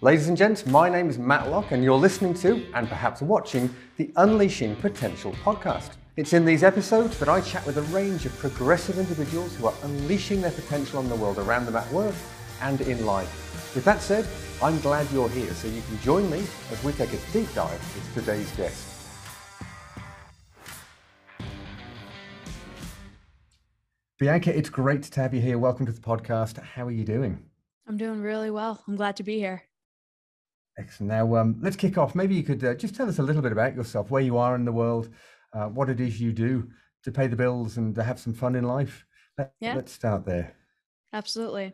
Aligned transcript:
Ladies 0.00 0.28
and 0.28 0.36
gents, 0.36 0.64
my 0.64 0.88
name 0.88 1.10
is 1.10 1.18
Mat 1.18 1.50
Locke, 1.50 1.72
and 1.72 1.82
you're 1.82 1.98
listening 1.98 2.32
to, 2.34 2.64
and 2.72 2.88
perhaps 2.88 3.20
watching, 3.20 3.68
the 3.96 4.12
Unleashing 4.14 4.76
Potential 4.76 5.32
podcast. 5.42 5.96
It's 6.16 6.34
in 6.34 6.44
these 6.44 6.62
episodes 6.62 7.18
that 7.18 7.28
I 7.28 7.40
chat 7.40 7.66
with 7.66 7.78
a 7.78 7.82
range 7.82 8.24
of 8.24 8.38
progressive 8.38 8.96
individuals 8.96 9.56
who 9.56 9.66
are 9.66 9.74
unleashing 9.82 10.40
their 10.40 10.52
potential 10.52 11.00
on 11.00 11.08
the 11.08 11.16
world 11.16 11.38
around 11.38 11.66
them 11.66 11.74
at 11.74 11.90
work 11.90 12.14
and 12.60 12.80
in 12.82 13.04
life. 13.04 13.74
With 13.74 13.84
that 13.86 14.00
said, 14.00 14.24
I'm 14.62 14.78
glad 14.82 15.10
you're 15.10 15.28
here, 15.30 15.52
so 15.52 15.66
you 15.66 15.82
can 15.82 15.98
join 15.98 16.30
me 16.30 16.44
as 16.70 16.84
we 16.84 16.92
take 16.92 17.12
a 17.12 17.18
deep 17.32 17.52
dive 17.52 17.82
into 17.96 18.20
today's 18.20 18.52
guest. 18.52 18.86
Bianca, 24.20 24.56
it's 24.56 24.70
great 24.70 25.02
to 25.02 25.20
have 25.20 25.34
you 25.34 25.40
here. 25.40 25.58
Welcome 25.58 25.86
to 25.86 25.92
the 25.92 26.00
podcast. 26.00 26.62
How 26.62 26.86
are 26.86 26.92
you 26.92 27.04
doing? 27.04 27.42
I'm 27.88 27.96
doing 27.96 28.22
really 28.22 28.52
well. 28.52 28.84
I'm 28.86 28.94
glad 28.94 29.16
to 29.16 29.24
be 29.24 29.38
here. 29.40 29.64
Excellent. 30.78 31.08
Now, 31.08 31.36
um, 31.36 31.58
let's 31.60 31.76
kick 31.76 31.98
off. 31.98 32.14
Maybe 32.14 32.36
you 32.36 32.44
could 32.44 32.62
uh, 32.64 32.74
just 32.74 32.94
tell 32.94 33.08
us 33.08 33.18
a 33.18 33.22
little 33.22 33.42
bit 33.42 33.52
about 33.52 33.74
yourself, 33.74 34.10
where 34.10 34.22
you 34.22 34.38
are 34.38 34.54
in 34.54 34.64
the 34.64 34.72
world, 34.72 35.10
uh, 35.52 35.66
what 35.66 35.90
it 35.90 36.00
is 36.00 36.20
you 36.20 36.32
do 36.32 36.70
to 37.02 37.10
pay 37.10 37.26
the 37.26 37.36
bills 37.36 37.76
and 37.78 37.94
to 37.96 38.02
have 38.04 38.20
some 38.20 38.32
fun 38.32 38.54
in 38.54 38.64
life. 38.64 39.04
Let, 39.36 39.52
yeah. 39.60 39.74
Let's 39.74 39.92
start 39.92 40.24
there. 40.24 40.54
Absolutely. 41.12 41.72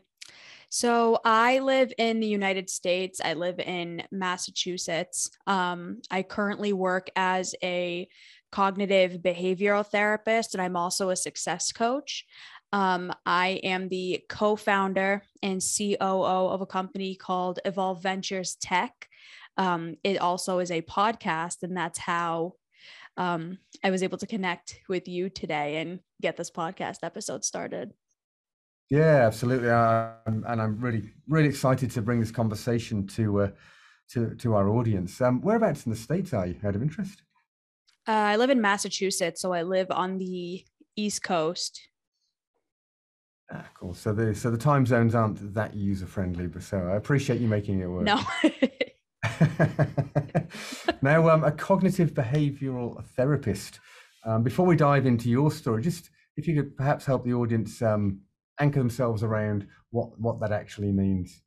So 0.71 1.21
I 1.25 1.61
live 1.61 1.93
in 1.99 2.19
the 2.19 2.27
United 2.27 2.69
States. 2.71 3.21
I 3.23 3.35
live 3.35 3.61
in 3.61 4.03
Massachusetts. 4.11 5.31
Um, 5.47 6.01
I 6.11 6.23
currently 6.23 6.73
work 6.73 7.11
as 7.15 7.55
a 7.63 8.09
cognitive 8.51 9.19
behavioral 9.21 9.87
therapist, 9.87 10.55
and 10.55 10.63
I'm 10.63 10.77
also 10.77 11.11
a 11.11 11.17
success 11.17 11.73
coach. 11.73 12.25
Um, 12.75 13.13
I 13.25 13.61
am 13.63 13.89
the 13.89 14.25
co 14.29 14.57
founder 14.57 15.23
and 15.45 15.63
COO 15.63 16.49
of 16.49 16.61
a 16.61 16.67
company 16.67 17.15
called 17.15 17.61
Evolve 17.65 18.03
Ventures 18.03 18.57
Tech. 18.57 19.09
Um, 19.57 19.95
it 20.03 20.19
also 20.19 20.59
is 20.59 20.73
a 20.73 20.83
podcast, 20.83 21.63
and 21.63 21.77
that's 21.77 22.01
how 22.01 22.55
um, 23.17 23.59
I 23.85 23.93
was 23.93 24.03
able 24.03 24.19
to 24.19 24.27
connect 24.27 24.81
with 24.89 25.07
you 25.07 25.31
today 25.31 25.77
and 25.77 26.01
get 26.21 26.37
this 26.37 26.51
podcast 26.51 26.99
episode 27.05 27.45
started. 27.45 27.93
Yeah, 28.91 29.25
absolutely, 29.25 29.71
um, 29.71 30.45
and 30.45 30.61
I'm 30.61 30.81
really, 30.81 31.13
really 31.29 31.51
excited 31.51 31.93
to 31.93 32.03
bring 32.03 32.19
this 32.19 32.33
conversation 32.33 33.07
to 33.07 33.43
uh, 33.43 33.51
to 34.11 34.35
to 34.35 34.55
our 34.57 34.69
audience. 34.69 35.21
Um, 35.21 35.41
whereabouts 35.43 35.87
in 35.87 35.93
the 35.93 35.97
states 35.97 36.35
are 36.35 36.49
you? 36.49 36.57
Out 36.65 36.75
of 36.75 36.83
interest. 36.83 37.23
Uh, 38.09 38.35
I 38.35 38.35
live 38.35 38.51
in 38.51 38.61
Massachusetts, 38.61 39.41
so 39.41 39.53
I 39.53 39.63
live 39.63 39.93
on 39.93 40.19
the 40.19 40.65
East 40.97 41.23
Coast. 41.23 41.81
Ah, 43.55 43.69
cool. 43.75 43.95
So 43.95 44.13
the 44.13 44.35
so 44.35 44.51
the 44.51 44.59
time 44.59 44.85
zones 44.85 45.15
aren't 45.15 45.55
that 45.55 45.75
user 45.75 46.07
friendly, 46.07 46.49
but 46.49 46.63
so 46.63 46.79
I 46.79 46.97
appreciate 46.97 47.41
you 47.41 47.47
making 47.47 47.81
it 47.81 47.87
work. 47.87 48.05
No. 48.05 48.21
now, 51.03 51.29
um, 51.29 51.45
a 51.45 51.53
cognitive 51.53 52.13
behavioural 52.15 53.05
therapist. 53.17 53.79
Um, 54.27 54.43
before 54.43 54.67
we 54.67 54.75
dive 54.75 55.07
into 55.07 55.29
your 55.29 55.53
story, 55.53 55.83
just 55.83 56.11
if 56.37 56.49
you 56.49 56.55
could 56.55 56.77
perhaps 56.77 57.05
help 57.05 57.25
the 57.25 57.35
audience 57.35 57.81
um, 57.81 58.23
anchor 58.59 58.81
themselves 58.81 59.23
around 59.23 59.69
what 59.91 60.19
what 60.19 60.41
that 60.41 60.51
actually 60.51 60.91
means. 60.91 61.41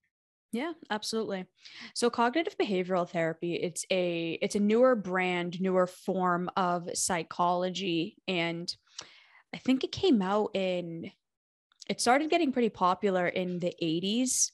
Yeah, 0.53 0.72
absolutely. 0.89 1.45
So 1.94 2.09
cognitive 2.09 2.58
behavioral 2.58 3.09
therapy, 3.09 3.55
it's 3.55 3.85
a 3.91 4.39
it's 4.41 4.55
a 4.55 4.61
newer 4.61 4.95
brand, 4.95 5.59
newer 5.59 5.88
form 5.88 6.50
of 6.55 6.89
psychology 6.94 8.16
and 8.30 8.73
I 9.53 9.58
think 9.58 9.83
it 9.83 9.91
came 9.91 10.22
out 10.22 10.52
in 10.53 11.11
it 11.89 12.02
started 12.02 12.30
getting 12.30 12.52
pretty 12.52 12.69
popular 12.69 13.27
in 13.27 13.59
the 13.59 13.73
80s, 13.81 14.52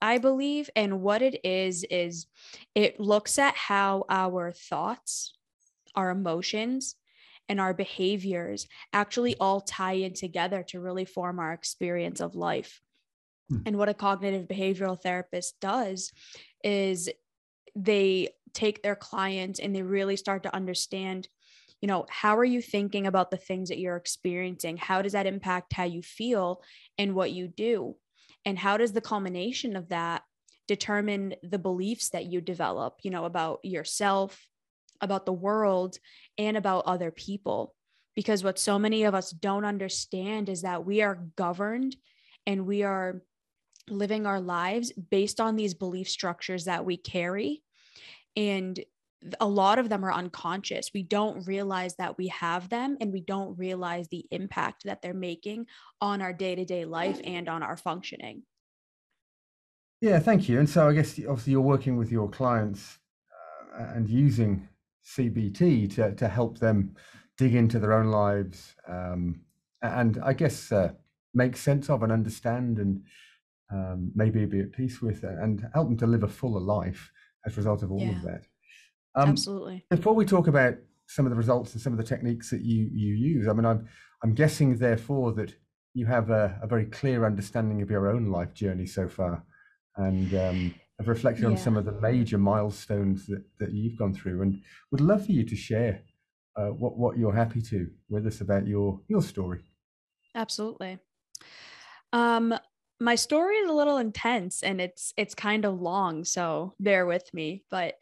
I 0.00 0.18
believe, 0.18 0.68
and 0.74 1.00
what 1.00 1.22
it 1.22 1.44
is 1.44 1.84
is 1.84 2.26
it 2.74 2.98
looks 2.98 3.38
at 3.38 3.54
how 3.54 4.04
our 4.08 4.50
thoughts, 4.52 5.34
our 5.94 6.10
emotions, 6.10 6.96
and 7.48 7.60
our 7.60 7.74
behaviors 7.74 8.66
actually 8.92 9.36
all 9.38 9.60
tie 9.60 9.94
in 9.94 10.14
together 10.14 10.62
to 10.68 10.80
really 10.80 11.04
form 11.04 11.38
our 11.38 11.52
experience 11.52 12.20
of 12.20 12.34
life. 12.34 12.80
Hmm. 13.48 13.58
And 13.66 13.78
what 13.78 13.88
a 13.88 13.94
cognitive 13.94 14.48
behavioral 14.48 15.00
therapist 15.00 15.60
does 15.60 16.12
is 16.64 17.10
they 17.74 18.28
take 18.54 18.82
their 18.82 18.96
clients 18.96 19.60
and 19.60 19.74
they 19.74 19.82
really 19.82 20.16
start 20.16 20.42
to 20.44 20.54
understand 20.54 21.28
you 21.82 21.88
know 21.88 22.06
how 22.08 22.38
are 22.38 22.44
you 22.44 22.62
thinking 22.62 23.06
about 23.06 23.30
the 23.30 23.36
things 23.36 23.68
that 23.68 23.78
you're 23.78 23.96
experiencing? 23.96 24.78
How 24.78 25.02
does 25.02 25.12
that 25.12 25.26
impact 25.26 25.74
how 25.74 25.84
you 25.84 26.00
feel 26.00 26.62
and 26.96 27.14
what 27.14 27.32
you 27.32 27.48
do? 27.48 27.96
And 28.46 28.58
how 28.58 28.76
does 28.78 28.92
the 28.92 29.00
culmination 29.00 29.76
of 29.76 29.90
that 29.90 30.22
determine 30.68 31.34
the 31.42 31.58
beliefs 31.58 32.10
that 32.10 32.26
you 32.26 32.40
develop 32.40 33.00
you 33.02 33.10
know 33.10 33.26
about 33.26 33.60
yourself 33.64 34.46
about 35.00 35.26
the 35.26 35.32
world 35.32 35.98
and 36.38 36.56
about 36.56 36.86
other 36.86 37.10
people? 37.10 37.74
Because 38.14 38.44
what 38.44 38.58
so 38.58 38.78
many 38.78 39.04
of 39.04 39.14
us 39.14 39.30
don't 39.30 39.64
understand 39.64 40.48
is 40.48 40.62
that 40.62 40.86
we 40.86 41.02
are 41.02 41.26
governed 41.36 41.96
and 42.46 42.66
we 42.66 42.84
are 42.84 43.22
living 43.88 44.26
our 44.26 44.40
lives 44.40 44.92
based 44.92 45.40
on 45.40 45.56
these 45.56 45.74
belief 45.74 46.08
structures 46.08 46.66
that 46.66 46.84
we 46.84 46.96
carry. 46.96 47.62
And 48.36 48.78
a 49.40 49.46
lot 49.46 49.78
of 49.78 49.88
them 49.88 50.04
are 50.04 50.12
unconscious. 50.12 50.90
We 50.92 51.02
don't 51.02 51.46
realize 51.46 51.96
that 51.96 52.18
we 52.18 52.28
have 52.28 52.68
them 52.68 52.96
and 53.00 53.12
we 53.12 53.20
don't 53.20 53.56
realize 53.58 54.08
the 54.08 54.26
impact 54.30 54.84
that 54.84 55.02
they're 55.02 55.14
making 55.14 55.66
on 56.00 56.22
our 56.22 56.32
day 56.32 56.54
to 56.54 56.64
day 56.64 56.84
life 56.84 57.20
and 57.24 57.48
on 57.48 57.62
our 57.62 57.76
functioning. 57.76 58.42
Yeah, 60.00 60.18
thank 60.18 60.48
you. 60.48 60.58
And 60.58 60.68
so 60.68 60.88
I 60.88 60.94
guess 60.94 61.18
obviously 61.18 61.52
you're 61.52 61.60
working 61.60 61.96
with 61.96 62.10
your 62.10 62.28
clients 62.28 62.98
uh, 63.78 63.92
and 63.94 64.08
using 64.08 64.68
CBT 65.04 65.94
to, 65.94 66.14
to 66.14 66.28
help 66.28 66.58
them 66.58 66.96
dig 67.38 67.54
into 67.54 67.78
their 67.78 67.92
own 67.92 68.06
lives 68.06 68.74
um, 68.88 69.40
and 69.82 70.18
I 70.22 70.32
guess 70.32 70.70
uh, 70.72 70.92
make 71.34 71.56
sense 71.56 71.90
of 71.90 72.02
and 72.02 72.12
understand 72.12 72.78
and 72.78 73.02
um, 73.72 74.12
maybe 74.14 74.44
be 74.44 74.60
at 74.60 74.72
peace 74.72 75.00
with 75.00 75.24
it 75.24 75.38
and 75.40 75.68
help 75.74 75.88
them 75.88 75.96
to 75.98 76.06
live 76.06 76.22
a 76.22 76.28
fuller 76.28 76.60
life 76.60 77.10
as 77.46 77.54
a 77.54 77.56
result 77.56 77.82
of 77.82 77.90
all 77.90 78.00
yeah, 78.00 78.10
of 78.10 78.22
that. 78.22 78.46
Um, 79.14 79.30
absolutely. 79.30 79.84
Before 79.90 80.14
we 80.14 80.24
talk 80.24 80.46
about 80.46 80.74
some 81.06 81.26
of 81.26 81.30
the 81.30 81.36
results 81.36 81.72
and 81.72 81.82
some 81.82 81.92
of 81.92 81.98
the 81.98 82.04
techniques 82.04 82.50
that 82.50 82.62
you 82.62 82.88
you 82.92 83.14
use, 83.14 83.48
I 83.48 83.52
mean, 83.52 83.66
I'm 83.66 83.88
I'm 84.22 84.34
guessing 84.34 84.76
therefore 84.76 85.32
that 85.32 85.54
you 85.94 86.06
have 86.06 86.30
a, 86.30 86.58
a 86.62 86.66
very 86.66 86.86
clear 86.86 87.26
understanding 87.26 87.82
of 87.82 87.90
your 87.90 88.08
own 88.08 88.26
life 88.26 88.54
journey 88.54 88.86
so 88.86 89.08
far, 89.08 89.44
and 89.96 90.34
um, 90.34 90.74
have 90.98 91.08
reflected 91.08 91.42
yeah. 91.42 91.50
on 91.50 91.56
some 91.56 91.76
of 91.76 91.84
the 91.84 91.92
major 91.92 92.38
milestones 92.38 93.26
that 93.26 93.44
that 93.58 93.72
you've 93.72 93.98
gone 93.98 94.14
through, 94.14 94.42
and 94.42 94.60
would 94.90 95.00
love 95.00 95.26
for 95.26 95.32
you 95.32 95.44
to 95.44 95.56
share 95.56 96.02
uh, 96.56 96.68
what 96.68 96.96
what 96.96 97.18
you're 97.18 97.34
happy 97.34 97.60
to 97.62 97.88
with 98.08 98.26
us 98.26 98.40
about 98.40 98.66
your 98.66 99.00
your 99.08 99.22
story. 99.22 99.60
Absolutely. 100.34 100.98
Um, 102.14 102.54
my 103.02 103.16
story 103.16 103.56
is 103.56 103.68
a 103.68 103.74
little 103.74 103.98
intense 103.98 104.62
and 104.62 104.80
it's 104.80 105.12
it's 105.16 105.34
kind 105.34 105.64
of 105.64 105.80
long 105.80 106.24
so 106.24 106.72
bear 106.78 107.04
with 107.04 107.28
me 107.34 107.64
but 107.68 107.96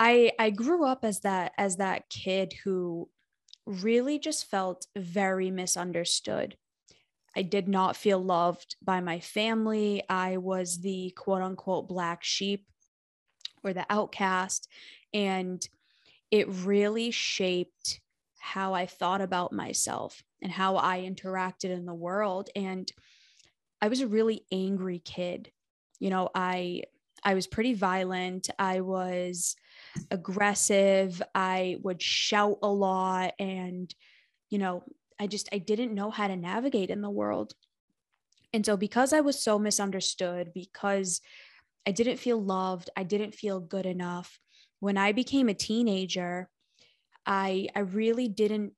i 0.00 0.30
i 0.38 0.50
grew 0.50 0.84
up 0.84 1.04
as 1.04 1.20
that 1.20 1.52
as 1.58 1.76
that 1.76 2.08
kid 2.08 2.54
who 2.64 3.08
really 3.66 4.18
just 4.18 4.46
felt 4.46 4.86
very 4.96 5.50
misunderstood 5.50 6.56
i 7.36 7.42
did 7.42 7.68
not 7.68 7.96
feel 7.96 8.22
loved 8.22 8.76
by 8.82 9.00
my 9.00 9.20
family 9.20 10.02
i 10.08 10.36
was 10.36 10.80
the 10.80 11.12
quote 11.16 11.42
unquote 11.42 11.88
black 11.88 12.24
sheep 12.24 12.66
or 13.62 13.72
the 13.72 13.86
outcast 13.90 14.68
and 15.12 15.68
it 16.30 16.48
really 16.48 17.10
shaped 17.10 18.00
how 18.38 18.72
i 18.74 18.86
thought 18.86 19.20
about 19.20 19.52
myself 19.52 20.22
and 20.40 20.52
how 20.52 20.76
i 20.76 21.00
interacted 21.00 21.70
in 21.70 21.84
the 21.84 21.94
world 21.94 22.48
and 22.56 22.92
I 23.80 23.88
was 23.88 24.00
a 24.00 24.06
really 24.06 24.44
angry 24.50 24.98
kid. 24.98 25.50
You 25.98 26.10
know, 26.10 26.30
I 26.34 26.82
I 27.24 27.34
was 27.34 27.46
pretty 27.46 27.74
violent. 27.74 28.50
I 28.58 28.80
was 28.80 29.56
aggressive. 30.10 31.22
I 31.34 31.78
would 31.82 32.02
shout 32.02 32.58
a 32.62 32.68
lot 32.68 33.34
and 33.38 33.92
you 34.50 34.58
know, 34.58 34.82
I 35.20 35.26
just 35.26 35.48
I 35.52 35.58
didn't 35.58 35.94
know 35.94 36.10
how 36.10 36.28
to 36.28 36.36
navigate 36.36 36.90
in 36.90 37.02
the 37.02 37.10
world. 37.10 37.52
And 38.52 38.64
so 38.64 38.76
because 38.76 39.12
I 39.12 39.20
was 39.20 39.42
so 39.42 39.58
misunderstood, 39.58 40.52
because 40.54 41.20
I 41.86 41.92
didn't 41.92 42.16
feel 42.18 42.42
loved, 42.42 42.88
I 42.96 43.02
didn't 43.02 43.34
feel 43.34 43.60
good 43.60 43.84
enough, 43.86 44.38
when 44.80 44.96
I 44.96 45.12
became 45.12 45.48
a 45.48 45.54
teenager, 45.54 46.48
I 47.26 47.68
I 47.76 47.80
really 47.80 48.28
didn't 48.28 48.72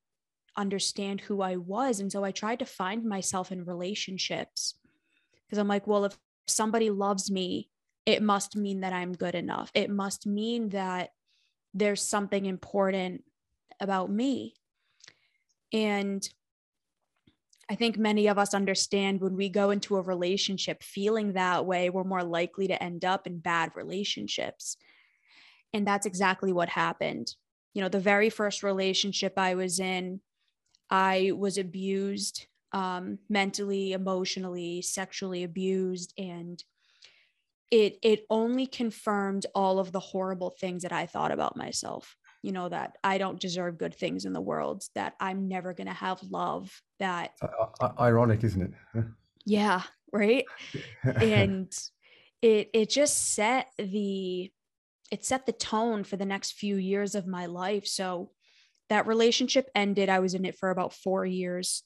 understand 0.56 1.20
who 1.20 1.40
I 1.40 1.56
was 1.56 2.00
and 2.00 2.11
so 2.11 2.25
I 2.25 2.32
tried 2.32 2.58
to 2.58 2.66
find 2.66 3.05
myself 3.05 3.52
in 3.52 3.64
relationships 3.64 4.75
because 5.46 5.58
I'm 5.58 5.69
like, 5.69 5.87
well, 5.87 6.05
if 6.05 6.19
somebody 6.49 6.90
loves 6.90 7.31
me, 7.31 7.69
it 8.06 8.23
must 8.23 8.56
mean 8.56 8.81
that 8.81 8.93
I'm 8.93 9.12
good 9.12 9.35
enough. 9.35 9.70
It 9.75 9.91
must 9.91 10.26
mean 10.26 10.70
that 10.70 11.11
there's 11.75 12.02
something 12.02 12.47
important 12.47 13.25
about 13.81 14.11
me. 14.11 14.55
And 15.73 16.29
I 17.70 17.76
think 17.76 17.97
many 17.97 18.26
of 18.26 18.37
us 18.37 18.52
understand 18.52 19.20
when 19.20 19.37
we 19.37 19.49
go 19.49 19.70
into 19.70 19.97
a 19.97 20.02
relationship 20.02 20.82
feeling 20.82 21.35
that 21.35 21.64
way, 21.64 21.88
we're 21.88 22.02
more 22.02 22.25
likely 22.25 22.67
to 22.67 22.82
end 22.82 23.05
up 23.05 23.29
in 23.29 23.38
bad 23.38 23.70
relationships. 23.76 24.76
And 25.73 25.87
that's 25.87 26.06
exactly 26.06 26.52
what 26.52 26.69
happened. 26.69 27.35
You 27.75 27.82
know, 27.82 27.88
the 27.88 28.00
very 28.00 28.29
first 28.29 28.64
relationship 28.64 29.35
I 29.37 29.55
was 29.55 29.79
in, 29.79 30.20
I 30.91 31.31
was 31.37 31.58
abused 31.58 32.47
um, 32.73 33.19
mentally, 33.29 33.93
emotionally, 33.93 34.82
sexually 34.82 35.44
abused. 35.44 36.12
And 36.19 36.62
it 37.70 37.99
it 38.02 38.26
only 38.31 38.67
confirmed 38.67 39.46
all 39.55 39.78
of 39.78 39.93
the 39.93 40.00
horrible 40.00 40.50
things 40.50 40.82
that 40.82 40.93
I 40.93 41.06
thought 41.06 41.32
about 41.32 41.56
myself. 41.56 42.17
You 42.43 42.52
know 42.52 42.69
that 42.69 42.96
I 43.05 43.19
don't 43.19 43.40
deserve 43.40 43.78
good 43.78 43.94
things 43.94 44.25
in 44.25 44.32
the 44.32 44.40
world, 44.40 44.82
that 44.94 45.14
I'm 45.20 45.49
never 45.49 45.75
going 45.75 45.87
to 45.87 45.93
have 45.93 46.22
love, 46.22 46.70
that 46.99 47.32
uh, 47.43 47.90
ironic, 47.99 48.43
isn't 48.44 48.75
it? 48.94 49.05
yeah, 49.44 49.82
right? 50.12 50.44
and 51.05 51.72
it 52.43 52.70
it 52.72 52.90
just 52.90 53.34
set 53.34 53.69
the 53.78 54.50
it 55.11 55.25
set 55.25 55.46
the 55.46 55.52
tone 55.52 56.05
for 56.05 56.16
the 56.16 56.26
next 56.26 56.52
few 56.52 56.76
years 56.76 57.14
of 57.14 57.26
my 57.26 57.46
life. 57.46 57.87
So 57.87 58.31
that 58.88 59.06
relationship 59.06 59.69
ended. 59.75 60.08
I 60.08 60.20
was 60.20 60.34
in 60.34 60.44
it 60.44 60.56
for 60.56 60.70
about 60.70 60.93
4 60.93 61.25
years. 61.26 61.84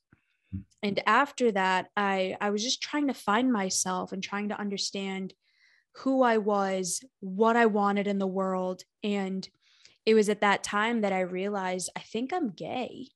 Hmm. 0.52 0.60
And 0.82 1.02
after 1.04 1.52
that, 1.52 1.88
I 1.96 2.36
I 2.40 2.50
was 2.50 2.62
just 2.62 2.80
trying 2.80 3.08
to 3.08 3.14
find 3.14 3.52
myself 3.52 4.12
and 4.12 4.22
trying 4.22 4.48
to 4.50 4.58
understand 4.58 5.34
who 5.98 6.22
I 6.22 6.38
was, 6.38 7.02
what 7.20 7.56
I 7.56 7.66
wanted 7.66 8.06
in 8.06 8.18
the 8.18 8.26
world. 8.26 8.82
And 9.02 9.48
it 10.04 10.14
was 10.14 10.28
at 10.28 10.40
that 10.40 10.62
time 10.64 11.02
that 11.02 11.12
I 11.12 11.20
realized 11.20 11.90
I 11.96 12.00
think 12.00 12.32
I'm 12.32 12.50
gay. 12.50 13.08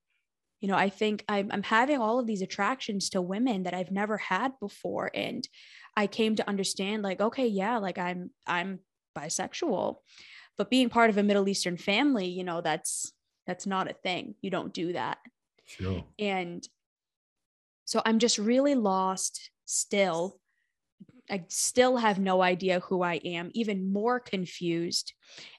You 0.61 0.69
know, 0.69 0.77
I 0.77 0.89
think 0.89 1.25
I'm, 1.29 1.51
I'm 1.53 1.63
having 1.63 2.01
all 2.01 2.19
of 2.19 2.27
these 2.27 2.43
attractions 2.43 3.11
to 3.11 3.23
women 3.23 3.65
that 3.65 3.75
I've 3.75 3.91
never 3.91 4.17
had 4.17 4.59
before. 4.59 5.11
And 5.15 5.47
I 5.97 6.07
came 6.07 6.35
to 6.37 6.49
understand, 6.49 7.03
like, 7.03 7.21
okay, 7.21 7.47
yeah, 7.47 7.79
like 7.79 7.99
I'm, 7.99 8.31
I'm 8.47 8.81
bisexual. 9.17 9.97
But 10.57 10.71
being 10.71 10.89
part 10.89 11.11
of 11.11 11.19
a 11.19 11.23
Middle 11.23 11.49
Eastern 11.49 11.77
family, 11.77 12.27
you 12.27 12.43
know, 12.43 12.61
that's, 12.61 13.13
that's 13.47 13.67
not 13.67 13.91
a 13.91 13.95
thing. 13.95 14.35
You 14.41 14.51
don't 14.51 14.75
do 14.75 14.93
that. 14.95 15.19
Sure. 15.65 16.05
And 16.19 16.67
so 17.85 18.03
I'm 18.05 18.19
just 18.19 18.39
really 18.39 18.75
lost 18.75 19.51
still 19.65 20.41
I 21.31 21.45
still 21.49 21.97
have 21.99 22.19
no 22.19 22.43
idea 22.43 22.81
who 22.81 23.03
I 23.03 23.15
am, 23.25 23.51
even 23.55 23.93
more 23.93 24.19
confused. 24.19 25.13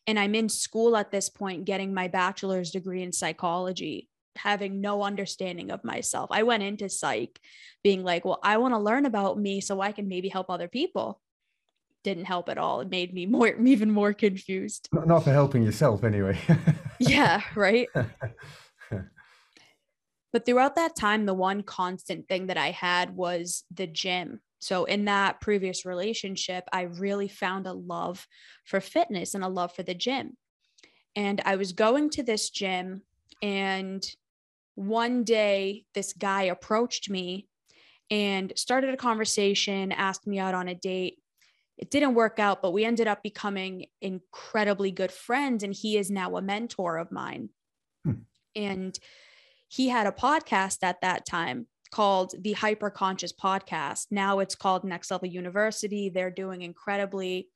And 0.07 0.19
I'm 0.19 0.35
in 0.35 0.49
school 0.49 0.97
at 0.97 1.11
this 1.11 1.29
point 1.29 1.65
getting 1.65 1.93
my 1.93 2.07
bachelor's 2.07 2.71
degree 2.71 3.03
in 3.03 3.11
psychology, 3.11 4.09
having 4.35 4.81
no 4.81 5.03
understanding 5.03 5.71
of 5.71 5.83
myself. 5.83 6.29
I 6.31 6.43
went 6.43 6.63
into 6.63 6.89
psych 6.89 7.39
being 7.83 8.03
like, 8.03 8.25
well, 8.25 8.39
I 8.43 8.57
want 8.57 8.73
to 8.73 8.79
learn 8.79 9.05
about 9.05 9.37
me 9.39 9.61
so 9.61 9.79
I 9.81 9.91
can 9.91 10.07
maybe 10.07 10.29
help 10.29 10.49
other 10.49 10.67
people. 10.67 11.21
Didn't 12.03 12.25
help 12.25 12.49
at 12.49 12.57
all. 12.57 12.81
It 12.81 12.89
made 12.89 13.13
me 13.13 13.25
more, 13.25 13.47
even 13.65 13.91
more 13.91 14.13
confused. 14.13 14.89
Not 14.91 15.23
for 15.23 15.31
helping 15.31 15.63
yourself, 15.63 16.03
anyway. 16.03 16.39
yeah, 16.99 17.41
right. 17.55 17.87
but 20.33 20.45
throughout 20.45 20.75
that 20.75 20.95
time, 20.95 21.25
the 21.25 21.33
one 21.33 21.61
constant 21.61 22.27
thing 22.27 22.47
that 22.47 22.57
I 22.57 22.71
had 22.71 23.15
was 23.15 23.65
the 23.71 23.85
gym 23.85 24.39
so, 24.59 24.83
in 24.83 25.05
that 25.05 25.39
previous 25.39 25.85
relationship, 25.85 26.65
I 26.71 26.81
really 26.81 27.29
found 27.29 27.65
a 27.65 27.73
love 27.73 28.27
for 28.65 28.81
fitness 28.81 29.33
and 29.33 29.43
a 29.43 29.47
love 29.47 29.73
for 29.73 29.83
the 29.83 29.93
gym. 29.93 30.37
And 31.15 31.41
I 31.45 31.55
was 31.55 31.71
going 31.71 32.09
to 32.11 32.23
this 32.23 32.49
gym, 32.49 33.03
and 33.41 34.05
one 34.75 35.23
day 35.23 35.85
this 35.93 36.13
guy 36.13 36.43
approached 36.43 37.09
me 37.09 37.47
and 38.11 38.51
started 38.55 38.93
a 38.93 38.97
conversation, 38.97 39.91
asked 39.91 40.27
me 40.27 40.39
out 40.39 40.53
on 40.53 40.67
a 40.67 40.75
date. 40.75 41.19
It 41.77 41.89
didn't 41.89 42.15
work 42.15 42.39
out, 42.39 42.61
but 42.61 42.73
we 42.73 42.83
ended 42.83 43.07
up 43.07 43.23
becoming 43.23 43.85
incredibly 44.01 44.91
good 44.91 45.11
friends. 45.11 45.63
And 45.63 45.73
he 45.73 45.97
is 45.97 46.11
now 46.11 46.35
a 46.35 46.41
mentor 46.41 46.97
of 46.97 47.11
mine. 47.11 47.49
Hmm. 48.03 48.23
And 48.55 48.99
he 49.69 49.89
had 49.89 50.07
a 50.07 50.11
podcast 50.11 50.79
at 50.81 51.01
that 51.01 51.25
time 51.25 51.67
called 51.91 52.33
the 52.39 52.53
Hyper 52.53 52.89
Conscious 52.89 53.33
Podcast. 53.33 54.07
Now 54.11 54.39
it's 54.39 54.55
called 54.55 54.83
Next 54.83 55.11
Level 55.11 55.27
University. 55.27 56.09
They're 56.09 56.31
doing 56.31 56.61
incredibly, 56.61 57.49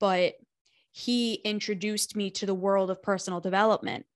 but 0.00 0.34
he 0.92 1.34
introduced 1.34 2.14
me 2.14 2.30
to 2.30 2.46
the 2.46 2.54
world 2.54 2.90
of 2.90 3.02
personal 3.02 3.40
development. 3.40 4.06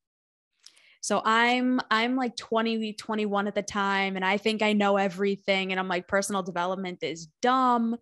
So 1.00 1.22
I'm 1.24 1.80
I'm 1.90 2.16
like 2.16 2.36
20 2.36 2.92
21 2.92 3.46
at 3.46 3.54
the 3.54 3.62
time 3.62 4.16
and 4.16 4.24
I 4.24 4.36
think 4.36 4.62
I 4.62 4.72
know 4.72 4.96
everything 4.96 5.70
and 5.70 5.78
I'm 5.78 5.88
like 5.88 6.08
personal 6.08 6.42
development 6.42 7.02
is 7.02 7.28
dumb. 7.40 7.96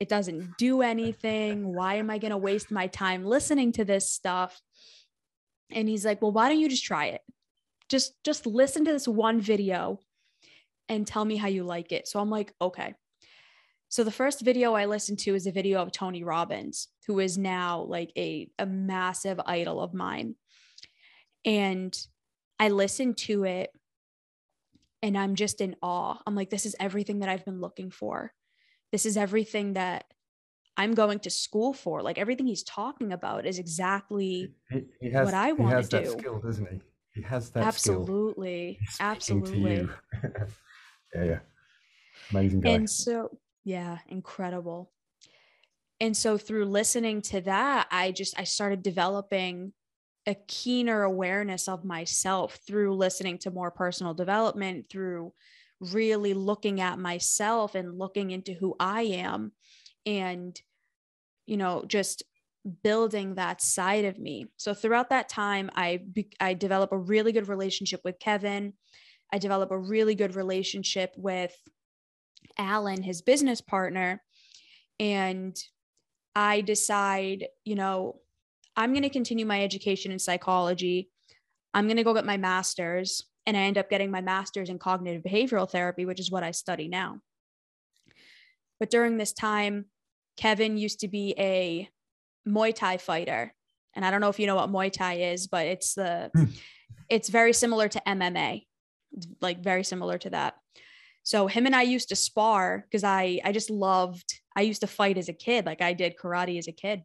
It 0.00 0.08
doesn't 0.08 0.56
do 0.58 0.82
anything. 0.82 1.74
Why 1.74 1.94
am 1.94 2.10
I 2.10 2.18
going 2.18 2.30
to 2.30 2.36
waste 2.36 2.70
my 2.70 2.86
time 2.86 3.24
listening 3.24 3.72
to 3.72 3.84
this 3.84 4.10
stuff? 4.10 4.60
And 5.70 5.88
he's 5.88 6.04
like, 6.04 6.22
"Well, 6.22 6.32
why 6.32 6.48
don't 6.48 6.60
you 6.60 6.68
just 6.68 6.84
try 6.84 7.06
it? 7.06 7.20
Just 7.88 8.12
just 8.24 8.46
listen 8.46 8.84
to 8.84 8.92
this 8.92 9.08
one 9.08 9.40
video 9.40 10.00
and 10.88 11.06
tell 11.06 11.24
me 11.24 11.36
how 11.36 11.48
you 11.48 11.64
like 11.64 11.92
it. 11.92 12.08
So 12.08 12.20
I'm 12.20 12.30
like, 12.30 12.54
okay. 12.60 12.94
So 13.88 14.04
the 14.04 14.10
first 14.10 14.42
video 14.42 14.74
I 14.74 14.84
listened 14.84 15.18
to 15.20 15.34
is 15.34 15.46
a 15.46 15.52
video 15.52 15.80
of 15.80 15.92
Tony 15.92 16.22
Robbins, 16.22 16.88
who 17.06 17.20
is 17.20 17.38
now 17.38 17.80
like 17.82 18.12
a, 18.16 18.50
a 18.58 18.66
massive 18.66 19.40
idol 19.46 19.80
of 19.80 19.94
mine. 19.94 20.34
And 21.44 21.96
I 22.58 22.68
listened 22.68 23.16
to 23.18 23.44
it 23.44 23.70
and 25.02 25.16
I'm 25.16 25.36
just 25.36 25.60
in 25.60 25.76
awe. 25.80 26.18
I'm 26.26 26.34
like, 26.34 26.50
this 26.50 26.66
is 26.66 26.76
everything 26.78 27.20
that 27.20 27.28
I've 27.28 27.44
been 27.44 27.60
looking 27.60 27.90
for. 27.90 28.32
This 28.92 29.06
is 29.06 29.16
everything 29.16 29.74
that 29.74 30.04
I'm 30.76 30.92
going 30.92 31.20
to 31.20 31.30
school 31.30 31.72
for. 31.72 32.02
Like 32.02 32.18
everything 32.18 32.46
he's 32.46 32.64
talking 32.64 33.12
about 33.12 33.46
is 33.46 33.58
exactly 33.58 34.52
he, 34.70 34.84
he 35.00 35.10
has, 35.10 35.24
what 35.24 35.34
I 35.34 35.52
want 35.52 35.82
to 35.82 35.88
do. 35.88 35.96
He 35.96 36.04
has 36.04 36.12
that 36.12 36.18
skill, 36.18 36.40
doesn't 36.40 36.68
he? 36.70 36.80
He 37.14 37.22
has 37.22 37.50
that 37.50 37.64
absolutely, 37.64 38.78
absolutely. 39.00 39.88
Yeah, 41.14 41.24
yeah. 41.24 41.38
Amazing 42.30 42.60
guy. 42.60 42.70
And 42.70 42.90
so, 42.90 43.38
yeah, 43.64 43.98
incredible. 44.08 44.90
And 46.00 46.16
so 46.16 46.38
through 46.38 46.66
listening 46.66 47.22
to 47.22 47.40
that, 47.42 47.88
I 47.90 48.12
just 48.12 48.38
I 48.38 48.44
started 48.44 48.82
developing 48.82 49.72
a 50.26 50.36
keener 50.46 51.02
awareness 51.02 51.68
of 51.68 51.84
myself 51.84 52.58
through 52.66 52.94
listening 52.94 53.38
to 53.38 53.50
more 53.50 53.70
personal 53.70 54.14
development, 54.14 54.88
through 54.90 55.32
really 55.80 56.34
looking 56.34 56.80
at 56.80 56.98
myself 56.98 57.74
and 57.74 57.98
looking 57.98 58.30
into 58.30 58.52
who 58.52 58.76
I 58.78 59.02
am 59.02 59.52
and 60.04 60.60
you 61.48 61.56
know, 61.56 61.82
just 61.88 62.22
building 62.82 63.34
that 63.34 63.62
side 63.62 64.04
of 64.04 64.18
me. 64.18 64.46
So 64.58 64.74
throughout 64.74 65.08
that 65.10 65.30
time, 65.30 65.70
I 65.74 66.00
I 66.38 66.54
develop 66.54 66.92
a 66.92 66.98
really 66.98 67.32
good 67.32 67.48
relationship 67.48 68.02
with 68.04 68.18
Kevin. 68.18 68.74
I 69.32 69.38
develop 69.38 69.70
a 69.70 69.78
really 69.78 70.14
good 70.14 70.34
relationship 70.34 71.12
with 71.16 71.54
Alan, 72.56 73.02
his 73.02 73.22
business 73.22 73.60
partner. 73.60 74.22
And 74.98 75.56
I 76.34 76.60
decide, 76.60 77.46
you 77.64 77.74
know, 77.74 78.20
I'm 78.76 78.92
going 78.92 79.02
to 79.02 79.10
continue 79.10 79.46
my 79.46 79.62
education 79.62 80.12
in 80.12 80.18
psychology. 80.18 81.10
I'm 81.74 81.86
going 81.86 81.96
to 81.96 82.04
go 82.04 82.14
get 82.14 82.24
my 82.24 82.36
master's. 82.36 83.24
And 83.46 83.56
I 83.56 83.60
end 83.60 83.78
up 83.78 83.90
getting 83.90 84.10
my 84.10 84.20
master's 84.20 84.68
in 84.68 84.78
cognitive 84.78 85.22
behavioral 85.22 85.70
therapy, 85.70 86.04
which 86.04 86.20
is 86.20 86.30
what 86.30 86.42
I 86.42 86.50
study 86.50 86.88
now. 86.88 87.20
But 88.78 88.90
during 88.90 89.16
this 89.16 89.32
time, 89.32 89.86
Kevin 90.36 90.76
used 90.76 91.00
to 91.00 91.08
be 91.08 91.34
a 91.38 91.88
Muay 92.46 92.74
Thai 92.74 92.98
fighter. 92.98 93.54
And 93.94 94.04
I 94.04 94.10
don't 94.10 94.20
know 94.20 94.28
if 94.28 94.38
you 94.38 94.46
know 94.46 94.54
what 94.54 94.70
Muay 94.70 94.92
Thai 94.92 95.14
is, 95.14 95.46
but 95.46 95.66
it's 95.66 95.94
the 95.94 96.30
hmm. 96.34 96.44
it's 97.08 97.28
very 97.28 97.52
similar 97.52 97.88
to 97.88 98.02
MMA 98.06 98.67
like 99.40 99.60
very 99.60 99.84
similar 99.84 100.18
to 100.18 100.30
that. 100.30 100.56
So 101.22 101.46
him 101.46 101.66
and 101.66 101.76
I 101.76 101.82
used 101.82 102.08
to 102.08 102.16
spar 102.16 102.84
because 102.86 103.04
I 103.04 103.40
I 103.44 103.52
just 103.52 103.70
loved 103.70 104.40
I 104.56 104.62
used 104.62 104.80
to 104.80 104.86
fight 104.86 105.18
as 105.18 105.28
a 105.28 105.34
kid 105.34 105.66
like 105.66 105.82
I 105.82 105.92
did 105.92 106.16
karate 106.16 106.58
as 106.58 106.68
a 106.68 106.72
kid. 106.72 107.02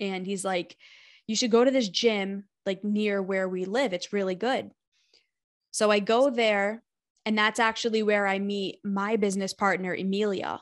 And 0.00 0.26
he's 0.26 0.44
like 0.44 0.76
you 1.26 1.36
should 1.36 1.50
go 1.50 1.64
to 1.64 1.70
this 1.70 1.88
gym 1.88 2.44
like 2.66 2.82
near 2.84 3.22
where 3.22 3.48
we 3.48 3.64
live. 3.64 3.92
It's 3.92 4.12
really 4.12 4.34
good. 4.34 4.70
So 5.70 5.90
I 5.90 6.00
go 6.00 6.30
there 6.30 6.82
and 7.24 7.38
that's 7.38 7.60
actually 7.60 8.02
where 8.02 8.26
I 8.26 8.38
meet 8.38 8.80
my 8.84 9.16
business 9.16 9.54
partner 9.54 9.94
Emilia. 9.94 10.60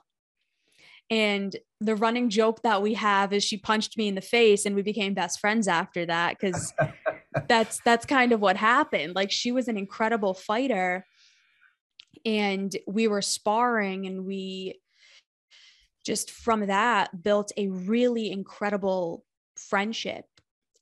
And 1.09 1.57
the 1.81 1.97
running 1.97 2.29
joke 2.29 2.63
that 2.63 2.83
we 2.83 2.95
have 2.95 3.33
is 3.33 3.43
she 3.43 3.57
punched 3.57 3.97
me 3.97 4.07
in 4.07 4.15
the 4.15 4.21
face 4.21 4.65
and 4.65 4.77
we 4.77 4.83
became 4.83 5.15
best 5.15 5.41
friends 5.41 5.67
after 5.67 6.07
that 6.07 6.39
cuz 6.39 6.73
that's 7.49 7.81
that's 7.85 8.07
kind 8.07 8.33
of 8.33 8.41
what 8.41 8.57
happened. 8.57 9.15
Like 9.15 9.31
she 9.31 9.53
was 9.53 9.69
an 9.69 9.77
incredible 9.77 10.35
fighter 10.35 11.05
and 12.25 12.77
we 12.87 13.09
were 13.09 13.23
sparring 13.23 14.07
and 14.07 14.25
we 14.25 14.81
just 16.05 16.31
from 16.31 16.67
that 16.67 17.23
built 17.23 17.53
a 17.57 17.69
really 17.69 18.31
incredible 18.31 19.25
friendship 19.57 20.25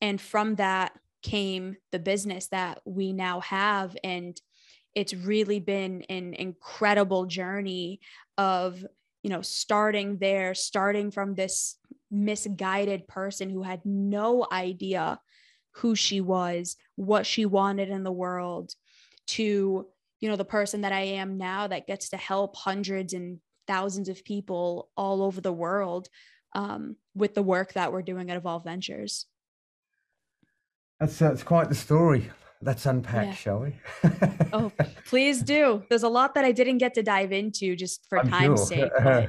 and 0.01 0.21
from 0.21 0.55
that 0.57 0.93
came 1.23 1.77
the 1.91 1.99
business 1.99 2.47
that 2.49 2.81
we 2.85 3.13
now 3.13 3.41
have 3.41 3.97
and 4.05 4.41
it's 4.95 5.13
really 5.13 5.61
been 5.61 6.03
an 6.09 6.35
incredible 6.35 7.27
journey 7.27 8.01
of 8.37 8.85
you 9.23 9.31
know 9.31 9.43
starting 9.43 10.17
there 10.19 10.55
starting 10.55 11.11
from 11.11 11.35
this 11.35 11.77
misguided 12.11 13.07
person 13.09 13.51
who 13.51 13.63
had 13.63 13.81
no 13.85 14.47
idea 14.51 15.21
who 15.79 15.95
she 15.95 16.21
was 16.21 16.77
what 16.97 17.27
she 17.27 17.47
wanted 17.47 17.89
in 17.89 18.03
the 18.03 18.13
world 18.13 18.75
to 19.27 19.87
you 20.21 20.29
know 20.29 20.37
the 20.37 20.45
person 20.45 20.83
that 20.83 20.93
i 20.93 21.01
am 21.01 21.39
now 21.39 21.67
that 21.67 21.87
gets 21.87 22.11
to 22.11 22.17
help 22.17 22.57
hundreds 22.57 23.13
and 23.13 23.39
thousands 23.67 24.09
of 24.09 24.25
people 24.25 24.89
all 24.97 25.23
over 25.23 25.41
the 25.41 25.53
world 25.53 26.09
um, 26.55 26.97
with 27.15 27.35
the 27.35 27.43
work 27.43 27.75
that 27.75 27.93
we're 27.93 28.03
doing 28.03 28.31
at 28.31 28.37
evolve 28.37 28.65
ventures 28.65 29.27
that's 30.99 31.19
that's 31.19 31.43
quite 31.43 31.69
the 31.69 31.75
story 31.75 32.31
let's 32.63 32.87
unpack, 32.87 33.27
yeah. 33.27 33.35
shall 33.35 33.61
we? 33.61 33.77
oh, 34.53 34.73
please 35.07 35.43
do. 35.43 35.83
There's 35.89 36.03
a 36.03 36.09
lot 36.09 36.35
that 36.35 36.45
I 36.45 36.53
didn't 36.53 36.79
get 36.79 36.95
to 36.95 37.03
dive 37.03 37.33
into 37.33 37.77
just 37.77 38.07
for 38.09 38.19
I'm 38.19 38.29
time's 38.29 38.61
sure. 38.61 38.67
sake. 38.67 38.93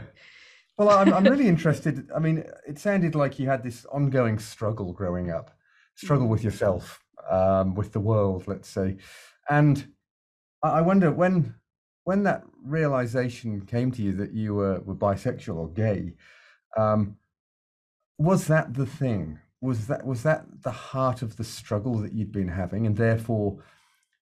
But... 0.77 0.87
well, 0.87 0.97
I'm, 0.97 1.13
I'm 1.13 1.23
really 1.25 1.47
interested. 1.55 2.09
I 2.15 2.19
mean, 2.19 2.45
it 2.65 2.79
sounded 2.79 3.13
like 3.13 3.37
you 3.37 3.47
had 3.47 3.63
this 3.63 3.85
ongoing 3.85 4.39
struggle 4.39 4.93
growing 4.93 5.29
up, 5.29 5.51
struggle 5.99 6.27
with 6.27 6.43
yourself, 6.43 7.03
um, 7.29 7.75
with 7.75 7.91
the 7.91 7.99
world, 7.99 8.47
let's 8.47 8.69
say. 8.69 8.97
And 9.49 9.93
I 10.61 10.81
wonder 10.81 11.11
when 11.11 11.55
when 12.03 12.23
that 12.23 12.43
realization 12.63 13.65
came 13.65 13.91
to 13.91 14.01
you 14.01 14.13
that 14.13 14.33
you 14.33 14.55
were, 14.55 14.79
were 14.79 14.95
bisexual 14.95 15.55
or 15.55 15.69
gay, 15.69 16.15
um, 16.75 17.17
was 18.17 18.47
that 18.47 18.73
the 18.73 18.85
thing? 18.85 19.39
was 19.61 19.87
that 19.87 20.05
was 20.05 20.23
that 20.23 20.45
the 20.63 20.71
heart 20.71 21.21
of 21.21 21.35
the 21.35 21.43
struggle 21.43 21.97
that 21.97 22.13
you'd 22.13 22.31
been 22.31 22.47
having 22.47 22.85
and 22.85 22.95
therefore 22.95 23.57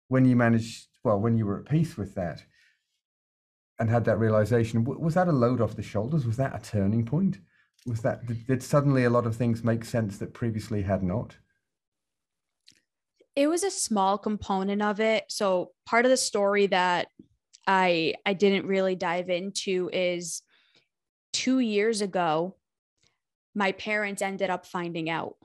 when 0.10 0.26
you 0.26 0.36
managed 0.36 0.88
well 1.04 1.20
when 1.20 1.38
you 1.38 1.46
were 1.46 1.60
at 1.60 1.70
peace 1.70 1.98
with 1.98 2.14
that 2.16 2.44
and 3.80 3.90
had 3.90 4.06
that 4.06 4.20
realization 4.20 4.84
was 4.84 5.14
that 5.14 5.28
a 5.28 5.32
load 5.32 5.62
off 5.62 5.76
the 5.76 5.82
shoulders 5.82 6.26
was 6.26 6.38
that 6.38 6.56
a 6.56 6.60
turning 6.60 7.06
point 7.06 7.40
was 7.86 8.02
that 8.02 8.26
did, 8.26 8.46
did 8.48 8.64
suddenly 8.64 9.04
a 9.04 9.10
lot 9.10 9.26
of 9.26 9.36
things 9.36 9.64
make 9.64 9.84
sense 9.86 10.18
that 10.18 10.34
previously 10.34 10.82
had 10.82 11.04
not 11.04 11.38
it 13.36 13.48
was 13.48 13.64
a 13.64 13.72
small 13.72 14.18
component 14.18 14.82
of 14.82 15.00
it 15.00 15.26
so 15.30 15.72
part 15.86 16.06
of 16.06 16.12
the 16.12 16.18
story 16.18 16.68
that 16.68 17.08
i 17.68 18.14
i 18.26 18.34
didn't 18.34 18.66
really 18.66 18.96
dive 18.96 19.30
into 19.30 19.90
is 19.92 20.42
2 21.34 21.60
years 21.60 22.02
ago 22.02 22.56
my 23.56 23.72
parents 23.74 24.22
ended 24.22 24.50
up 24.50 24.66
finding 24.66 25.10
out. 25.10 25.36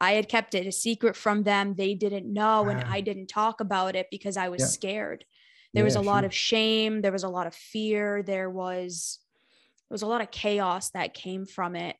I 0.00 0.12
had 0.12 0.28
kept 0.28 0.54
it 0.54 0.66
a 0.66 0.72
secret 0.72 1.16
from 1.16 1.42
them. 1.42 1.74
They 1.74 1.94
didn't 1.94 2.30
know, 2.30 2.68
and 2.68 2.80
I 2.80 2.98
ah. 2.98 3.00
didn't 3.00 3.28
talk 3.28 3.60
about 3.60 3.96
it 3.96 4.08
because 4.10 4.36
I 4.36 4.50
was 4.50 4.60
yeah. 4.60 4.66
scared. 4.66 5.24
There 5.72 5.82
yeah, 5.82 5.84
was 5.84 5.96
a 5.96 5.98
sure. 5.98 6.04
lot 6.04 6.24
of 6.24 6.34
shame. 6.34 7.00
There 7.00 7.12
was 7.12 7.24
a 7.24 7.28
lot 7.28 7.46
of 7.46 7.54
fear. 7.54 8.22
There 8.22 8.50
was 8.50 9.18
there 9.88 9.94
was 9.94 10.02
a 10.02 10.06
lot 10.06 10.20
of 10.20 10.30
chaos 10.30 10.90
that 10.90 11.14
came 11.14 11.46
from 11.46 11.76
it. 11.76 11.96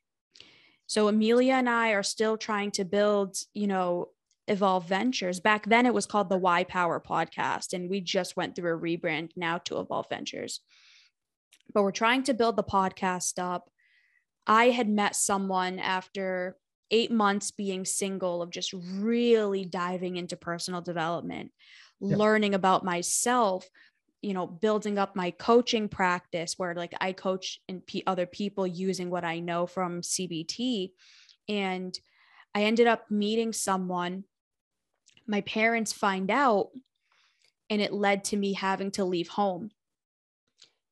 So 0.85 1.07
Amelia 1.07 1.53
and 1.53 1.69
I 1.69 1.91
are 1.91 2.03
still 2.03 2.37
trying 2.37 2.71
to 2.71 2.85
build, 2.85 3.37
you 3.53 3.67
know, 3.67 4.09
Evolve 4.47 4.87
Ventures. 4.87 5.39
Back 5.39 5.65
then 5.65 5.85
it 5.85 5.93
was 5.93 6.05
called 6.05 6.29
the 6.29 6.37
Y 6.37 6.63
Power 6.63 6.99
podcast, 7.05 7.73
and 7.73 7.89
we 7.89 8.01
just 8.01 8.37
went 8.37 8.55
through 8.55 8.75
a 8.75 8.79
rebrand 8.79 9.31
now 9.35 9.57
to 9.59 9.79
Evolve 9.79 10.07
Ventures. 10.09 10.61
But 11.73 11.83
we're 11.83 11.91
trying 11.91 12.23
to 12.23 12.33
build 12.33 12.55
the 12.55 12.63
podcast 12.63 13.39
up 13.39 13.69
I 14.47 14.69
had 14.69 14.89
met 14.89 15.15
someone 15.15 15.77
after 15.77 16.57
eight 16.89 17.11
months 17.11 17.51
being 17.51 17.83
single 17.83 18.41
of 18.41 18.49
just 18.49 18.73
really 18.73 19.65
diving 19.65 20.15
into 20.15 20.37
personal 20.37 20.79
development, 20.79 21.51
learning 21.99 22.55
about 22.55 22.85
myself, 22.85 23.67
you 24.21 24.33
know, 24.33 24.47
building 24.47 24.97
up 24.97 25.17
my 25.17 25.31
coaching 25.31 25.89
practice 25.89 26.53
where 26.57 26.73
like 26.73 26.93
I 27.01 27.11
coach 27.11 27.59
and 27.67 27.85
p- 27.85 28.03
other 28.07 28.25
people 28.25 28.65
using 28.65 29.09
what 29.09 29.25
I 29.25 29.39
know 29.39 29.67
from 29.67 30.01
CBT. 30.01 30.91
And 31.49 31.97
I 32.55 32.63
ended 32.63 32.87
up 32.87 33.11
meeting 33.11 33.51
someone. 33.51 34.23
My 35.27 35.41
parents 35.41 35.93
find 35.93 36.31
out, 36.31 36.69
and 37.69 37.81
it 37.81 37.93
led 37.93 38.23
to 38.25 38.37
me 38.37 38.53
having 38.53 38.91
to 38.91 39.05
leave 39.05 39.27
home. 39.27 39.71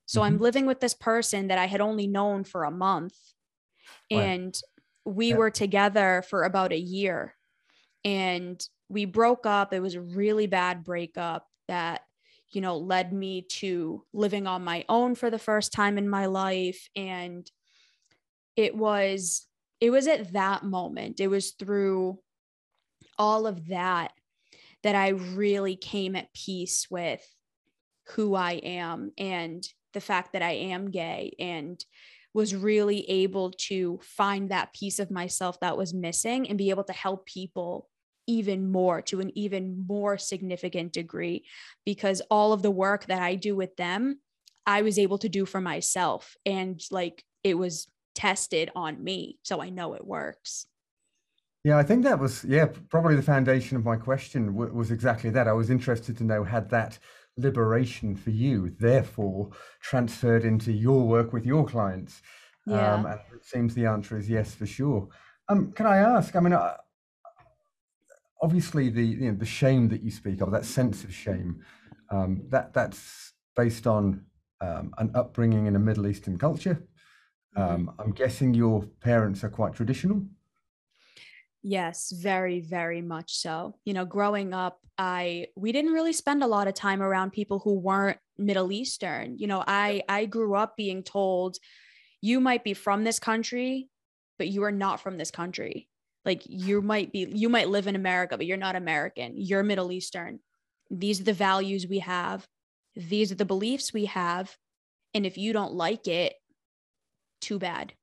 So 0.05 0.19
mm-hmm. 0.19 0.25
I'm 0.27 0.39
living 0.39 0.65
with 0.65 0.79
this 0.79 0.93
person 0.93 1.47
that 1.47 1.57
I 1.57 1.65
had 1.65 1.81
only 1.81 2.07
known 2.07 2.43
for 2.43 2.63
a 2.63 2.71
month 2.71 3.15
and 4.11 4.59
we 5.05 5.29
yeah. 5.29 5.35
were 5.35 5.51
together 5.51 6.23
for 6.29 6.43
about 6.43 6.71
a 6.71 6.79
year 6.79 7.35
and 8.03 8.63
we 8.89 9.05
broke 9.05 9.45
up 9.45 9.73
it 9.73 9.81
was 9.81 9.95
a 9.95 10.01
really 10.01 10.47
bad 10.47 10.83
breakup 10.83 11.47
that 11.67 12.01
you 12.51 12.61
know 12.61 12.77
led 12.77 13.11
me 13.11 13.41
to 13.41 14.03
living 14.13 14.47
on 14.47 14.63
my 14.63 14.85
own 14.89 15.15
for 15.15 15.29
the 15.29 15.39
first 15.39 15.73
time 15.73 15.97
in 15.97 16.07
my 16.07 16.27
life 16.27 16.89
and 16.95 17.49
it 18.55 18.75
was 18.75 19.47
it 19.81 19.89
was 19.89 20.07
at 20.07 20.33
that 20.33 20.63
moment 20.63 21.19
it 21.19 21.27
was 21.27 21.51
through 21.51 22.19
all 23.17 23.47
of 23.47 23.67
that 23.67 24.11
that 24.85 24.95
i 24.95 25.09
really 25.09 25.75
came 25.75 26.15
at 26.15 26.33
peace 26.33 26.87
with 26.89 27.21
who 28.13 28.35
i 28.35 28.53
am 28.53 29.11
and 29.17 29.67
the 29.93 30.01
fact 30.01 30.31
that 30.31 30.41
i 30.41 30.51
am 30.51 30.89
gay 30.89 31.35
and 31.39 31.83
was 32.35 32.53
really 32.53 33.09
able 33.09 33.51
to 33.51 33.97
find 34.03 34.49
that 34.49 34.73
piece 34.73 34.99
of 34.99 35.09
myself 35.09 35.57
that 35.61 35.77
was 35.77 35.93
missing 35.93 36.49
and 36.49 36.57
be 36.57 36.69
able 36.69 36.83
to 36.83 36.91
help 36.91 37.25
people 37.25 37.89
even 38.27 38.69
more 38.69 39.01
to 39.01 39.21
an 39.21 39.31
even 39.37 39.85
more 39.87 40.17
significant 40.17 40.91
degree 40.91 41.45
because 41.85 42.21
all 42.29 42.51
of 42.51 42.61
the 42.61 42.71
work 42.71 43.05
that 43.05 43.21
I 43.21 43.35
do 43.35 43.55
with 43.55 43.75
them 43.77 44.19
I 44.65 44.81
was 44.81 44.99
able 44.99 45.17
to 45.19 45.29
do 45.29 45.45
for 45.45 45.61
myself 45.61 46.35
and 46.45 46.81
like 46.91 47.23
it 47.43 47.57
was 47.57 47.87
tested 48.15 48.69
on 48.75 49.03
me 49.03 49.39
so 49.43 49.61
I 49.61 49.69
know 49.69 49.93
it 49.93 50.05
works. 50.05 50.65
Yeah, 51.65 51.79
I 51.79 51.83
think 51.83 52.03
that 52.03 52.19
was 52.19 52.43
yeah 52.43 52.67
probably 52.89 53.15
the 53.15 53.23
foundation 53.23 53.75
of 53.75 53.83
my 53.83 53.95
question 53.95 54.53
was 54.53 54.91
exactly 54.91 55.31
that. 55.31 55.47
I 55.47 55.53
was 55.53 55.71
interested 55.71 56.15
to 56.17 56.23
know 56.23 56.43
had 56.43 56.69
that 56.69 56.99
liberation 57.37 58.15
for 58.15 58.29
you, 58.29 58.75
therefore 58.79 59.49
transferred 59.81 60.45
into 60.45 60.71
your 60.71 61.07
work 61.07 61.33
with 61.33 61.43
your 61.43 61.65
clients? 61.65 62.21
Yeah. 62.67 62.93
Um, 62.93 63.07
and 63.07 63.19
it 63.33 63.43
seems 63.43 63.73
the 63.73 63.87
answer 63.87 64.15
is 64.15 64.29
yes 64.29 64.53
for 64.53 64.67
sure. 64.67 65.09
Um, 65.49 65.71
can 65.71 65.87
I 65.87 65.97
ask? 65.97 66.35
I 66.35 66.39
mean, 66.39 66.53
uh, 66.53 66.75
obviously 68.43 68.89
the 68.89 69.03
you 69.03 69.31
know, 69.31 69.37
the 69.37 69.45
shame 69.47 69.89
that 69.89 70.03
you 70.03 70.11
speak 70.11 70.41
of, 70.41 70.51
that 70.51 70.65
sense 70.65 71.03
of 71.03 71.11
shame, 71.11 71.63
um, 72.11 72.43
that 72.49 72.75
that's 72.75 73.33
based 73.55 73.87
on 73.87 74.23
um, 74.61 74.93
an 74.99 75.09
upbringing 75.15 75.65
in 75.65 75.75
a 75.75 75.79
Middle 75.79 76.05
Eastern 76.05 76.37
culture. 76.37 76.85
Mm-hmm. 77.57 77.73
Um, 77.73 77.95
I'm 77.97 78.11
guessing 78.11 78.53
your 78.53 78.85
parents 79.01 79.43
are 79.43 79.49
quite 79.49 79.73
traditional. 79.73 80.21
Yes, 81.67 82.11
very, 82.11 82.59
very 82.59 83.01
much 83.01 83.37
so. 83.37 83.73
You 83.85 83.95
know, 83.95 84.05
growing 84.05 84.53
up, 84.53 84.77
I 84.99 85.47
we 85.55 85.71
didn't 85.71 85.93
really 85.93 86.13
spend 86.13 86.43
a 86.43 86.47
lot 86.47 86.67
of 86.67 86.75
time 86.75 87.01
around 87.01 87.31
people 87.31 87.57
who 87.57 87.79
weren't 87.79 88.19
Middle 88.37 88.71
Eastern. 88.71 89.39
You 89.39 89.47
know, 89.47 89.63
I 89.65 90.03
I 90.07 90.25
grew 90.25 90.53
up 90.53 90.77
being 90.77 91.01
told 91.01 91.57
you 92.21 92.39
might 92.39 92.63
be 92.63 92.75
from 92.75 93.03
this 93.03 93.17
country, 93.17 93.89
but 94.37 94.47
you 94.47 94.63
are 94.63 94.71
not 94.71 95.01
from 95.01 95.17
this 95.17 95.31
country. 95.31 95.89
Like 96.23 96.43
you 96.45 96.83
might 96.83 97.11
be 97.11 97.27
you 97.33 97.49
might 97.49 97.69
live 97.69 97.87
in 97.87 97.95
America, 97.95 98.37
but 98.37 98.45
you're 98.45 98.57
not 98.57 98.75
American. 98.75 99.33
You're 99.35 99.63
Middle 99.63 99.91
Eastern. 99.91 100.41
These 100.91 101.19
are 101.21 101.23
the 101.23 101.33
values 101.33 101.87
we 101.87 101.97
have. 101.97 102.45
These 102.95 103.31
are 103.31 103.41
the 103.41 103.43
beliefs 103.43 103.91
we 103.91 104.05
have. 104.05 104.55
And 105.15 105.25
if 105.25 105.35
you 105.35 105.51
don't 105.51 105.73
like 105.73 106.07
it, 106.07 106.35
too 107.41 107.57
bad. 107.57 107.93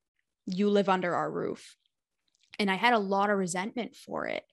You 0.47 0.69
live 0.69 0.89
under 0.89 1.15
our 1.15 1.31
roof 1.31 1.77
and 2.59 2.71
I 2.71 2.75
had 2.75 2.95
a 2.95 2.99
lot 2.99 3.31
of 3.31 3.39
resentment 3.39 3.97
for 3.97 4.27
it. 4.27 4.45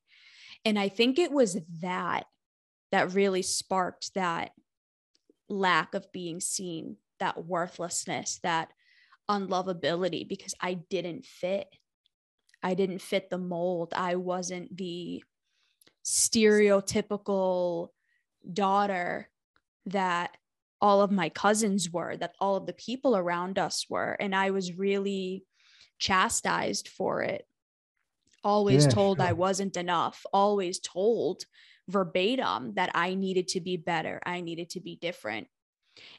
And 0.66 0.78
I 0.78 0.90
think 0.90 1.20
it 1.20 1.32
was 1.32 1.58
that 1.82 2.26
that 2.92 3.14
really 3.14 3.42
sparked 3.42 4.14
that 4.16 4.52
lack 5.48 5.94
of 5.94 6.12
being 6.12 6.40
seen, 6.40 6.98
that 7.20 7.46
worthlessness, 7.46 8.40
that 8.44 8.70
unlovability 9.30 10.28
because 10.28 10.56
I 10.60 10.74
didn't 10.74 11.26
fit. 11.26 11.68
I 12.62 12.74
didn't 12.74 13.02
fit 13.02 13.30
the 13.30 13.38
mold. 13.38 13.94
I 13.96 14.16
wasn't 14.16 14.76
the 14.76 15.24
stereotypical 16.04 17.90
daughter 18.52 19.30
that 19.86 20.36
all 20.82 21.02
of 21.02 21.12
my 21.12 21.30
cousins 21.30 21.90
were, 21.92 22.18
that 22.18 22.36
all 22.40 22.56
of 22.56 22.66
the 22.66 22.74
people 22.74 23.16
around 23.16 23.60
us 23.60 23.86
were. 23.90 24.16
And 24.20 24.36
I 24.36 24.52
was 24.52 24.78
really 24.78 25.46
chastised 26.00 26.88
for 26.88 27.22
it 27.22 27.46
always 28.44 28.86
yeah, 28.86 28.92
told 28.92 29.18
sure. 29.18 29.28
I 29.28 29.34
wasn't 29.34 29.78
enough, 29.78 30.26
always 30.34 30.80
told 30.80 31.46
verbatim 31.88 32.74
that 32.76 32.92
I 32.94 33.16
needed 33.16 33.48
to 33.50 33.62
be 33.62 33.78
better, 33.78 34.22
I 34.26 34.42
needed 34.42 34.70
to 34.72 34.80
be 34.80 34.96
different. 34.96 35.48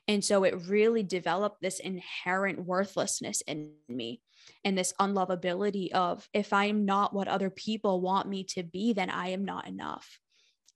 And 0.09 0.25
so 0.25 0.45
it 0.45 0.67
really 0.67 1.03
developed 1.03 1.63
this 1.63 1.81
inherent 1.81 2.65
worthlessness 2.65 3.41
in 3.43 3.71
me 3.89 4.21
and 4.65 4.77
this 4.77 4.93
unlovability 5.01 5.93
of 5.93 6.29
if 6.35 6.53
I'm 6.53 6.85
not 6.85 7.15
what 7.15 7.29
other 7.29 7.51
people 7.51 8.01
want 8.01 8.29
me 8.29 8.45
to 8.51 8.63
be, 8.63 8.93
then 8.93 9.11
I 9.11 9.29
am 9.29 9.45
not 9.45 9.67
enough. 9.67 10.19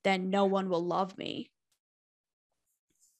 Then 0.04 0.30
no 0.30 0.44
one 0.46 0.68
will 0.68 0.84
love 0.84 1.16
me. 1.18 1.50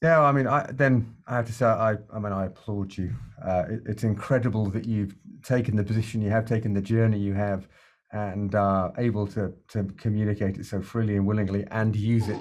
Yeah, 0.03 0.21
I 0.21 0.33
mean, 0.33 0.47
I, 0.47 0.71
then 0.71 1.17
I 1.27 1.37
have 1.37 1.47
to 1.47 1.53
say, 1.53 1.65
I, 1.65 1.97
I 2.13 2.19
mean, 2.19 2.33
I 2.33 2.47
applaud 2.47 2.95
you. 2.97 3.15
Uh, 3.43 3.65
it, 3.71 3.81
it's 3.87 4.05
incredible 4.05 4.67
that 4.67 4.85
you've 4.85 5.17
taken 5.43 5.77
the 5.77 5.85
position 5.85 6.21
you 6.21 6.29
have, 6.29 6.45
taken 6.45 6.75
the 6.75 6.83
journey 6.83 7.19
you 7.19 7.33
have, 7.33 7.69
and 8.15 8.55
are 8.55 8.93
able 8.97 9.27
to 9.27 9.53
to 9.69 9.85
communicate 9.99 10.57
it 10.57 10.65
so 10.65 10.81
freely 10.81 11.17
and 11.17 11.27
willingly, 11.27 11.67
and 11.73 11.97
use 11.97 12.29
it 12.29 12.41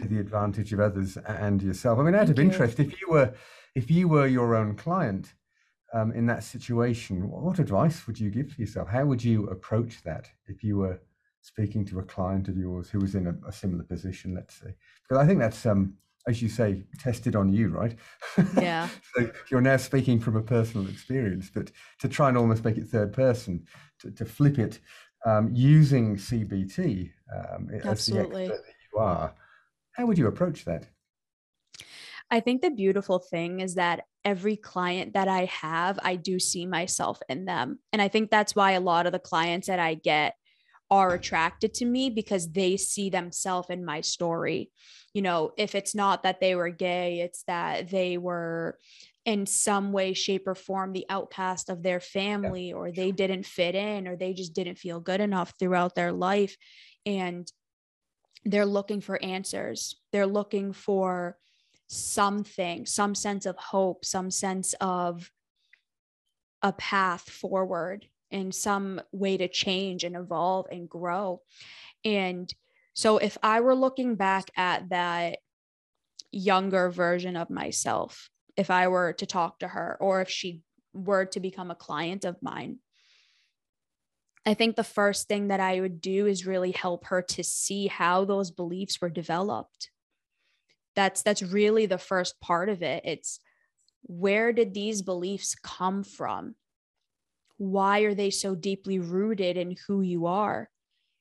to 0.00 0.08
the 0.08 0.18
advantage 0.18 0.72
of 0.72 0.80
others 0.80 1.16
and 1.16 1.62
yourself. 1.62 1.98
I 1.98 2.02
mean, 2.02 2.14
out 2.14 2.26
Thank 2.26 2.30
of 2.30 2.38
you. 2.38 2.50
interest, 2.50 2.80
if 2.80 3.00
you 3.00 3.08
were 3.08 3.32
if 3.76 3.90
you 3.90 4.08
were 4.08 4.26
your 4.26 4.56
own 4.56 4.74
client 4.74 5.32
um, 5.94 6.10
in 6.12 6.26
that 6.26 6.42
situation, 6.42 7.30
what 7.30 7.60
advice 7.60 8.06
would 8.06 8.18
you 8.18 8.30
give 8.30 8.50
for 8.50 8.60
yourself? 8.60 8.88
How 8.88 9.04
would 9.04 9.22
you 9.22 9.46
approach 9.46 10.02
that 10.02 10.28
if 10.48 10.64
you 10.64 10.76
were 10.78 11.00
speaking 11.40 11.84
to 11.86 12.00
a 12.00 12.02
client 12.02 12.48
of 12.48 12.56
yours 12.56 12.90
who 12.90 12.98
was 12.98 13.14
in 13.14 13.28
a, 13.28 13.48
a 13.48 13.52
similar 13.52 13.84
position, 13.84 14.34
let's 14.34 14.56
say? 14.56 14.74
Because 15.08 15.22
I 15.22 15.26
think 15.26 15.38
that's 15.38 15.64
um, 15.66 15.94
as 16.26 16.40
you 16.40 16.48
say, 16.48 16.84
tested 16.98 17.34
on 17.34 17.52
you, 17.52 17.68
right? 17.68 17.96
Yeah. 18.56 18.88
so 19.14 19.30
you're 19.50 19.60
now 19.60 19.76
speaking 19.76 20.20
from 20.20 20.36
a 20.36 20.42
personal 20.42 20.88
experience, 20.88 21.50
but 21.52 21.72
to 21.98 22.08
try 22.08 22.28
and 22.28 22.38
almost 22.38 22.64
make 22.64 22.76
it 22.76 22.86
third 22.86 23.12
person, 23.12 23.66
to, 24.00 24.10
to 24.12 24.24
flip 24.24 24.58
it 24.58 24.78
um, 25.24 25.50
using 25.52 26.16
CBT 26.16 27.10
um, 27.34 27.70
as 27.84 28.06
the 28.06 28.18
expert 28.20 28.48
that 28.48 28.62
you 28.92 28.98
are, 28.98 29.34
how 29.92 30.06
would 30.06 30.18
you 30.18 30.26
approach 30.26 30.64
that? 30.64 30.86
I 32.30 32.40
think 32.40 32.62
the 32.62 32.70
beautiful 32.70 33.18
thing 33.18 33.60
is 33.60 33.74
that 33.74 34.04
every 34.24 34.56
client 34.56 35.12
that 35.12 35.28
I 35.28 35.44
have, 35.46 35.98
I 36.02 36.16
do 36.16 36.38
see 36.38 36.64
myself 36.64 37.20
in 37.28 37.44
them. 37.44 37.78
And 37.92 38.00
I 38.00 38.08
think 38.08 38.30
that's 38.30 38.56
why 38.56 38.72
a 38.72 38.80
lot 38.80 39.06
of 39.06 39.12
the 39.12 39.18
clients 39.18 39.66
that 39.66 39.78
I 39.78 39.94
get 39.94 40.34
are 40.90 41.14
attracted 41.14 41.74
to 41.74 41.84
me 41.84 42.10
because 42.10 42.50
they 42.50 42.76
see 42.76 43.10
themselves 43.10 43.68
in 43.70 43.84
my 43.84 44.00
story. 44.00 44.70
You 45.14 45.22
know, 45.22 45.52
if 45.56 45.74
it's 45.74 45.94
not 45.94 46.22
that 46.22 46.40
they 46.40 46.54
were 46.54 46.70
gay, 46.70 47.20
it's 47.20 47.42
that 47.44 47.90
they 47.90 48.18
were 48.18 48.78
in 49.24 49.46
some 49.46 49.92
way, 49.92 50.14
shape, 50.14 50.46
or 50.46 50.54
form 50.54 50.92
the 50.92 51.06
outcast 51.08 51.68
of 51.68 51.82
their 51.82 52.00
family, 52.00 52.68
yeah. 52.68 52.74
or 52.74 52.90
they 52.90 53.12
didn't 53.12 53.46
fit 53.46 53.74
in, 53.74 54.08
or 54.08 54.16
they 54.16 54.32
just 54.32 54.54
didn't 54.54 54.78
feel 54.78 55.00
good 55.00 55.20
enough 55.20 55.54
throughout 55.58 55.94
their 55.94 56.12
life. 56.12 56.56
And 57.06 57.50
they're 58.44 58.66
looking 58.66 59.00
for 59.00 59.22
answers. 59.22 59.96
They're 60.10 60.26
looking 60.26 60.72
for 60.72 61.38
something, 61.88 62.86
some 62.86 63.14
sense 63.14 63.46
of 63.46 63.56
hope, 63.56 64.04
some 64.04 64.30
sense 64.30 64.74
of 64.80 65.30
a 66.62 66.72
path 66.72 67.28
forward 67.28 68.06
and 68.30 68.54
some 68.54 69.00
way 69.12 69.36
to 69.36 69.46
change 69.46 70.04
and 70.04 70.16
evolve 70.16 70.66
and 70.70 70.88
grow. 70.88 71.42
And 72.04 72.52
so 72.94 73.18
if 73.18 73.38
I 73.42 73.60
were 73.60 73.74
looking 73.74 74.16
back 74.16 74.50
at 74.56 74.88
that 74.88 75.38
younger 76.30 76.90
version 76.90 77.36
of 77.36 77.50
myself, 77.50 78.30
if 78.56 78.70
I 78.70 78.88
were 78.88 79.12
to 79.14 79.26
talk 79.26 79.60
to 79.60 79.68
her 79.68 79.96
or 80.00 80.20
if 80.20 80.28
she 80.28 80.62
were 80.92 81.24
to 81.26 81.40
become 81.40 81.70
a 81.70 81.76
client 81.76 82.24
of 82.24 82.42
mine, 82.42 82.78
I 84.44 84.54
think 84.54 84.74
the 84.74 84.84
first 84.84 85.28
thing 85.28 85.48
that 85.48 85.60
I 85.60 85.80
would 85.80 86.00
do 86.00 86.26
is 86.26 86.46
really 86.46 86.72
help 86.72 87.06
her 87.06 87.22
to 87.22 87.44
see 87.44 87.86
how 87.86 88.24
those 88.24 88.50
beliefs 88.50 89.00
were 89.00 89.10
developed. 89.10 89.90
That's 90.96 91.22
that's 91.22 91.42
really 91.42 91.86
the 91.86 91.98
first 91.98 92.40
part 92.40 92.68
of 92.68 92.82
it. 92.82 93.02
It's 93.04 93.38
where 94.02 94.52
did 94.52 94.74
these 94.74 95.00
beliefs 95.02 95.54
come 95.54 96.02
from? 96.02 96.56
Why 97.56 98.00
are 98.00 98.14
they 98.14 98.30
so 98.30 98.54
deeply 98.56 98.98
rooted 98.98 99.56
in 99.56 99.76
who 99.86 100.00
you 100.00 100.26
are? 100.26 100.68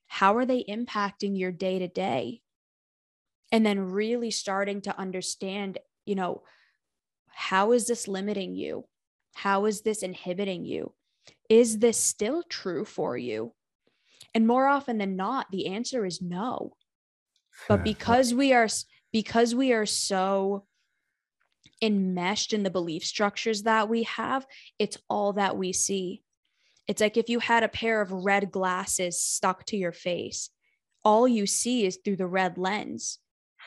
How 0.07 0.35
are 0.37 0.45
they 0.45 0.63
impacting 0.63 1.37
your 1.37 1.51
day 1.51 1.79
to 1.79 1.87
day? 1.87 2.41
And 3.51 3.65
then 3.65 3.91
really 3.91 4.31
starting 4.31 4.81
to 4.81 4.97
understand, 4.97 5.77
you 6.05 6.15
know, 6.15 6.41
how 7.33 7.71
is 7.71 7.87
this 7.87 8.07
limiting 8.07 8.55
you? 8.55 8.85
How 9.33 9.65
is 9.65 9.81
this 9.81 10.03
inhibiting 10.03 10.65
you? 10.65 10.93
Is 11.49 11.79
this 11.79 11.97
still 11.97 12.43
true 12.43 12.85
for 12.85 13.17
you? 13.17 13.53
And 14.33 14.47
more 14.47 14.67
often 14.67 14.97
than 14.97 15.15
not, 15.15 15.51
the 15.51 15.67
answer 15.67 16.05
is 16.05 16.21
no. 16.21 16.75
But 17.67 17.83
because 17.83 18.33
we 18.33 18.53
are 18.53 18.67
because 19.11 19.53
we 19.53 19.73
are 19.73 19.85
so 19.85 20.65
enmeshed 21.81 22.53
in 22.53 22.63
the 22.63 22.69
belief 22.69 23.03
structures 23.03 23.63
that 23.63 23.89
we 23.89 24.03
have, 24.03 24.45
it's 24.79 24.97
all 25.09 25.33
that 25.33 25.57
we 25.57 25.73
see. 25.73 26.23
It's 26.87 27.01
like 27.01 27.17
if 27.17 27.29
you 27.29 27.39
had 27.39 27.63
a 27.63 27.69
pair 27.69 28.01
of 28.01 28.11
red 28.11 28.51
glasses 28.51 29.21
stuck 29.21 29.65
to 29.67 29.77
your 29.77 29.91
face, 29.91 30.49
all 31.03 31.27
you 31.27 31.45
see 31.45 31.85
is 31.85 31.99
through 32.03 32.17
the 32.17 32.27
red 32.27 32.57
lens. 32.57 33.19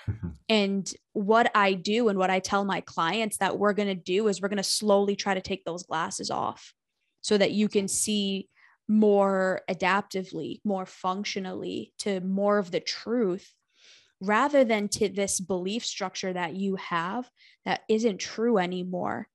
Mm-hmm. 0.09 0.29
and 0.51 0.93
what 1.13 1.51
I 1.55 1.73
do 1.73 2.09
and 2.09 2.19
what 2.19 2.29
I 2.29 2.39
tell 2.39 2.65
my 2.65 2.83
clients 2.83 3.39
that 3.39 3.59
we're 3.59 3.73
going 3.73 3.89
to 3.89 3.95
do 3.95 4.29
is 4.29 4.41
we're 4.43 4.49
going 4.49 4.59
to 4.59 4.63
slowly 4.63 5.17
try 5.17 5.33
to 5.35 5.41
take 5.41 5.65
those 5.65 5.85
glasses 5.85 6.31
off 6.31 6.75
so 7.23 7.39
that 7.39 7.53
you 7.53 7.69
can 7.69 7.89
see 7.89 8.49
more 8.87 9.63
adaptively, 9.71 10.61
more 10.65 10.85
functionally 10.85 11.93
to 12.01 12.21
more 12.21 12.59
of 12.59 12.71
the 12.71 12.81
truth 12.81 13.51
rather 14.21 14.65
than 14.65 14.89
to 14.89 15.09
this 15.09 15.41
belief 15.41 15.85
structure 15.85 16.33
that 16.33 16.55
you 16.55 16.77
have 16.77 17.29
that 17.65 17.81
isn't 17.89 18.19
true 18.19 18.59
anymore. 18.59 19.29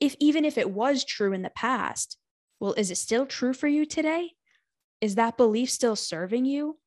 If 0.00 0.16
even 0.20 0.44
if 0.44 0.58
it 0.58 0.70
was 0.70 1.04
true 1.04 1.32
in 1.32 1.42
the 1.42 1.50
past, 1.50 2.16
well, 2.60 2.74
is 2.74 2.90
it 2.90 2.96
still 2.96 3.26
true 3.26 3.52
for 3.52 3.68
you 3.68 3.84
today? 3.84 4.32
Is 5.00 5.16
that 5.16 5.36
belief 5.36 5.70
still 5.70 5.96
serving 5.96 6.46
you? 6.46 6.78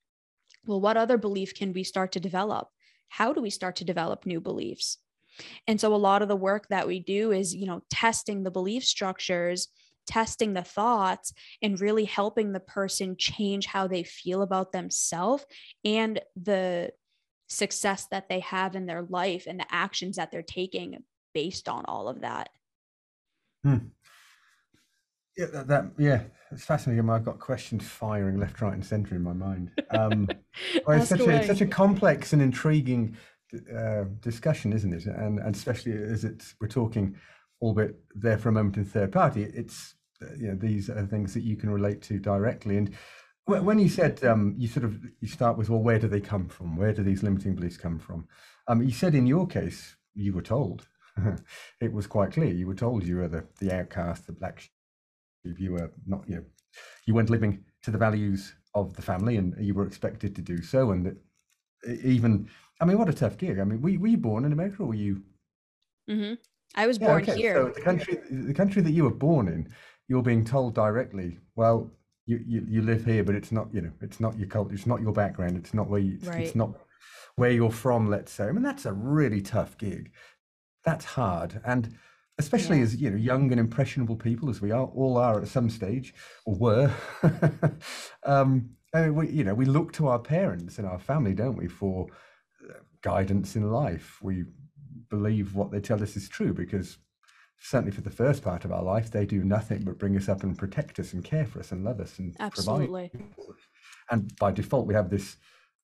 Well, 0.65 0.82
what 0.82 0.97
other 0.97 1.17
belief 1.17 1.54
can 1.54 1.71
we 1.71 1.84
start 1.84 2.13
to 2.13 2.19
develop? 2.19 2.67
How 3.10 3.34
do 3.34 3.41
we 3.41 3.50
start 3.50 3.78
to 3.78 3.86
develop 3.86 4.26
new 4.26 4.39
beliefs? 4.39 4.98
And 5.67 5.80
so 5.80 5.93
a 5.93 5.98
lot 5.98 6.22
of 6.22 6.28
the 6.28 6.36
work 6.36 6.67
that 6.70 6.88
we 6.88 7.00
do 7.00 7.32
is, 7.32 7.56
you 7.56 7.67
know, 7.67 7.84
testing 7.89 8.43
the 8.43 8.52
belief 8.52 8.84
structures, 8.84 9.67
testing 10.08 10.54
the 10.54 10.63
thoughts 10.63 11.34
and 11.62 11.80
really 11.80 12.06
helping 12.06 12.52
the 12.54 12.60
person 12.60 13.15
change 13.17 13.65
how 13.65 13.88
they 13.88 14.04
feel 14.04 14.41
about 14.41 14.72
themselves 14.72 15.46
and 15.84 16.20
the 16.41 16.91
success 17.50 18.08
that 18.12 18.30
they 18.30 18.39
have 18.39 18.76
in 18.76 18.86
their 18.86 19.04
life 19.04 19.46
and 19.48 19.60
the 19.60 19.65
actions 19.70 20.15
that 20.15 20.32
they're 20.32 20.41
taking 20.41 20.98
based 21.34 21.70
on 21.70 21.86
all 21.86 22.08
of 22.08 22.22
that. 22.22 22.50
Hmm. 23.63 23.78
Yeah, 25.38 25.45
that, 25.54 25.67
that, 25.67 25.86
yeah, 25.97 26.21
it's 26.52 26.65
fascinating. 26.65 27.08
I've 27.10 27.26
got 27.26 27.39
questions 27.39 27.88
firing 27.88 28.39
left, 28.39 28.60
right, 28.62 28.73
and 28.73 28.84
centre 28.84 29.15
in 29.15 29.21
my 29.21 29.34
mind. 29.34 29.71
Um, 29.91 30.28
well, 30.88 31.00
it's 31.00 31.10
such 31.10 31.19
a 31.21 31.45
such 31.45 31.62
a 31.62 31.67
complex 31.67 32.34
and 32.34 32.41
intriguing 32.41 33.15
uh, 33.76 34.06
discussion, 34.19 34.73
isn't 34.73 34.93
it? 34.93 35.06
And, 35.06 35.39
and 35.39 35.56
especially 35.56 35.93
as 35.93 36.23
it's 36.23 36.56
we're 36.60 36.67
talking, 36.67 37.15
all 37.60 37.69
albeit 37.69 38.00
there 38.15 38.38
for 38.38 38.50
a 38.50 38.52
moment 38.52 38.78
in 38.78 38.86
third 38.86 39.12
party, 39.12 39.43
it's 39.43 39.95
uh, 40.21 40.34
you 40.38 40.47
know 40.47 40.56
these 40.56 40.89
are 40.89 41.06
things 41.06 41.34
that 41.34 41.43
you 41.43 41.56
can 41.56 41.69
relate 41.69 42.02
to 42.04 42.19
directly. 42.19 42.78
And 42.78 42.95
when 43.45 43.80
you 43.80 43.89
said 43.89 44.23
um, 44.23 44.56
you 44.58 44.67
sort 44.67 44.86
of 44.86 45.00
you 45.19 45.28
start 45.28 45.58
with 45.58 45.69
well, 45.69 45.84
where 45.84 46.00
do 46.00 46.08
they 46.08 46.21
come 46.21 46.47
from? 46.47 46.76
Where 46.78 46.93
do 46.93 47.04
these 47.04 47.23
limiting 47.23 47.56
beliefs 47.56 47.78
come 47.78 48.00
from? 48.00 48.28
Um, 48.67 48.82
you 48.82 48.91
said 48.91 49.13
in 49.13 49.28
your 49.28 49.47
case 49.47 49.97
you 50.15 50.34
were 50.34 50.41
told. 50.41 50.88
it 51.82 51.91
was 51.91 52.06
quite 52.08 52.32
clear. 52.32 52.54
You 52.54 52.67
were 52.67 52.76
told 52.76 53.04
you 53.04 53.17
were 53.17 53.28
the 53.28 53.45
the 53.60 53.71
outcast, 53.71 54.28
the 54.28 54.34
black 54.34 54.62
sheep. 54.62 54.71
If 55.43 55.60
you 55.60 55.73
were 55.73 55.91
not 56.06 56.23
you 56.28 56.38
know 56.38 56.43
you 57.06 57.13
weren't 57.13 57.30
living 57.30 57.63
to 57.84 57.91
the 57.91 57.97
values 57.97 58.54
of 58.76 58.93
the 58.93 59.02
family, 59.02 59.38
and 59.38 59.56
you 59.60 59.73
were 59.73 59.88
expected 59.88 60.36
to 60.36 60.41
do 60.41 60.62
so. 60.62 60.91
And 60.91 61.06
that 61.06 61.17
even 62.04 62.50
I 62.80 62.86
mean, 62.86 62.97
what 62.97 63.10
a 63.10 63.13
tough 63.13 63.38
gig. 63.38 63.60
I 63.60 63.63
mean, 63.63 63.82
were, 63.82 64.00
were 64.00 64.08
you 64.08 64.17
born 64.17 64.45
in 64.45 64.54
America 64.54 64.84
or 64.84 64.88
were 64.88 64.95
you? 64.95 65.21
Mm-hmm. 66.10 66.36
I 66.76 66.88
was 66.88 67.00
born 67.00 67.21
okay. 67.23 67.36
here. 67.36 67.56
So 67.56 67.69
the 67.73 67.82
country, 67.82 68.19
the 68.30 68.54
country 68.54 68.82
that 68.82 68.91
you 68.91 69.04
were 69.04 69.13
born 69.13 69.47
in, 69.47 69.69
you're 70.08 70.21
being 70.21 70.45
told 70.45 70.76
directly, 70.76 71.39
well, 71.56 71.89
you, 72.26 72.39
you, 72.45 72.65
you 72.67 72.82
live 72.82 73.06
here, 73.06 73.23
but 73.23 73.36
it's 73.36 73.52
not, 73.52 73.73
you 73.73 73.82
know, 73.82 73.91
it's 74.02 74.19
not 74.19 74.38
your 74.38 74.47
culture, 74.47 74.73
it's 74.73 74.86
not 74.86 75.02
your 75.02 75.13
background, 75.13 75.58
it's 75.58 75.73
not 75.73 75.89
where 75.89 76.00
you, 76.00 76.19
right. 76.23 76.41
it's 76.41 76.56
not 76.56 76.71
where 77.36 77.52
you're 77.52 77.71
from, 77.71 78.10
let's 78.10 78.32
say. 78.32 78.45
I 78.45 78.52
mean, 78.52 78.63
that's 78.63 78.86
a 78.86 78.93
really 78.93 79.41
tough 79.41 79.78
gig. 79.78 80.12
That's 80.84 81.06
hard. 81.06 81.62
And 81.65 81.97
especially 82.38 82.78
yeah. 82.78 82.84
as, 82.84 82.95
you 82.95 83.10
know, 83.10 83.17
young 83.17 83.52
and 83.52 83.60
impressionable 83.60 84.15
people 84.15 84.50
as 84.50 84.62
we 84.62 84.71
are, 84.71 84.86
all 84.86 85.17
are 85.17 85.41
at 85.41 85.47
some 85.47 85.69
stage, 85.69 86.13
or 86.45 86.56
were. 86.56 86.91
um, 88.23 88.69
I 88.93 89.02
mean, 89.02 89.15
we, 89.15 89.30
you 89.30 89.43
know, 89.43 89.54
we 89.54 89.65
look 89.65 89.93
to 89.93 90.08
our 90.08 90.19
parents 90.19 90.78
and 90.78 90.88
our 90.88 91.00
family, 91.00 91.34
don't 91.34 91.58
we, 91.58 91.67
for 91.67 92.08
uh, 92.69 92.73
guidance 93.02 93.56
in 93.56 93.71
life. 93.71 94.19
We 94.21 94.45
believe 95.10 95.56
what 95.56 95.71
they 95.71 95.80
tell 95.80 96.02
us 96.02 96.15
is 96.15 96.30
true 96.30 96.54
because 96.54 96.97
certainly 97.60 97.91
for 97.91 98.02
the 98.02 98.10
first 98.10 98.43
part 98.43 98.65
of 98.65 98.71
our 98.71 98.84
life, 98.84 99.12
they 99.12 99.26
do 99.26 99.43
nothing 99.43 99.84
but 99.84 99.97
bring 99.97 100.15
us 100.15 100.30
up 100.30 100.43
and 100.43 100.58
protect 100.58 101.00
us 101.00 101.13
and 101.13 101.23
care 101.23 101.45
for 101.45 101.60
us 101.60 101.71
and 101.71 101.84
love 101.84 102.00
us 102.00 102.19
and 102.19 102.36
Absolutely. 102.39 103.10
provide. 103.10 103.56
And 104.10 104.36
by 104.38 104.52
default, 104.52 104.88
we 104.88 104.93
have 104.93 105.10
this 105.10 105.38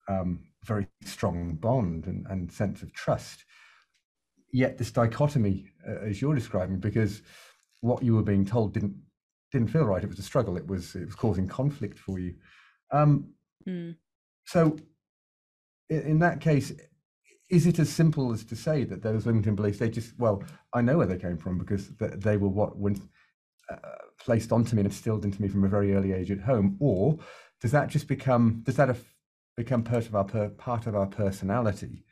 um, 0.08 0.40
very 0.66 0.88
strong 1.04 1.56
bond 1.56 2.08
and, 2.08 2.26
and, 2.30 2.52
sense 2.52 2.82
of 2.84 2.94
trust. 2.94 3.46
Yet 4.54 4.78
this 4.78 4.92
dichotomy, 4.92 5.66
uh, 5.86 6.06
as 6.06 6.22
you're 6.22 6.36
describing, 6.36 6.80
because 6.80 7.22
what 7.82 8.04
you 8.04 8.16
were 8.16 8.24
being 8.24 8.46
told 8.46 8.74
didn't 8.74 8.96
didn't 9.52 9.68
feel 9.68 9.86
right. 9.86 10.04
It 10.04 10.10
was 10.10 10.20
a 10.20 10.24
struggle. 10.24 10.56
It 10.56 10.68
was 10.68 10.96
it 10.96 11.06
was 11.06 11.16
causing 11.16 11.48
conflict 11.48 12.00
for 12.00 12.20
you. 12.20 12.36
Um, 12.92 13.34
mm. 13.68 13.96
So, 14.46 14.78
in, 15.90 16.02
in 16.02 16.20
that 16.20 16.40
case, 16.40 16.72
is 17.54 17.68
it 17.68 17.78
as 17.78 17.90
simple 17.90 18.34
as 18.34 18.44
to 18.46 18.56
say 18.56 18.84
that 18.84 19.04
those 19.04 19.26
limiting 19.26 19.56
beliefs 19.56 19.78
they 19.78 19.90
just 19.90 20.18
well 20.18 20.44
i 20.74 20.82
know 20.82 20.98
where 20.98 21.08
they 21.08 21.18
came 21.18 21.38
from 21.38 21.58
because 21.58 21.90
they 22.00 22.38
were 22.38 22.50
what 22.50 22.78
when 22.78 23.00
uh, 23.70 23.76
placed 24.20 24.52
onto 24.52 24.76
me 24.76 24.82
and 24.82 24.88
instilled 24.88 25.24
into 25.24 25.42
me 25.42 25.48
from 25.48 25.64
a 25.64 25.68
very 25.68 25.94
early 25.94 26.14
age 26.14 26.32
at 26.32 26.40
home 26.40 26.76
or 26.80 27.18
does 27.62 27.72
that 27.72 27.90
just 27.90 28.08
become 28.08 28.62
does 28.64 28.76
that 28.76 28.96
become 29.56 29.84
part 29.84 30.08
of 30.08 30.16
our 30.16 30.24
part 30.50 30.88
of 30.88 30.96
our 30.96 31.06
personality 31.06 32.04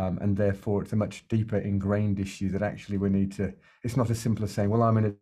um, 0.00 0.18
and 0.20 0.36
therefore 0.36 0.82
it's 0.82 0.92
a 0.92 0.96
much 0.96 1.26
deeper 1.28 1.58
ingrained 1.58 2.18
issue 2.18 2.48
that 2.50 2.62
actually 2.62 2.98
we 2.98 3.10
need 3.10 3.32
to 3.32 3.52
it's 3.84 3.96
not 3.96 4.10
as 4.10 4.18
simple 4.18 4.44
as 4.44 4.52
saying 4.52 4.70
well 4.70 4.82
i'm 4.82 4.96
in 4.96 5.06
a 5.06 5.14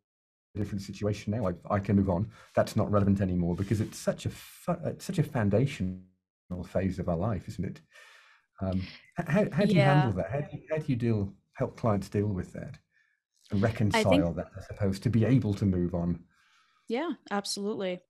different 0.59 0.83
situation 0.83 1.33
now 1.33 1.47
I, 1.49 1.75
I 1.75 1.79
can 1.79 1.97
move 1.97 2.11
on 2.11 2.31
that's 2.55 2.77
not 2.77 2.91
relevant 2.91 3.21
anymore 3.21 3.55
because 3.55 3.81
it's 3.81 3.99
such 3.99 4.27
a 4.27 4.31
it's 4.85 5.05
such 5.05 5.19
a 5.19 5.23
foundational 5.23 6.01
phase 6.67 6.99
of 6.99 7.09
our 7.09 7.17
life 7.17 7.47
isn't 7.49 7.65
it 7.65 7.81
um, 8.61 8.83
how, 9.17 9.47
how 9.53 9.65
do 9.65 9.73
you 9.73 9.81
handle 9.81 10.13
that? 10.13 10.31
How 10.31 10.41
do 10.41 10.57
you, 10.57 10.63
how 10.71 10.79
do 10.79 10.85
you 10.87 10.97
deal, 10.97 11.33
help 11.55 11.77
clients 11.77 12.09
deal 12.09 12.27
with 12.27 12.53
that 12.55 12.79
and 13.51 13.63
reconcile 13.63 14.11
think, 14.11 14.37
that, 14.37 14.51
I 14.57 14.61
suppose, 14.63 14.99
to 15.01 15.11
be 15.11 15.25
able 15.25 15.55
to 15.55 15.65
move 15.65 15.95
on? 15.95 16.21
Yeah, 16.89 17.13
absolutely. 17.31 18.01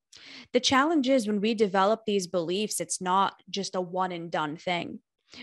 The 0.52 0.60
challenge 0.60 1.08
is 1.08 1.26
when 1.26 1.40
we 1.40 1.54
develop 1.54 2.04
these 2.06 2.26
beliefs, 2.26 2.80
it's 2.80 3.00
not 3.00 3.42
just 3.50 3.74
a 3.74 3.80
one 3.80 4.12
and 4.12 4.30
done 4.30 4.56
thing. 4.56 5.00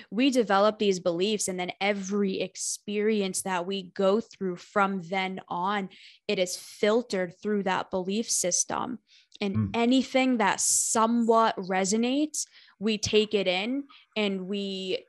We 0.10 0.30
develop 0.30 0.80
these 0.80 1.00
beliefs, 1.00 1.48
and 1.48 1.60
then 1.60 1.72
every 1.80 2.42
experience 2.42 3.44
that 3.44 3.66
we 3.66 3.92
go 3.94 4.20
through 4.20 4.58
from 4.58 5.02
then 5.02 5.42
on, 5.48 5.90
it 6.28 6.40
is 6.40 6.58
filtered 6.58 7.34
through 7.42 7.64
that 7.64 7.92
belief 7.92 8.30
system. 8.30 9.00
And 9.42 9.56
mm. 9.56 9.70
anything 9.74 10.38
that 10.38 10.62
somewhat 10.62 11.58
resonates, 11.58 12.46
we 12.80 12.98
take 12.98 13.34
it 13.34 13.48
in 13.48 13.84
and 14.16 14.48
we 14.48 15.06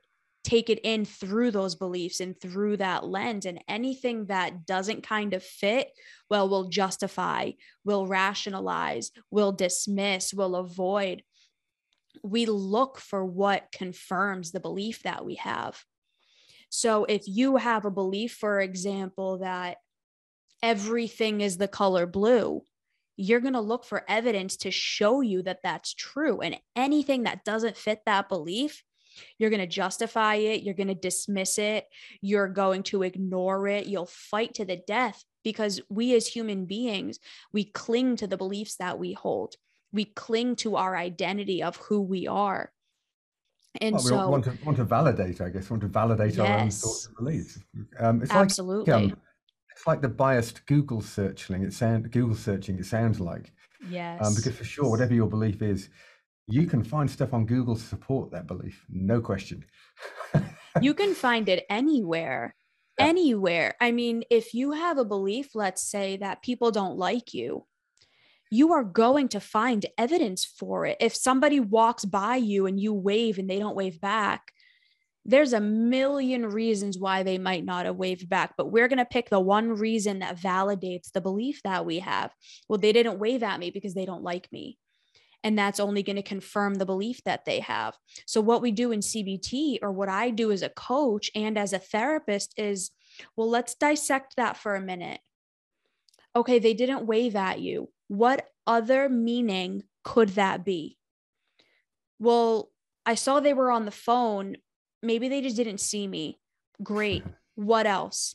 take 0.47 0.71
it 0.71 0.79
in 0.85 1.05
through 1.05 1.51
those 1.51 1.75
beliefs 1.75 2.21
and 2.21 2.41
through 2.41 2.77
that 2.77 3.05
lens 3.05 3.47
and 3.47 3.61
anything 3.67 4.27
that 4.27 4.65
doesn't 4.65 5.03
kind 5.03 5.35
of 5.35 5.43
fit 5.43 5.91
well 6.31 6.49
we'll 6.49 6.69
justify 6.69 7.51
we'll 7.85 8.07
rationalize 8.07 9.11
we'll 9.33 9.51
dismiss 9.51 10.33
we'll 10.33 10.55
avoid 10.55 11.25
we 12.23 12.47
look 12.47 12.99
for 12.99 13.25
what 13.25 13.73
confirms 13.73 14.53
the 14.53 14.61
belief 14.61 15.03
that 15.03 15.25
we 15.25 15.37
have 15.37 15.83
so 16.69 17.05
if 17.05 17.23
you 17.27 17.57
have 17.57 17.85
a 17.85 17.91
belief 17.91 18.33
for 18.35 18.61
example 18.61 19.39
that 19.39 19.79
everything 20.63 21.41
is 21.41 21.57
the 21.57 21.69
color 21.69 22.07
blue 22.07 22.63
you're 23.17 23.41
going 23.41 23.55
to 23.55 23.61
look 23.61 23.85
for 23.85 24.05
evidence 24.09 24.57
to 24.59 24.71
show 24.71 25.21
you 25.21 25.43
that 25.43 25.61
that's 25.63 25.95
true. 25.95 26.41
And 26.41 26.59
anything 26.75 27.23
that 27.23 27.45
doesn't 27.45 27.77
fit 27.77 28.01
that 28.07 28.29
belief, 28.29 28.83
you're 29.39 29.51
going 29.51 29.61
to 29.61 29.67
justify 29.67 30.35
it. 30.35 30.63
You're 30.63 30.75
going 30.75 30.89
to 30.89 30.95
dismiss 30.95 31.59
it. 31.59 31.87
You're 32.21 32.49
going 32.49 32.83
to 32.85 33.03
ignore 33.03 33.67
it. 33.69 33.87
You'll 33.87 34.07
fight 34.07 34.55
to 34.55 34.67
the 34.67 34.77
death 34.77 35.25
because 35.43 35.81
we 35.89 36.15
as 36.15 36.27
human 36.27 36.67
beings, 36.67 37.19
we 37.53 37.65
cling 37.65 38.17
to 38.17 38.27
the 38.27 38.37
beliefs 38.37 38.77
that 38.77 38.99
we 38.99 39.15
hold. 39.15 39.55
We 39.97 40.05
cling 40.05 40.57
to 40.57 40.77
our 40.77 40.95
identity 40.95 41.63
of 41.63 41.77
who 41.77 42.03
we 42.03 42.27
are. 42.27 42.71
And 43.81 43.95
well, 43.95 44.05
we 44.05 44.09
so, 44.09 44.29
want 44.29 44.45
to 44.45 44.59
want 44.65 44.77
to 44.77 44.85
validate, 44.85 45.41
I 45.41 45.49
guess, 45.49 45.71
want 45.71 45.81
to 45.83 45.89
validate 45.89 46.35
yes, 46.35 46.39
our 46.39 46.59
own 46.59 46.71
thoughts 46.71 47.07
and 47.07 47.17
beliefs. 47.17 47.59
Um, 47.99 48.23
it's 48.23 48.31
absolutely. 48.31 48.93
Like, 48.93 49.13
um, 49.13 49.21
it's 49.75 49.87
like 49.87 50.03
the 50.03 50.09
biased 50.09 50.67
Google 50.67 51.01
searching. 51.01 51.63
It 51.63 51.73
sound 51.73 52.11
Google 52.11 52.37
searching. 52.37 52.79
It 52.79 52.87
sounds 52.87 53.21
like 53.21 53.53
yes, 53.91 54.25
um, 54.25 54.35
because 54.35 54.55
for 54.55 54.65
sure, 54.65 54.91
whatever 54.91 55.15
your 55.15 55.29
belief 55.29 55.63
is, 55.63 55.89
you 56.47 56.67
can 56.67 56.85
find 56.85 57.11
stuff 57.11 57.33
on 57.33 57.47
Google 57.47 57.75
to 57.75 57.83
support 57.83 58.31
that 58.33 58.47
belief. 58.47 58.85
No 58.89 59.21
question. 59.21 59.65
you 60.83 60.93
can 60.93 61.15
find 61.15 61.49
it 61.49 61.65
anywhere. 61.71 62.55
Yeah. 62.99 63.07
Anywhere. 63.07 63.75
I 63.81 63.93
mean, 63.93 64.25
if 64.31 64.55
you 64.55 64.73
have 64.73 64.99
a 64.99 65.05
belief, 65.05 65.55
let's 65.55 65.83
say 65.83 66.17
that 66.19 66.43
people 66.43 66.71
don't 66.71 66.99
like 66.99 67.35
you, 67.35 67.67
you 68.51 68.73
are 68.73 68.85
going 68.85 69.29
to 69.29 69.41
find 69.41 69.87
evidence 69.99 70.45
for 70.45 70.87
it. 70.87 70.97
If 71.01 71.15
somebody 71.15 71.61
walks 71.61 72.05
by 72.05 72.37
you 72.37 72.67
and 72.67 72.79
you 72.79 72.93
wave 72.93 73.39
and 73.39 73.51
they 73.51 73.59
don't 73.59 73.77
wave 73.77 74.01
back, 74.01 74.53
there's 75.25 75.53
a 75.53 75.61
million 75.61 76.47
reasons 76.47 76.99
why 76.99 77.25
they 77.25 77.37
might 77.37 77.65
not 77.65 77.87
have 77.87 77.97
waved 77.97 78.29
back, 78.29 78.55
but 78.57 78.71
we're 78.71 78.87
going 78.87 78.99
to 78.99 79.05
pick 79.05 79.29
the 79.29 79.41
one 79.41 79.71
reason 79.71 80.21
that 80.21 80.39
validates 80.39 81.11
the 81.11 81.21
belief 81.21 81.61
that 81.65 81.85
we 81.85 81.99
have. 81.99 82.33
Well, 82.69 82.79
they 82.79 82.93
didn't 82.93 83.19
wave 83.19 83.43
at 83.43 83.59
me 83.59 83.71
because 83.71 83.95
they 83.95 84.07
don't 84.07 84.23
like 84.23 84.51
me. 84.53 84.79
And 85.43 85.59
that's 85.59 85.81
only 85.81 86.03
going 86.03 86.17
to 86.17 86.23
confirm 86.23 86.75
the 86.75 86.87
belief 86.87 87.23
that 87.25 87.45
they 87.45 87.61
have. 87.61 87.97
So, 88.27 88.41
what 88.41 88.63
we 88.63 88.73
do 88.73 88.91
in 88.91 89.01
CBT, 89.01 89.79
or 89.83 89.93
what 89.93 90.09
I 90.09 90.31
do 90.31 90.51
as 90.51 90.63
a 90.63 90.69
coach 90.69 91.31
and 91.35 91.59
as 91.59 91.73
a 91.73 91.79
therapist, 91.79 92.55
is 92.57 92.91
well, 93.37 93.49
let's 93.49 93.75
dissect 93.75 94.37
that 94.37 94.57
for 94.57 94.75
a 94.75 94.81
minute. 94.81 95.21
Okay, 96.35 96.59
they 96.59 96.75
didn't 96.75 97.07
wave 97.07 97.37
at 97.37 97.61
you. 97.61 97.89
What 98.09 98.49
other 98.67 99.09
meaning 99.09 99.85
could 100.05 100.31
that 100.31 100.65
be? 100.65 100.99
Well, 102.19 102.71
I 103.05 103.15
saw 103.15 103.41
they 103.41 103.55
were 103.55 103.71
on 103.71 103.85
the 103.85 103.91
phone, 103.91 104.57
maybe 105.03 105.29
they 105.29 105.41
just 105.41 105.57
didn't 105.57 105.81
see 105.81 106.07
me. 106.07 106.39
Great. 106.83 107.25
what 107.55 107.87
else? 107.87 108.35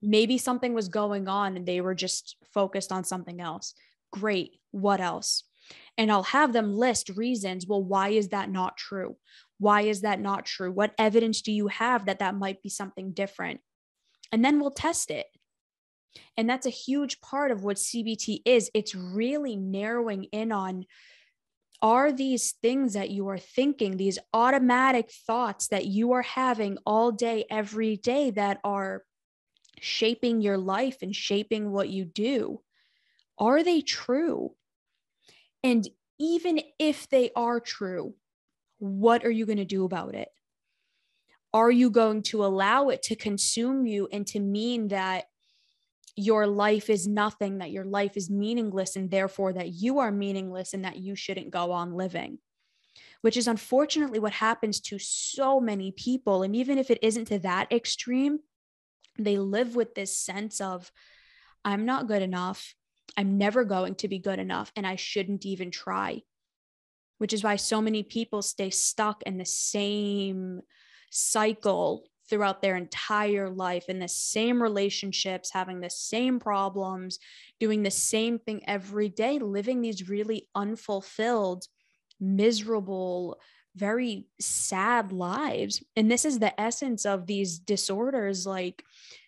Maybe 0.00 0.38
something 0.38 0.74
was 0.74 0.88
going 0.88 1.28
on 1.28 1.56
and 1.56 1.66
they 1.66 1.80
were 1.80 1.94
just 1.94 2.36
focused 2.52 2.92
on 2.92 3.04
something 3.04 3.40
else. 3.40 3.74
Great. 4.12 4.58
What 4.70 5.00
else? 5.00 5.44
And 5.96 6.10
I'll 6.10 6.24
have 6.24 6.52
them 6.52 6.74
list 6.74 7.10
reasons. 7.10 7.66
Well, 7.66 7.82
why 7.82 8.08
is 8.08 8.28
that 8.28 8.50
not 8.50 8.76
true? 8.76 9.16
Why 9.58 9.82
is 9.82 10.00
that 10.00 10.20
not 10.20 10.44
true? 10.44 10.72
What 10.72 10.94
evidence 10.98 11.40
do 11.42 11.52
you 11.52 11.68
have 11.68 12.06
that 12.06 12.18
that 12.18 12.34
might 12.34 12.62
be 12.62 12.68
something 12.68 13.12
different? 13.12 13.60
And 14.32 14.44
then 14.44 14.58
we'll 14.58 14.72
test 14.72 15.10
it. 15.10 15.26
And 16.36 16.48
that's 16.48 16.66
a 16.66 16.70
huge 16.70 17.20
part 17.20 17.50
of 17.50 17.64
what 17.64 17.76
CBT 17.76 18.42
is. 18.44 18.70
It's 18.74 18.94
really 18.94 19.56
narrowing 19.56 20.24
in 20.24 20.52
on 20.52 20.86
are 21.82 22.12
these 22.12 22.52
things 22.62 22.92
that 22.92 23.10
you 23.10 23.28
are 23.28 23.38
thinking, 23.38 23.96
these 23.96 24.18
automatic 24.32 25.10
thoughts 25.26 25.68
that 25.68 25.84
you 25.84 26.12
are 26.12 26.22
having 26.22 26.78
all 26.86 27.10
day, 27.10 27.44
every 27.50 27.96
day 27.96 28.30
that 28.30 28.60
are 28.62 29.02
shaping 29.80 30.40
your 30.40 30.58
life 30.58 30.98
and 31.02 31.14
shaping 31.14 31.72
what 31.72 31.88
you 31.88 32.04
do, 32.04 32.60
are 33.36 33.64
they 33.64 33.80
true? 33.80 34.54
And 35.64 35.88
even 36.20 36.60
if 36.78 37.08
they 37.08 37.30
are 37.34 37.58
true, 37.58 38.14
what 38.78 39.24
are 39.24 39.30
you 39.30 39.44
going 39.44 39.58
to 39.58 39.64
do 39.64 39.84
about 39.84 40.14
it? 40.14 40.28
Are 41.52 41.70
you 41.70 41.90
going 41.90 42.22
to 42.24 42.44
allow 42.44 42.90
it 42.90 43.02
to 43.04 43.16
consume 43.16 43.86
you 43.86 44.08
and 44.12 44.24
to 44.28 44.38
mean 44.38 44.88
that 44.88 45.24
your 46.14 46.46
life 46.46 46.90
is 46.90 47.06
nothing, 47.06 47.58
that 47.58 47.70
your 47.70 47.84
life 47.84 48.16
is 48.16 48.30
meaningless, 48.30 48.96
and 48.96 49.10
therefore 49.10 49.52
that 49.54 49.70
you 49.70 49.98
are 49.98 50.10
meaningless 50.10 50.74
and 50.74 50.84
that 50.84 50.98
you 50.98 51.14
shouldn't 51.14 51.50
go 51.50 51.72
on 51.72 51.94
living, 51.94 52.38
which 53.22 53.36
is 53.36 53.48
unfortunately 53.48 54.18
what 54.18 54.32
happens 54.32 54.80
to 54.80 54.98
so 54.98 55.60
many 55.60 55.90
people. 55.90 56.42
And 56.42 56.54
even 56.54 56.76
if 56.76 56.90
it 56.90 56.98
isn't 57.02 57.26
to 57.26 57.38
that 57.40 57.72
extreme, 57.72 58.40
they 59.18 59.38
live 59.38 59.74
with 59.74 59.94
this 59.94 60.16
sense 60.16 60.60
of, 60.60 60.92
I'm 61.64 61.86
not 61.86 62.08
good 62.08 62.22
enough. 62.22 62.74
I'm 63.16 63.36
never 63.36 63.64
going 63.64 63.94
to 63.96 64.08
be 64.08 64.18
good 64.18 64.38
enough, 64.38 64.72
and 64.74 64.86
I 64.86 64.96
shouldn't 64.96 65.44
even 65.44 65.70
try, 65.70 66.22
which 67.18 67.32
is 67.34 67.44
why 67.44 67.56
so 67.56 67.82
many 67.82 68.02
people 68.02 68.40
stay 68.40 68.70
stuck 68.70 69.22
in 69.24 69.36
the 69.36 69.44
same 69.44 70.62
cycle 71.10 72.06
throughout 72.28 72.62
their 72.62 72.76
entire 72.76 73.50
life 73.50 73.88
in 73.88 73.98
the 73.98 74.08
same 74.08 74.62
relationships, 74.62 75.50
having 75.52 75.80
the 75.80 75.90
same 75.90 76.38
problems, 76.38 77.18
doing 77.60 77.82
the 77.82 77.90
same 77.90 78.38
thing 78.38 78.62
every 78.66 79.08
day, 79.08 79.38
living 79.38 79.80
these 79.80 80.08
really 80.08 80.48
unfulfilled, 80.54 81.66
miserable, 82.20 83.38
very 83.74 84.26
sad 84.40 85.12
lives. 85.12 85.82
And 85.96 86.10
this 86.10 86.24
is 86.24 86.38
the 86.38 86.58
essence 86.60 87.04
of 87.04 87.26
these 87.26 87.58
disorders 87.58 88.46
like 88.46 88.84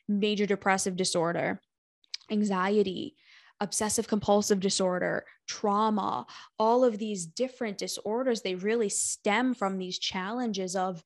major 0.08 0.46
depressive 0.46 0.96
disorder, 0.96 1.60
anxiety, 2.30 3.16
obsessive 3.60 4.06
compulsive 4.06 4.60
disorder, 4.60 5.24
trauma, 5.46 6.26
all 6.58 6.84
of 6.84 6.98
these 6.98 7.26
different 7.26 7.78
disorders, 7.78 8.42
they 8.42 8.54
really 8.54 8.88
stem 8.88 9.54
from 9.54 9.78
these 9.78 9.98
challenges 9.98 10.76
of 10.76 11.02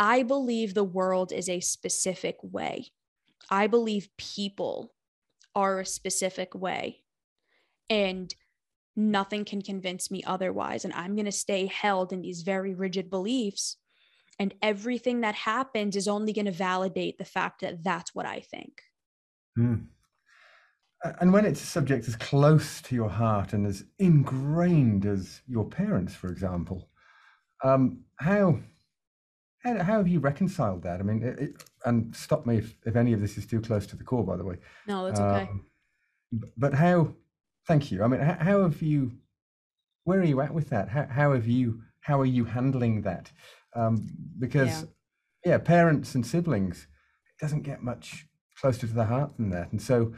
I 0.00 0.22
believe 0.22 0.74
the 0.74 0.84
world 0.84 1.32
is 1.32 1.48
a 1.48 1.60
specific 1.60 2.36
way. 2.42 2.88
I 3.50 3.66
believe 3.66 4.08
people 4.16 4.94
are 5.54 5.80
a 5.80 5.86
specific 5.86 6.54
way. 6.54 7.02
And 7.90 8.34
nothing 8.94 9.44
can 9.44 9.62
convince 9.62 10.10
me 10.10 10.22
otherwise. 10.24 10.84
And 10.84 10.92
I'm 10.94 11.14
going 11.14 11.26
to 11.26 11.32
stay 11.32 11.66
held 11.66 12.12
in 12.12 12.20
these 12.20 12.42
very 12.42 12.74
rigid 12.74 13.10
beliefs. 13.10 13.76
And 14.38 14.54
everything 14.62 15.22
that 15.22 15.34
happens 15.34 15.96
is 15.96 16.06
only 16.06 16.32
going 16.32 16.44
to 16.44 16.52
validate 16.52 17.18
the 17.18 17.24
fact 17.24 17.62
that 17.62 17.82
that's 17.82 18.14
what 18.14 18.26
I 18.26 18.40
think. 18.40 18.82
Mm. 19.58 19.86
And 21.20 21.32
when 21.32 21.44
it's 21.44 21.62
a 21.62 21.66
subject 21.66 22.08
as 22.08 22.16
close 22.16 22.82
to 22.82 22.94
your 22.94 23.08
heart 23.08 23.52
and 23.52 23.66
as 23.66 23.84
ingrained 23.98 25.06
as 25.06 25.42
your 25.46 25.64
parents, 25.64 26.14
for 26.14 26.28
example, 26.28 26.88
um, 27.64 28.04
how 28.16 28.60
how, 29.76 29.84
how 29.84 29.98
have 29.98 30.08
you 30.08 30.20
reconciled 30.20 30.82
that? 30.82 31.00
I 31.00 31.02
mean, 31.02 31.22
it, 31.22 31.38
it, 31.38 31.64
and 31.84 32.14
stop 32.14 32.46
me 32.46 32.58
if, 32.58 32.76
if 32.86 32.96
any 32.96 33.12
of 33.12 33.20
this 33.20 33.36
is 33.38 33.46
too 33.46 33.60
close 33.60 33.86
to 33.88 33.96
the 33.96 34.04
core, 34.04 34.24
by 34.24 34.36
the 34.36 34.44
way. 34.44 34.56
No, 34.86 35.06
that's 35.06 35.20
okay. 35.20 35.50
Um, 35.50 35.64
but 36.56 36.74
how? 36.74 37.14
Thank 37.66 37.90
you. 37.90 38.02
I 38.02 38.06
mean, 38.06 38.20
how, 38.20 38.36
how, 38.40 38.62
have 38.62 38.80
you? 38.82 39.12
Where 40.04 40.20
are 40.20 40.24
you 40.24 40.40
at 40.40 40.54
with 40.54 40.70
that? 40.70 40.88
How, 40.88 41.06
how 41.06 41.32
have 41.32 41.46
you? 41.46 41.82
How 42.00 42.20
are 42.20 42.26
you 42.26 42.44
handling 42.44 43.02
that? 43.02 43.30
Um, 43.74 44.08
because 44.38 44.86
yeah. 45.44 45.52
yeah, 45.52 45.58
parents 45.58 46.14
and 46.14 46.26
siblings, 46.26 46.86
it 47.28 47.40
doesn't 47.40 47.62
get 47.62 47.82
much 47.82 48.26
closer 48.58 48.86
to 48.86 48.94
the 48.94 49.04
heart 49.04 49.36
than 49.36 49.50
that. 49.50 49.70
And 49.72 49.80
so, 49.80 50.14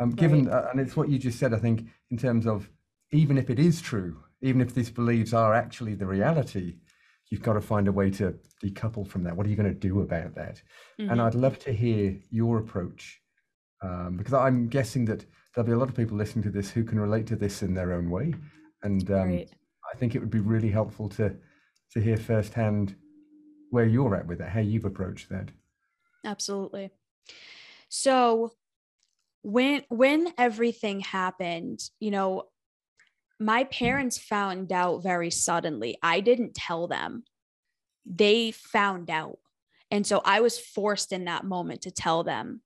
um, 0.00 0.10
given 0.10 0.46
right. 0.46 0.54
uh, 0.54 0.68
and 0.70 0.80
it's 0.80 0.96
what 0.96 1.08
you 1.08 1.18
just 1.18 1.38
said, 1.38 1.54
I 1.54 1.58
think, 1.58 1.86
in 2.10 2.18
terms 2.18 2.46
of 2.46 2.68
even 3.10 3.38
if 3.38 3.50
it 3.50 3.58
is 3.58 3.80
true, 3.80 4.22
even 4.42 4.60
if 4.60 4.74
these 4.74 4.90
beliefs 4.90 5.32
are 5.32 5.54
actually 5.54 5.94
the 5.94 6.06
reality, 6.06 6.76
you've 7.32 7.42
got 7.42 7.54
to 7.54 7.62
find 7.62 7.88
a 7.88 7.92
way 7.92 8.10
to 8.10 8.34
decouple 8.62 9.08
from 9.08 9.24
that. 9.24 9.34
What 9.34 9.46
are 9.46 9.48
you 9.48 9.56
going 9.56 9.72
to 9.72 9.74
do 9.74 10.02
about 10.02 10.34
that? 10.34 10.60
Mm-hmm. 11.00 11.10
And 11.10 11.22
I'd 11.22 11.34
love 11.34 11.58
to 11.60 11.72
hear 11.72 12.14
your 12.30 12.58
approach 12.58 13.22
um, 13.82 14.18
because 14.18 14.34
I'm 14.34 14.68
guessing 14.68 15.06
that 15.06 15.24
there'll 15.54 15.66
be 15.66 15.72
a 15.72 15.78
lot 15.78 15.88
of 15.88 15.96
people 15.96 16.18
listening 16.18 16.42
to 16.42 16.50
this 16.50 16.70
who 16.70 16.84
can 16.84 17.00
relate 17.00 17.26
to 17.28 17.36
this 17.36 17.62
in 17.62 17.72
their 17.72 17.94
own 17.94 18.10
way. 18.10 18.34
And 18.82 19.10
um, 19.10 19.30
right. 19.30 19.50
I 19.90 19.96
think 19.96 20.14
it 20.14 20.18
would 20.18 20.30
be 20.30 20.40
really 20.40 20.68
helpful 20.68 21.08
to 21.10 21.34
to 21.92 22.00
hear 22.02 22.18
firsthand 22.18 22.96
where 23.70 23.86
you're 23.86 24.14
at 24.14 24.26
with 24.26 24.42
it, 24.42 24.48
how 24.48 24.60
you've 24.60 24.84
approached 24.84 25.30
that. 25.30 25.48
Absolutely. 26.26 26.90
So 27.88 28.52
when 29.42 29.84
when 29.88 30.34
everything 30.36 31.00
happened, 31.00 31.80
you 31.98 32.10
know, 32.10 32.44
my 33.38 33.64
parents 33.64 34.18
found 34.18 34.72
out 34.72 35.02
very 35.02 35.30
suddenly. 35.30 35.98
I 36.02 36.20
didn't 36.20 36.54
tell 36.54 36.86
them. 36.86 37.24
They 38.06 38.50
found 38.50 39.10
out. 39.10 39.38
And 39.90 40.06
so 40.06 40.22
I 40.24 40.40
was 40.40 40.58
forced 40.58 41.12
in 41.12 41.26
that 41.26 41.44
moment 41.44 41.82
to 41.82 41.90
tell 41.90 42.24
them. 42.24 42.62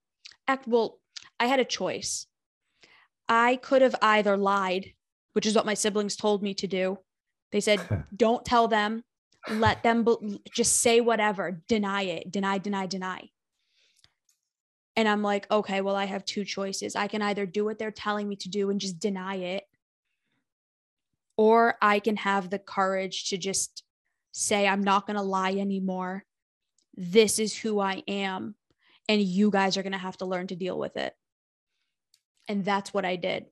Well, 0.66 1.00
I 1.40 1.46
had 1.46 1.61
a 1.61 1.64
choice. 1.64 2.26
I 3.29 3.57
could 3.57 3.83
have 3.83 3.96
either 4.00 4.37
lied, 4.37 4.92
which 5.33 5.46
is 5.46 5.55
what 5.55 5.66
my 5.66 5.74
siblings 5.74 6.16
told 6.16 6.42
me 6.42 6.55
to 6.55 6.66
do. 6.66 6.98
They 7.52 7.61
said, 7.61 7.81
don't 8.16 8.44
tell 8.44 8.68
them, 8.68 9.02
let 9.48 9.83
them 9.83 10.05
be- 10.05 10.40
just 10.52 10.81
say 10.81 11.00
whatever, 11.00 11.62
deny 11.68 12.02
it, 12.02 12.31
deny, 12.31 12.59
deny, 12.59 12.87
deny. 12.87 13.31
And 14.94 15.09
I'm 15.09 15.22
like, 15.22 15.50
okay, 15.50 15.83
well, 15.83 15.96
I 15.96 16.07
have 16.07 16.24
two 16.24 16.44
choices. 16.44 16.96
I 16.96 17.07
can 17.07 17.22
either 17.22 17.44
do 17.44 17.64
what 17.64 17.79
they're 17.79 17.90
telling 17.90 18.29
me 18.29 18.37
to 18.37 18.48
do 18.48 18.70
and 18.70 18.81
just 18.81 18.98
deny 18.98 19.37
it, 19.37 19.64
or 21.37 21.77
I 21.83 21.99
can 21.99 22.16
have 22.16 22.51
the 22.51 22.59
courage 22.59 23.31
to 23.31 23.38
just 23.38 23.83
say, 24.33 24.66
I'm 24.66 24.83
not 24.83 25.07
going 25.07 25.16
to 25.16 25.22
lie 25.22 25.53
anymore. 25.53 26.25
This 26.94 27.38
is 27.38 27.57
who 27.57 27.81
I 27.81 28.03
am. 28.09 28.55
And 29.09 29.20
you 29.20 29.51
guys 29.51 29.77
are 29.77 29.83
going 29.83 29.92
to 29.92 29.99
have 29.99 30.16
to 30.18 30.27
learn 30.27 30.49
to 30.49 30.57
deal 30.57 30.79
with 30.79 30.96
it. 30.96 31.12
And 32.49 32.64
that's 32.64 32.92
what 32.92 33.05
I 33.05 33.16
did. 33.16 33.46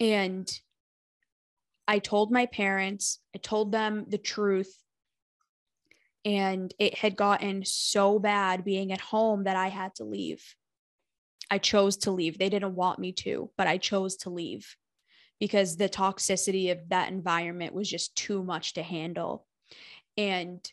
And 0.00 0.50
I 1.86 1.98
told 1.98 2.32
my 2.32 2.46
parents, 2.46 3.20
I 3.34 3.38
told 3.38 3.70
them 3.70 4.06
the 4.08 4.18
truth. 4.18 4.74
And 6.24 6.72
it 6.78 6.96
had 6.96 7.16
gotten 7.16 7.64
so 7.66 8.18
bad 8.18 8.64
being 8.64 8.92
at 8.92 9.00
home 9.00 9.44
that 9.44 9.56
I 9.56 9.68
had 9.68 9.94
to 9.96 10.04
leave. 10.04 10.42
I 11.50 11.58
chose 11.58 11.98
to 11.98 12.10
leave. 12.10 12.38
They 12.38 12.48
didn't 12.48 12.74
want 12.74 12.98
me 12.98 13.12
to, 13.12 13.50
but 13.58 13.66
I 13.66 13.76
chose 13.76 14.16
to 14.18 14.30
leave 14.30 14.74
because 15.44 15.76
the 15.76 15.90
toxicity 15.90 16.72
of 16.72 16.88
that 16.88 17.12
environment 17.12 17.74
was 17.74 17.86
just 17.86 18.16
too 18.16 18.42
much 18.42 18.72
to 18.72 18.82
handle. 18.82 19.46
And 20.16 20.66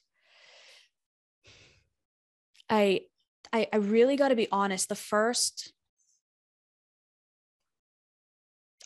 I 2.70 3.02
I, 3.52 3.68
I 3.74 3.76
really 3.76 4.16
got 4.16 4.30
to 4.30 4.36
be 4.38 4.48
honest. 4.50 4.88
The 4.88 4.96
first, 4.96 5.74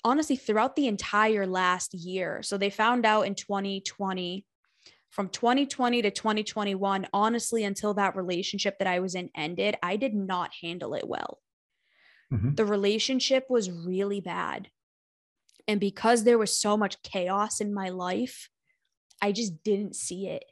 honestly, 0.03 0.37
throughout 0.37 0.75
the 0.75 0.87
entire 0.87 1.45
last 1.45 1.93
year, 1.93 2.41
so 2.41 2.57
they 2.57 2.71
found 2.71 3.05
out 3.05 3.27
in 3.27 3.35
2020, 3.35 4.43
from 5.11 5.29
2020 5.29 6.01
to 6.01 6.09
2021, 6.09 7.07
honestly, 7.13 7.63
until 7.63 7.93
that 7.93 8.15
relationship 8.15 8.79
that 8.79 8.87
I 8.87 9.01
was 9.01 9.13
in 9.13 9.29
ended, 9.35 9.75
I 9.83 9.97
did 9.97 10.15
not 10.15 10.49
handle 10.63 10.95
it 10.95 11.07
well. 11.07 11.37
Mm-hmm. 12.33 12.55
The 12.55 12.65
relationship 12.65 13.45
was 13.51 13.69
really 13.69 14.19
bad. 14.19 14.69
And 15.67 15.79
because 15.79 16.23
there 16.23 16.37
was 16.37 16.57
so 16.57 16.77
much 16.77 17.01
chaos 17.03 17.59
in 17.59 17.73
my 17.73 17.89
life, 17.89 18.49
I 19.21 19.31
just 19.31 19.63
didn't 19.63 19.95
see 19.95 20.27
it. 20.27 20.45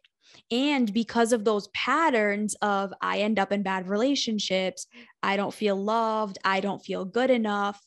And 0.50 0.92
because 0.92 1.32
of 1.32 1.46
those 1.46 1.68
patterns 1.70 2.56
of 2.62 2.94
I 3.02 3.20
end 3.20 3.38
up 3.38 3.52
in 3.52 3.62
bad 3.62 3.88
relationships, 3.88 4.88
I 5.22 5.38
don't 5.38 5.54
feel 5.54 5.76
loved, 5.76 6.38
I 6.44 6.60
don't 6.60 6.84
feel 6.84 7.06
good 7.06 7.30
enough, 7.30 7.80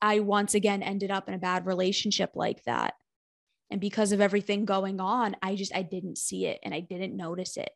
I 0.00 0.20
once 0.20 0.54
again 0.54 0.82
ended 0.82 1.10
up 1.10 1.28
in 1.28 1.34
a 1.34 1.38
bad 1.38 1.66
relationship 1.66 2.30
like 2.34 2.64
that. 2.64 2.94
And 3.70 3.80
because 3.80 4.12
of 4.12 4.20
everything 4.20 4.64
going 4.64 5.00
on, 5.00 5.36
I 5.42 5.54
just 5.54 5.74
I 5.74 5.82
didn't 5.82 6.18
see 6.18 6.46
it 6.46 6.58
and 6.64 6.74
I 6.74 6.80
didn't 6.80 7.16
notice 7.16 7.56
it. 7.56 7.70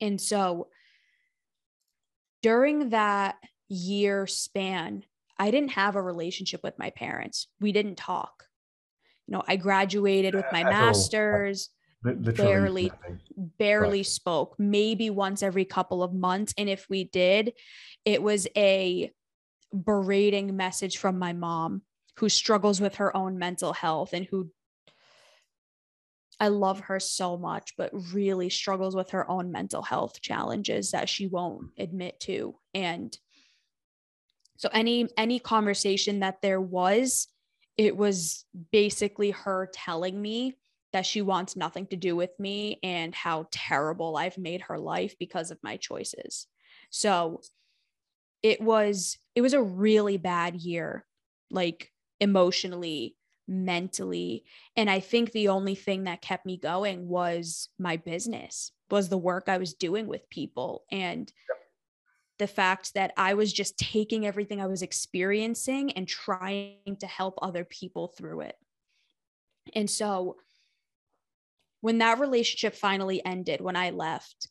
And 0.00 0.20
so 0.20 0.68
during 2.42 2.90
that 2.90 3.36
year 3.68 4.26
span, 4.26 5.04
I 5.40 5.50
didn't 5.50 5.70
have 5.70 5.96
a 5.96 6.02
relationship 6.02 6.60
with 6.62 6.78
my 6.78 6.90
parents. 6.90 7.48
We 7.60 7.72
didn't 7.72 7.96
talk. 7.96 8.44
You 9.26 9.32
know, 9.32 9.42
I 9.48 9.56
graduated 9.56 10.34
with 10.34 10.44
my 10.52 10.62
master's, 10.64 11.70
barely, 12.04 12.92
barely 13.58 13.98
right. 14.00 14.06
spoke, 14.06 14.56
maybe 14.58 15.08
once 15.08 15.42
every 15.42 15.64
couple 15.64 16.02
of 16.02 16.12
months. 16.12 16.52
And 16.58 16.68
if 16.68 16.86
we 16.90 17.04
did, 17.04 17.54
it 18.04 18.22
was 18.22 18.48
a 18.54 19.10
berating 19.72 20.56
message 20.56 20.98
from 20.98 21.18
my 21.18 21.32
mom 21.32 21.82
who 22.18 22.28
struggles 22.28 22.78
with 22.78 22.96
her 22.96 23.16
own 23.16 23.38
mental 23.38 23.72
health 23.72 24.12
and 24.12 24.26
who 24.26 24.50
I 26.38 26.48
love 26.48 26.80
her 26.80 27.00
so 27.00 27.38
much, 27.38 27.74
but 27.78 27.90
really 28.12 28.50
struggles 28.50 28.94
with 28.94 29.10
her 29.10 29.30
own 29.30 29.52
mental 29.52 29.82
health 29.82 30.20
challenges 30.20 30.90
that 30.90 31.08
she 31.08 31.26
won't 31.28 31.68
admit 31.78 32.20
to. 32.20 32.56
And 32.74 33.16
so 34.60 34.68
any 34.74 35.08
any 35.16 35.38
conversation 35.38 36.20
that 36.20 36.42
there 36.42 36.60
was, 36.60 37.28
it 37.78 37.96
was 37.96 38.44
basically 38.70 39.30
her 39.30 39.70
telling 39.72 40.20
me 40.20 40.58
that 40.92 41.06
she 41.06 41.22
wants 41.22 41.56
nothing 41.56 41.86
to 41.86 41.96
do 41.96 42.14
with 42.14 42.38
me 42.38 42.78
and 42.82 43.14
how 43.14 43.48
terrible 43.50 44.18
I've 44.18 44.36
made 44.36 44.60
her 44.60 44.78
life 44.78 45.14
because 45.18 45.50
of 45.50 45.58
my 45.62 45.78
choices. 45.78 46.46
So 46.90 47.40
it 48.42 48.60
was 48.60 49.16
it 49.34 49.40
was 49.40 49.54
a 49.54 49.62
really 49.62 50.18
bad 50.18 50.56
year 50.56 51.06
like 51.50 51.90
emotionally 52.20 53.16
mentally. 53.48 54.44
And 54.76 54.90
i 54.90 55.00
think 55.00 55.32
the 55.32 55.48
only 55.48 55.74
thing 55.74 56.04
that 56.04 56.20
kept 56.20 56.44
me 56.44 56.58
going 56.58 57.08
was 57.08 57.70
my 57.78 57.96
business 57.96 58.72
was 58.90 59.08
the 59.08 59.16
work 59.16 59.44
i 59.48 59.56
was 59.56 59.72
doing 59.72 60.06
with 60.06 60.28
people. 60.28 60.84
And 60.92 61.32
the 62.40 62.48
fact 62.48 62.94
that 62.94 63.12
I 63.16 63.34
was 63.34 63.52
just 63.52 63.78
taking 63.78 64.26
everything 64.26 64.60
I 64.60 64.66
was 64.66 64.82
experiencing 64.82 65.92
and 65.92 66.08
trying 66.08 66.96
to 66.98 67.06
help 67.06 67.38
other 67.40 67.64
people 67.64 68.08
through 68.08 68.40
it. 68.40 68.56
And 69.74 69.88
so 69.88 70.38
when 71.82 71.98
that 71.98 72.18
relationship 72.18 72.74
finally 72.74 73.24
ended, 73.24 73.60
when 73.60 73.76
I 73.76 73.90
left, 73.90 74.48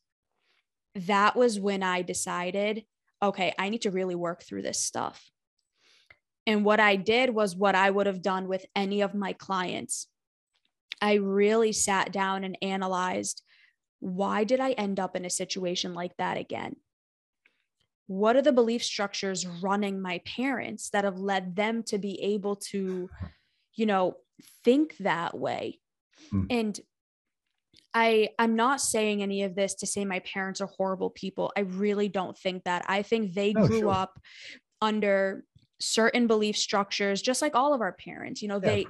that 0.96 1.36
was 1.36 1.60
when 1.60 1.82
I 1.82 2.04
decided, 2.04 2.86
okay, 3.22 3.54
I 3.58 3.70
need 3.70 3.82
to 3.82 3.92
really 3.92 4.16
work 4.16 4.44
through 4.44 4.62
this 4.62 4.80
stuff. 4.80 5.32
And 6.46 6.64
what 6.64 6.80
I 6.80 6.96
did 6.96 7.32
was 7.32 7.56
what 7.56 7.74
I 7.74 7.90
would 7.90 8.06
have 8.06 8.22
done 8.22 8.48
with 8.48 8.66
any 8.76 9.02
of 9.02 9.16
my 9.16 9.34
clients. 9.34 10.08
I 11.02 11.16
really 11.16 11.72
sat 11.72 12.12
down 12.12 12.44
and 12.44 12.58
analyzed 12.62 13.42
why 14.00 14.46
did 14.46 14.60
I 14.60 14.72
end 14.72 15.00
up 15.00 15.16
in 15.16 15.26
a 15.26 15.30
situation 15.30 15.94
like 15.94 16.16
that 16.18 16.38
again? 16.38 16.76
What 18.10 18.36
are 18.36 18.42
the 18.42 18.52
belief 18.52 18.84
structures 18.84 19.46
running 19.62 20.02
my 20.02 20.20
parents 20.26 20.90
that 20.90 21.04
have 21.04 21.20
led 21.20 21.56
them 21.56 21.84
to 21.84 22.00
be 22.00 22.20
able 22.24 22.56
to 22.56 23.08
you 23.76 23.86
know 23.86 24.16
think 24.64 24.98
that 24.98 25.38
way 25.38 25.80
mm. 26.34 26.48
and 26.50 26.80
i 27.94 28.28
i'm 28.40 28.56
not 28.56 28.82
saying 28.82 29.22
any 29.22 29.44
of 29.44 29.54
this 29.54 29.76
to 29.76 29.86
say 29.86 30.06
my 30.06 30.18
parents 30.22 30.60
are 30.60 30.72
horrible 30.76 31.12
people 31.12 31.54
i 31.56 31.60
really 31.60 32.10
don't 32.10 32.36
think 32.36 32.64
that 32.64 32.84
i 32.88 33.04
think 33.04 33.32
they 33.36 33.54
oh, 33.56 33.68
grew 33.68 33.82
sure. 33.82 33.92
up 33.92 34.20
under 34.82 35.46
certain 35.80 36.26
belief 36.26 36.58
structures 36.58 37.22
just 37.22 37.44
like 37.44 37.56
all 37.56 37.76
of 37.76 37.82
our 37.82 37.94
parents 37.94 38.42
you 38.42 38.48
know 38.48 38.60
yeah, 38.64 38.70
they 38.70 38.88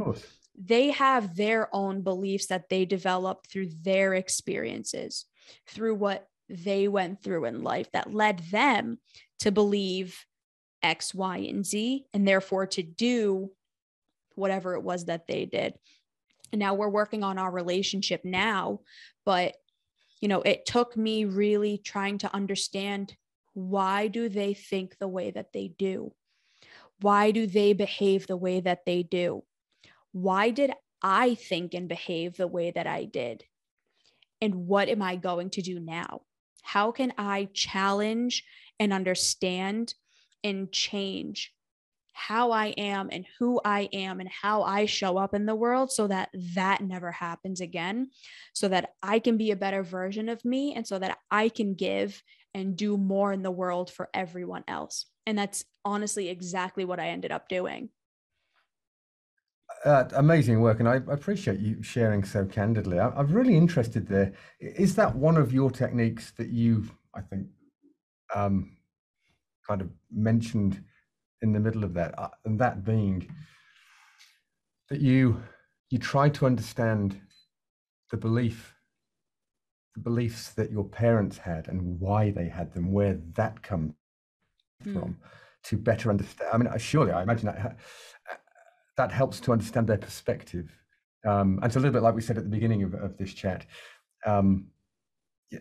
they 0.58 0.92
have 0.92 1.36
their 1.36 1.74
own 1.76 2.04
beliefs 2.04 2.48
that 2.48 2.70
they 2.70 2.86
developed 2.86 3.52
through 3.52 3.70
their 3.82 4.14
experiences 4.14 5.26
through 5.68 5.96
what 5.96 6.26
they 6.50 6.88
went 6.88 7.22
through 7.24 7.46
in 7.46 7.64
life 7.64 7.92
that 7.94 8.14
led 8.14 8.40
them 8.52 9.00
to 9.40 9.52
believe 9.52 10.26
X, 10.82 11.14
Y, 11.14 11.38
and 11.38 11.66
Z, 11.66 12.06
and 12.14 12.28
therefore 12.28 12.68
to 12.68 12.84
do 12.84 13.52
whatever 14.36 14.76
it 14.76 14.84
was 14.84 15.06
that 15.06 15.28
they 15.28 15.46
did. 15.46 15.74
And 16.52 16.60
now 16.60 16.74
we're 16.74 16.90
working 16.90 17.24
on 17.24 17.38
our 17.38 17.52
relationship 17.52 18.26
now, 18.26 18.80
but 19.26 19.56
you 20.22 20.28
know, 20.28 20.42
it 20.42 20.66
took 20.66 20.98
me 20.98 21.26
really 21.26 21.78
trying 21.78 22.18
to 22.20 22.34
understand 22.34 23.16
why 23.54 24.08
do 24.08 24.30
they 24.30 24.54
think 24.54 24.98
the 24.98 25.08
way 25.08 25.32
that 25.32 25.54
they 25.54 25.68
do? 25.78 26.12
Why 27.02 27.32
do 27.32 27.48
they 27.48 27.74
behave 27.74 28.28
the 28.28 28.38
way 28.38 28.60
that 28.60 28.86
they 28.86 29.04
do? 29.04 29.44
Why 30.12 30.50
did 30.50 30.74
I 31.02 31.36
think 31.36 31.74
and 31.74 31.88
behave 31.88 32.36
the 32.36 32.48
way 32.48 32.72
that 32.72 32.88
I 32.88 33.06
did? 33.06 33.46
And 34.42 34.68
what 34.68 34.90
am 34.90 35.02
I 35.02 35.16
going 35.16 35.52
to 35.52 35.62
do 35.62 35.80
now? 35.80 36.22
How 36.62 36.92
can 36.92 37.14
I 37.18 37.50
challenge 37.54 38.44
and 38.80 38.94
understand 38.94 39.94
and 40.44 40.72
change 40.72 41.54
how 42.20 42.52
I 42.52 42.68
am 42.78 43.08
and 43.12 43.26
who 43.40 43.62
I 43.64 43.88
am 43.94 44.20
and 44.20 44.30
how 44.30 44.64
I 44.64 44.86
show 44.88 45.18
up 45.18 45.34
in 45.34 45.46
the 45.46 45.56
world 45.56 45.90
so 45.90 46.06
that 46.08 46.30
that 46.54 46.82
never 46.82 47.14
happens 47.14 47.62
again, 47.62 48.10
so 48.52 48.68
that 48.68 48.92
I 49.02 49.20
can 49.20 49.38
be 49.38 49.52
a 49.52 49.56
better 49.56 49.84
version 49.84 50.28
of 50.28 50.44
me 50.44 50.74
and 50.76 50.86
so 50.86 51.00
that 51.00 51.18
I 51.32 51.48
can 51.48 51.76
give 51.76 52.22
and 52.54 52.76
do 52.76 52.98
more 52.98 53.32
in 53.32 53.42
the 53.42 53.52
world 53.52 53.90
for 53.90 54.10
everyone 54.14 54.66
else. 54.68 55.06
And 55.26 55.38
that's 55.38 55.64
honestly 55.86 56.28
exactly 56.28 56.84
what 56.84 57.00
I 57.00 57.08
ended 57.08 57.32
up 57.32 57.48
doing. 57.48 57.90
Uh, 59.86 60.04
amazing 60.16 60.60
work, 60.60 60.80
and 60.80 60.90
I, 60.90 60.96
appreciate 60.96 61.60
you 61.60 61.82
sharing 61.82 62.24
so 62.26 62.46
candidly. 62.46 63.00
I, 63.00 63.18
am 63.18 63.32
really 63.32 63.56
interested 63.56 64.08
there. 64.08 64.34
Is 64.60 64.96
that 64.96 65.16
one 65.16 65.38
of 65.38 65.54
your 65.54 65.72
techniques 65.72 66.32
that 66.32 66.50
you, 66.50 66.86
I 67.16 67.22
think, 67.22 67.48
um, 68.36 68.76
kind 69.66 69.82
of 69.82 69.90
mentioned 70.12 70.84
in 71.42 71.54
the 71.54 71.62
middle 71.62 71.86
of 71.86 71.94
that, 71.94 72.18
uh, 72.20 72.28
and 72.44 72.60
that 72.60 72.84
being 72.84 73.30
that 74.90 75.00
you 75.00 75.42
you 75.90 75.98
try 75.98 76.30
to 76.30 76.46
understand 76.46 77.20
the 78.12 78.18
belief 78.18 78.76
the 79.96 80.02
beliefs 80.02 80.50
that 80.52 80.72
your 80.72 80.84
parents 80.84 81.38
had 81.38 81.68
and 81.68 82.00
why 82.00 82.32
they 82.32 82.48
had 82.48 82.74
them 82.74 82.92
where 82.92 83.20
that 83.34 83.62
comes 83.64 83.94
mm. 84.84 84.94
from 84.94 85.18
to 85.64 85.78
better 85.78 86.10
understand 86.10 86.50
i 86.54 86.58
mean 86.58 86.80
surely 86.80 87.12
i 87.12 87.22
imagine 87.22 87.46
that 87.46 87.78
that 89.00 89.12
helps 89.12 89.40
to 89.40 89.52
understand 89.52 89.88
their 89.88 89.98
perspective 89.98 90.70
um, 91.26 91.58
and 91.58 91.66
it's 91.66 91.76
a 91.76 91.80
little 91.80 91.94
bit 91.94 92.04
like 92.04 92.16
we 92.16 92.22
said 92.22 92.38
at 92.38 92.44
the 92.44 92.50
beginning 92.50 92.84
of, 92.84 92.94
of 92.94 93.18
this 93.18 93.34
chat 93.34 93.66
um, 94.26 94.68
yeah, 95.52 95.60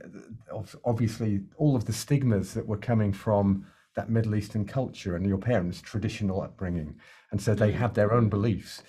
obviously 0.85 1.40
all 1.57 1.74
of 1.74 1.87
the 1.87 1.92
stigmas 1.92 2.53
that 2.55 2.66
were 2.66 2.77
coming 2.77 3.12
from 3.12 3.64
that 3.98 4.11
Middle 4.11 4.37
Eastern 4.37 4.64
culture 4.64 5.16
and 5.16 5.27
your 5.27 5.38
parents' 5.38 5.81
traditional 5.81 6.40
upbringing. 6.40 6.94
And 7.33 7.40
so 7.40 7.55
they 7.55 7.72
mm. 7.72 7.77
have 7.77 7.94
their 7.94 8.12
own 8.12 8.29
beliefs. 8.29 8.83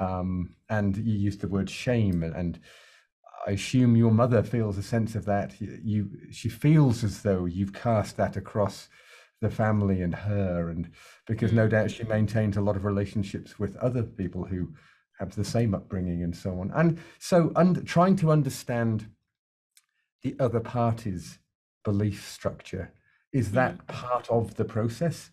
Um, 0.00 0.56
and 0.68 0.96
you 0.96 1.16
used 1.16 1.40
the 1.40 1.48
word 1.48 1.70
shame, 1.70 2.22
and 2.22 2.58
I 3.46 3.52
assume 3.52 3.96
your 3.96 4.10
mother 4.10 4.42
feels 4.42 4.76
a 4.76 4.82
sense 4.82 5.14
of 5.14 5.24
that. 5.26 5.54
You, 5.60 6.10
she 6.32 6.48
feels 6.48 7.04
as 7.04 7.22
though 7.22 7.44
you've 7.44 7.72
cast 7.72 8.16
that 8.16 8.36
across 8.36 8.88
the 9.40 9.50
family 9.50 10.02
and 10.02 10.14
her, 10.14 10.70
and 10.70 10.90
because 11.26 11.52
no 11.52 11.66
mm. 11.66 11.70
doubt 11.70 11.90
she 11.90 12.04
maintains 12.04 12.56
a 12.56 12.60
lot 12.60 12.76
of 12.76 12.84
relationships 12.84 13.58
with 13.58 13.76
other 13.76 14.02
people 14.02 14.44
who 14.44 14.68
have 15.18 15.34
the 15.34 15.44
same 15.44 15.74
upbringing 15.74 16.22
and 16.22 16.36
so 16.36 16.58
on. 16.60 16.70
And 16.74 16.98
so, 17.18 17.52
un- 17.56 17.84
trying 17.84 18.16
to 18.16 18.30
understand 18.30 19.08
the 20.22 20.36
other 20.40 20.60
party's 20.60 21.38
belief 21.84 22.28
structure 22.28 22.92
is 23.32 23.52
that 23.52 23.78
mm. 23.78 23.86
part 23.86 24.28
of 24.30 24.54
the 24.54 24.64
process 24.64 25.30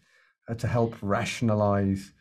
uh, 0.50 0.56
to 0.56 0.68
help 0.68 0.96
rationalize 1.02 2.12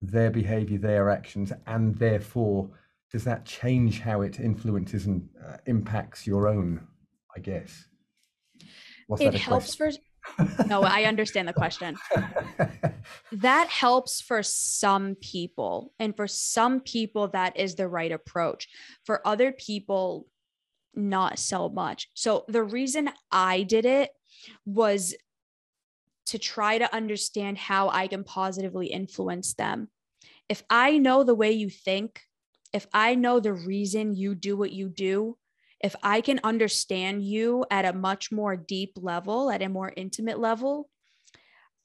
their 0.00 0.30
behavior, 0.30 0.78
their 0.78 1.10
actions, 1.10 1.52
and 1.66 1.94
therefore, 1.96 2.68
does 3.12 3.22
that 3.24 3.44
change 3.44 4.00
how 4.00 4.22
it 4.22 4.40
influences 4.40 5.06
and 5.06 5.28
uh, 5.46 5.58
impacts 5.66 6.26
your 6.26 6.48
own? 6.48 6.86
I 7.36 7.40
guess. 7.40 7.86
It 9.18 9.34
helps 9.34 9.74
for. 9.74 9.90
No, 10.66 10.82
I 10.82 11.04
understand 11.04 11.48
the 11.48 11.52
question. 11.52 11.96
that 13.32 13.68
helps 13.68 14.20
for 14.20 14.42
some 14.42 15.16
people. 15.16 15.92
And 15.98 16.16
for 16.16 16.28
some 16.28 16.80
people, 16.80 17.28
that 17.28 17.56
is 17.56 17.74
the 17.74 17.88
right 17.88 18.12
approach. 18.12 18.68
For 19.04 19.26
other 19.26 19.52
people, 19.52 20.26
not 20.94 21.38
so 21.38 21.68
much. 21.68 22.08
So 22.14 22.44
the 22.48 22.62
reason 22.62 23.10
I 23.30 23.62
did 23.62 23.84
it 23.84 24.10
was 24.66 25.14
to 26.26 26.38
try 26.38 26.78
to 26.78 26.94
understand 26.94 27.58
how 27.58 27.88
I 27.88 28.06
can 28.06 28.24
positively 28.24 28.86
influence 28.86 29.54
them. 29.54 29.88
If 30.48 30.62
I 30.70 30.98
know 30.98 31.24
the 31.24 31.34
way 31.34 31.52
you 31.52 31.70
think, 31.70 32.20
if 32.72 32.86
I 32.92 33.14
know 33.14 33.40
the 33.40 33.52
reason 33.52 34.14
you 34.14 34.34
do 34.34 34.56
what 34.56 34.72
you 34.72 34.88
do, 34.88 35.36
if 35.82 35.96
I 36.02 36.20
can 36.20 36.40
understand 36.44 37.24
you 37.24 37.64
at 37.70 37.84
a 37.84 37.92
much 37.92 38.30
more 38.30 38.56
deep 38.56 38.92
level, 38.96 39.50
at 39.50 39.62
a 39.62 39.68
more 39.68 39.92
intimate 39.96 40.38
level, 40.38 40.88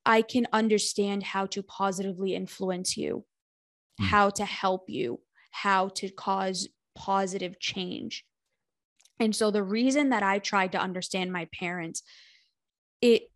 I 0.06 0.22
can 0.22 0.48
understand 0.54 1.24
how 1.24 1.48
to 1.48 1.64
positively 1.64 2.36
influence 2.36 2.96
you, 2.96 3.26
mm. 4.00 4.06
how 4.06 4.30
to 4.32 4.46
help 4.46 4.90
you, 4.90 5.20
how 5.52 5.90
to 5.90 6.10
cause 6.10 6.70
positive 6.96 7.60
change. 7.60 8.24
And 9.20 9.36
so 9.36 9.50
the 9.50 9.64
reason 9.64 10.10
that 10.10 10.24
I 10.24 10.40
tried 10.40 10.74
to 10.74 10.80
understand 10.80 11.34
my 11.34 11.48
parents 11.52 12.04
it 13.02 13.30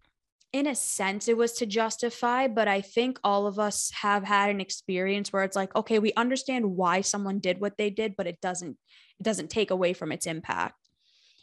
in 0.54 0.68
a 0.68 0.76
sense 0.76 1.28
it 1.28 1.38
was 1.38 1.54
to 1.54 1.66
justify 1.66 2.48
but 2.48 2.68
i 2.68 2.82
think 2.82 3.20
all 3.24 3.48
of 3.48 3.60
us 3.60 3.92
have 4.02 4.24
had 4.24 4.50
an 4.50 4.60
experience 4.60 5.32
where 5.32 5.44
it's 5.44 5.56
like 5.56 5.74
okay 5.76 6.00
we 6.00 6.12
understand 6.14 6.76
why 6.76 7.02
someone 7.02 7.40
did 7.40 7.62
what 7.62 7.78
they 7.78 7.90
did 7.90 8.16
but 8.18 8.28
it 8.28 8.40
doesn't 8.42 8.78
it 9.22 9.26
doesn't 9.26 9.50
take 9.50 9.72
away 9.72 9.94
from 9.94 10.12
its 10.12 10.26
impact 10.26 10.76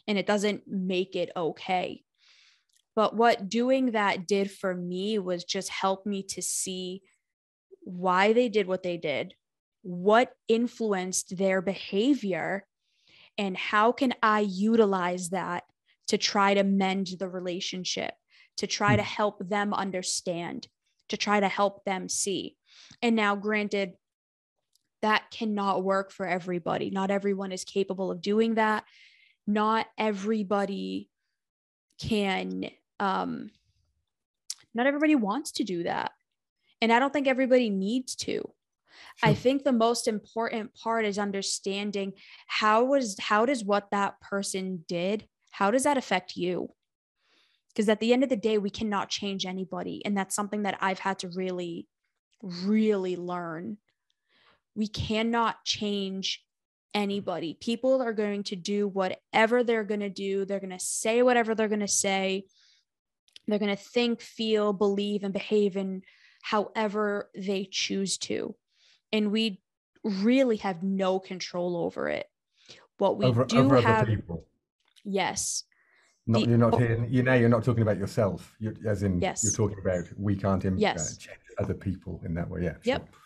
and 0.07 0.17
it 0.17 0.27
doesn't 0.27 0.63
make 0.67 1.15
it 1.15 1.29
okay 1.35 2.03
but 2.95 3.15
what 3.15 3.47
doing 3.47 3.91
that 3.91 4.27
did 4.27 4.51
for 4.51 4.75
me 4.75 5.17
was 5.17 5.43
just 5.43 5.69
help 5.69 6.05
me 6.05 6.23
to 6.23 6.41
see 6.41 7.01
why 7.81 8.33
they 8.33 8.49
did 8.49 8.67
what 8.67 8.83
they 8.83 8.97
did 8.97 9.33
what 9.81 10.31
influenced 10.47 11.37
their 11.37 11.61
behavior 11.61 12.65
and 13.37 13.55
how 13.55 13.91
can 13.91 14.13
i 14.21 14.41
utilize 14.41 15.29
that 15.29 15.63
to 16.09 16.17
try 16.17 16.55
to 16.55 16.63
mend 16.63 17.07
the 17.19 17.29
relationship, 17.29 18.13
to 18.57 18.65
try 18.65 18.95
to 18.95 19.03
hmm. 19.03 19.07
help 19.07 19.47
them 19.47 19.73
understand, 19.73 20.67
to 21.07 21.15
try 21.15 21.39
to 21.39 21.47
help 21.47 21.85
them 21.85 22.09
see. 22.09 22.57
And 23.01 23.15
now, 23.15 23.35
granted, 23.35 23.93
that 25.01 25.31
cannot 25.31 25.83
work 25.83 26.11
for 26.11 26.25
everybody. 26.25 26.89
Not 26.89 27.11
everyone 27.11 27.51
is 27.51 27.63
capable 27.63 28.11
of 28.11 28.21
doing 28.21 28.55
that. 28.55 28.83
Not 29.47 29.87
everybody 29.97 31.09
can, 31.99 32.69
um, 32.99 33.51
not 34.73 34.87
everybody 34.87 35.15
wants 35.15 35.51
to 35.53 35.63
do 35.63 35.83
that. 35.83 36.11
And 36.81 36.93
I 36.93 36.99
don't 36.99 37.11
think 37.11 37.27
everybody 37.27 37.69
needs 37.69 38.15
to. 38.17 38.31
Sure. 38.31 38.53
I 39.23 39.33
think 39.33 39.63
the 39.63 39.71
most 39.71 40.07
important 40.07 40.73
part 40.75 41.05
is 41.05 41.17
understanding 41.17 42.13
how 42.47 42.83
was 42.83 43.15
how 43.19 43.45
does 43.45 43.63
what 43.63 43.91
that 43.91 44.19
person 44.21 44.83
did 44.87 45.27
how 45.51 45.71
does 45.71 45.83
that 45.83 45.97
affect 45.97 46.35
you? 46.35 46.69
Because 47.69 47.89
at 47.89 47.99
the 47.99 48.13
end 48.13 48.23
of 48.23 48.29
the 48.29 48.35
day, 48.35 48.57
we 48.57 48.69
cannot 48.69 49.09
change 49.09 49.45
anybody. 49.45 50.03
And 50.05 50.17
that's 50.17 50.35
something 50.35 50.63
that 50.63 50.77
I've 50.81 50.99
had 50.99 51.19
to 51.19 51.29
really, 51.29 51.87
really 52.41 53.15
learn. 53.15 53.77
We 54.79 54.87
cannot 54.87 55.65
change 55.65 56.41
anybody. 56.93 57.57
People 57.59 58.01
are 58.01 58.13
going 58.13 58.43
to 58.43 58.55
do 58.55 58.87
whatever 58.87 59.61
they're 59.61 59.83
going 59.83 59.99
to 59.99 60.09
do, 60.09 60.45
they're 60.45 60.61
going 60.61 60.69
to 60.69 60.79
say 60.79 61.21
whatever 61.21 61.53
they're 61.53 61.67
going 61.67 61.81
to 61.81 61.87
say. 61.87 62.45
They're 63.45 63.59
going 63.59 63.75
to 63.75 63.83
think, 63.83 64.21
feel, 64.21 64.71
believe, 64.71 65.23
and 65.23 65.33
behave 65.33 65.75
in 65.75 66.03
however 66.41 67.29
they 67.35 67.67
choose 67.69 68.17
to. 68.19 68.55
And 69.11 69.33
we 69.33 69.61
really 70.01 70.55
have 70.57 70.81
no 70.81 71.19
control 71.19 71.75
over 71.75 72.07
it. 72.07 72.27
What 72.99 73.17
we 73.17 73.25
over, 73.25 73.43
do 73.43 73.59
over 73.59 73.81
have, 73.81 74.07
people. 74.07 74.45
Yes. 75.03 75.65
Not, 76.25 76.43
the, 76.43 76.49
you're 76.51 76.57
not 76.57 76.79
here, 76.79 77.05
you 77.09 77.23
know, 77.23 77.33
you're 77.33 77.49
not 77.49 77.65
talking 77.65 77.81
about 77.81 77.97
yourself, 77.97 78.55
you're, 78.59 78.75
as 78.87 79.03
in 79.03 79.19
yes. 79.19 79.43
you're 79.43 79.51
talking 79.51 79.79
about 79.81 80.05
we 80.15 80.37
can't 80.37 80.63
Im- 80.63 80.75
uh, 80.75 80.79
yes. 80.79 81.15
Uh, 81.15 81.19
change 81.19 81.39
other 81.57 81.73
people 81.73 82.21
in 82.23 82.33
that 82.35 82.49
way. 82.49 82.63
Yeah. 82.63 82.75
Yep. 82.83 83.07
Sure. 83.07 83.18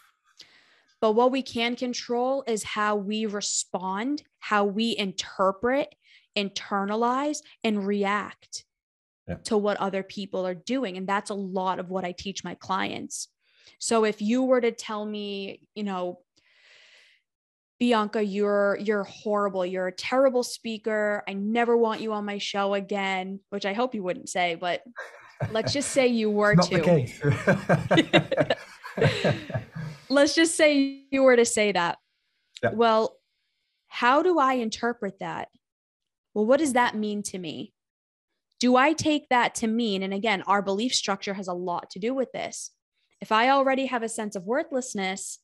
But 1.03 1.15
what 1.15 1.33
we 1.33 1.41
can 1.41 1.75
control 1.75 2.45
is 2.47 2.63
how 2.63 2.95
we 2.95 3.25
respond, 3.25 4.23
how 4.39 4.63
we 4.63 4.95
interpret, 4.97 5.93
internalize, 6.37 7.39
and 7.61 7.85
react 7.85 8.63
yeah. 9.27 9.35
to 9.43 9.57
what 9.57 9.75
other 9.81 10.01
people 10.01 10.47
are 10.47 10.53
doing. 10.53 10.95
And 10.95 11.05
that's 11.05 11.29
a 11.29 11.33
lot 11.33 11.79
of 11.79 11.89
what 11.89 12.05
I 12.05 12.13
teach 12.13 12.45
my 12.45 12.55
clients. 12.55 13.27
So 13.79 14.05
if 14.05 14.21
you 14.21 14.43
were 14.43 14.61
to 14.61 14.71
tell 14.71 15.05
me, 15.05 15.67
you 15.75 15.83
know, 15.83 16.19
Bianca, 17.81 18.23
you're 18.23 18.77
you're 18.79 19.03
horrible. 19.03 19.65
You're 19.65 19.87
a 19.87 19.91
terrible 19.91 20.43
speaker. 20.43 21.21
I 21.27 21.33
never 21.33 21.75
want 21.75 21.99
you 21.99 22.13
on 22.13 22.23
my 22.23 22.37
show 22.37 22.75
again, 22.75 23.41
which 23.49 23.65
I 23.65 23.73
hope 23.73 23.93
you 23.93 24.03
wouldn't 24.03 24.29
say, 24.29 24.55
but 24.55 24.83
let's 25.51 25.73
just 25.73 25.91
say 25.91 26.07
you 26.07 26.31
were 26.39 26.55
Not 26.55 26.67
to. 26.69 26.77
The 26.77 26.81
case. 26.81 27.21
let's 30.13 30.35
just 30.35 30.55
say 30.55 31.05
you 31.11 31.23
were 31.23 31.35
to 31.35 31.45
say 31.45 31.71
that. 31.71 31.97
Yeah. 32.61 32.71
Well, 32.73 33.17
how 33.87 34.23
do 34.23 34.39
I 34.39 34.53
interpret 34.53 35.19
that? 35.19 35.49
well, 36.33 36.45
what 36.45 36.59
does 36.59 36.73
that 36.73 36.95
mean 36.95 37.23
to 37.23 37.37
me? 37.37 37.73
Do 38.59 38.75
I 38.75 38.93
take 38.93 39.29
that 39.29 39.55
to 39.55 39.67
mean, 39.67 40.03
and 40.03 40.13
again, 40.13 40.41
our 40.43 40.61
belief 40.61 40.93
structure 40.93 41.33
has 41.33 41.47
a 41.47 41.53
lot 41.53 41.89
to 41.91 41.99
do 41.99 42.13
with 42.13 42.31
this. 42.31 42.71
If 43.21 43.31
I 43.31 43.49
already 43.49 43.87
have 43.87 44.03
a 44.03 44.09
sense 44.09 44.35
of 44.35 44.45
worthlessness, 44.45 45.39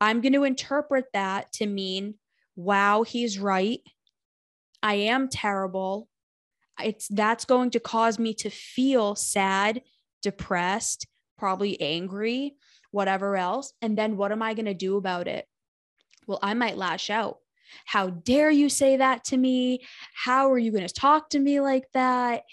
I'm 0.00 0.20
going 0.20 0.32
to 0.32 0.44
interpret 0.44 1.06
that 1.12 1.52
to 1.54 1.66
mean, 1.66 2.14
wow, 2.56 3.02
he's 3.02 3.38
right. 3.38 3.80
I 4.82 4.94
am 4.94 5.28
terrible. 5.28 6.08
It's 6.82 7.08
that's 7.08 7.44
going 7.44 7.70
to 7.70 7.80
cause 7.80 8.18
me 8.18 8.34
to 8.34 8.50
feel 8.50 9.14
sad, 9.14 9.82
depressed, 10.22 11.06
probably 11.36 11.80
angry, 11.80 12.54
whatever 12.90 13.36
else. 13.36 13.72
And 13.82 13.96
then 13.96 14.16
what 14.16 14.32
am 14.32 14.42
I 14.42 14.54
going 14.54 14.66
to 14.66 14.74
do 14.74 14.96
about 14.96 15.28
it? 15.28 15.46
Well, 16.26 16.38
I 16.42 16.54
might 16.54 16.76
lash 16.76 17.10
out. 17.10 17.38
How 17.84 18.10
dare 18.10 18.50
you 18.50 18.68
say 18.68 18.96
that 18.96 19.24
to 19.24 19.36
me? 19.36 19.80
How 20.14 20.50
are 20.50 20.58
you 20.58 20.70
going 20.72 20.86
to 20.86 20.92
talk 20.92 21.30
to 21.30 21.38
me 21.38 21.60
like 21.60 21.84
that? 21.92 22.44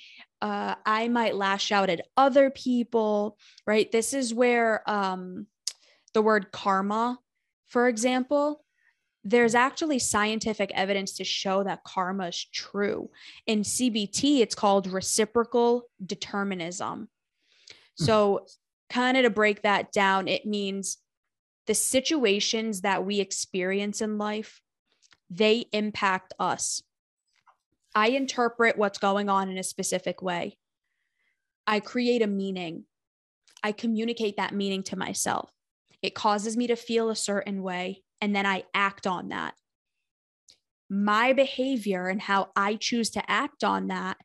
Uh, 0.42 0.76
I 0.86 1.08
might 1.08 1.36
lash 1.36 1.72
out 1.72 1.90
at 1.90 2.06
other 2.18 2.50
people, 2.50 3.38
right? 3.66 3.92
This 3.92 4.14
is 4.14 4.34
where 4.34 4.88
um, 4.90 5.48
the 6.14 6.22
word 6.22 6.52
karma, 6.52 7.20
for 7.68 7.88
example, 7.88 8.64
there's 9.24 9.56
actually 9.56 9.98
scientific 9.98 10.72
evidence 10.76 11.18
to 11.18 11.24
show 11.24 11.64
that 11.64 11.84
karma 11.84 12.28
is 12.28 12.46
true. 12.54 13.10
In 13.48 13.62
CBT, 13.62 14.42
it's 14.42 14.54
called 14.54 14.88
reciprocal 14.88 15.90
determinism. 16.06 17.10
Hmm. 17.98 18.04
So, 18.04 18.46
kind 18.90 19.18
of 19.18 19.24
to 19.24 19.30
break 19.30 19.64
that 19.64 19.92
down, 19.92 20.28
it 20.28 20.46
means 20.46 20.98
the 21.68 21.74
situations 21.74 22.82
that 22.82 23.06
we 23.06 23.20
experience 23.20 24.02
in 24.02 24.18
life 24.18 24.62
they 25.30 25.66
impact 25.72 26.34
us. 26.40 26.84
I 27.96 28.10
interpret 28.10 28.78
what's 28.78 29.00
going 29.00 29.30
on 29.30 29.50
in 29.50 29.58
a 29.58 29.64
specific 29.64 30.22
way. 30.22 30.58
I 31.66 31.80
create 31.80 32.22
a 32.22 32.28
meaning. 32.28 32.86
I 33.64 33.72
communicate 33.72 34.38
that 34.38 34.54
meaning 34.54 34.84
to 34.84 34.98
myself. 34.98 35.50
It 36.02 36.14
causes 36.14 36.56
me 36.56 36.68
to 36.68 36.76
feel 36.76 37.10
a 37.10 37.16
certain 37.16 37.64
way, 37.64 38.04
and 38.22 38.36
then 38.36 38.46
I 38.46 38.64
act 38.74 39.08
on 39.08 39.30
that. 39.30 39.56
My 40.90 41.34
behavior 41.34 42.08
and 42.08 42.22
how 42.22 42.50
I 42.56 42.76
choose 42.76 43.10
to 43.12 43.32
act 43.32 43.64
on 43.64 43.88
that, 43.88 44.18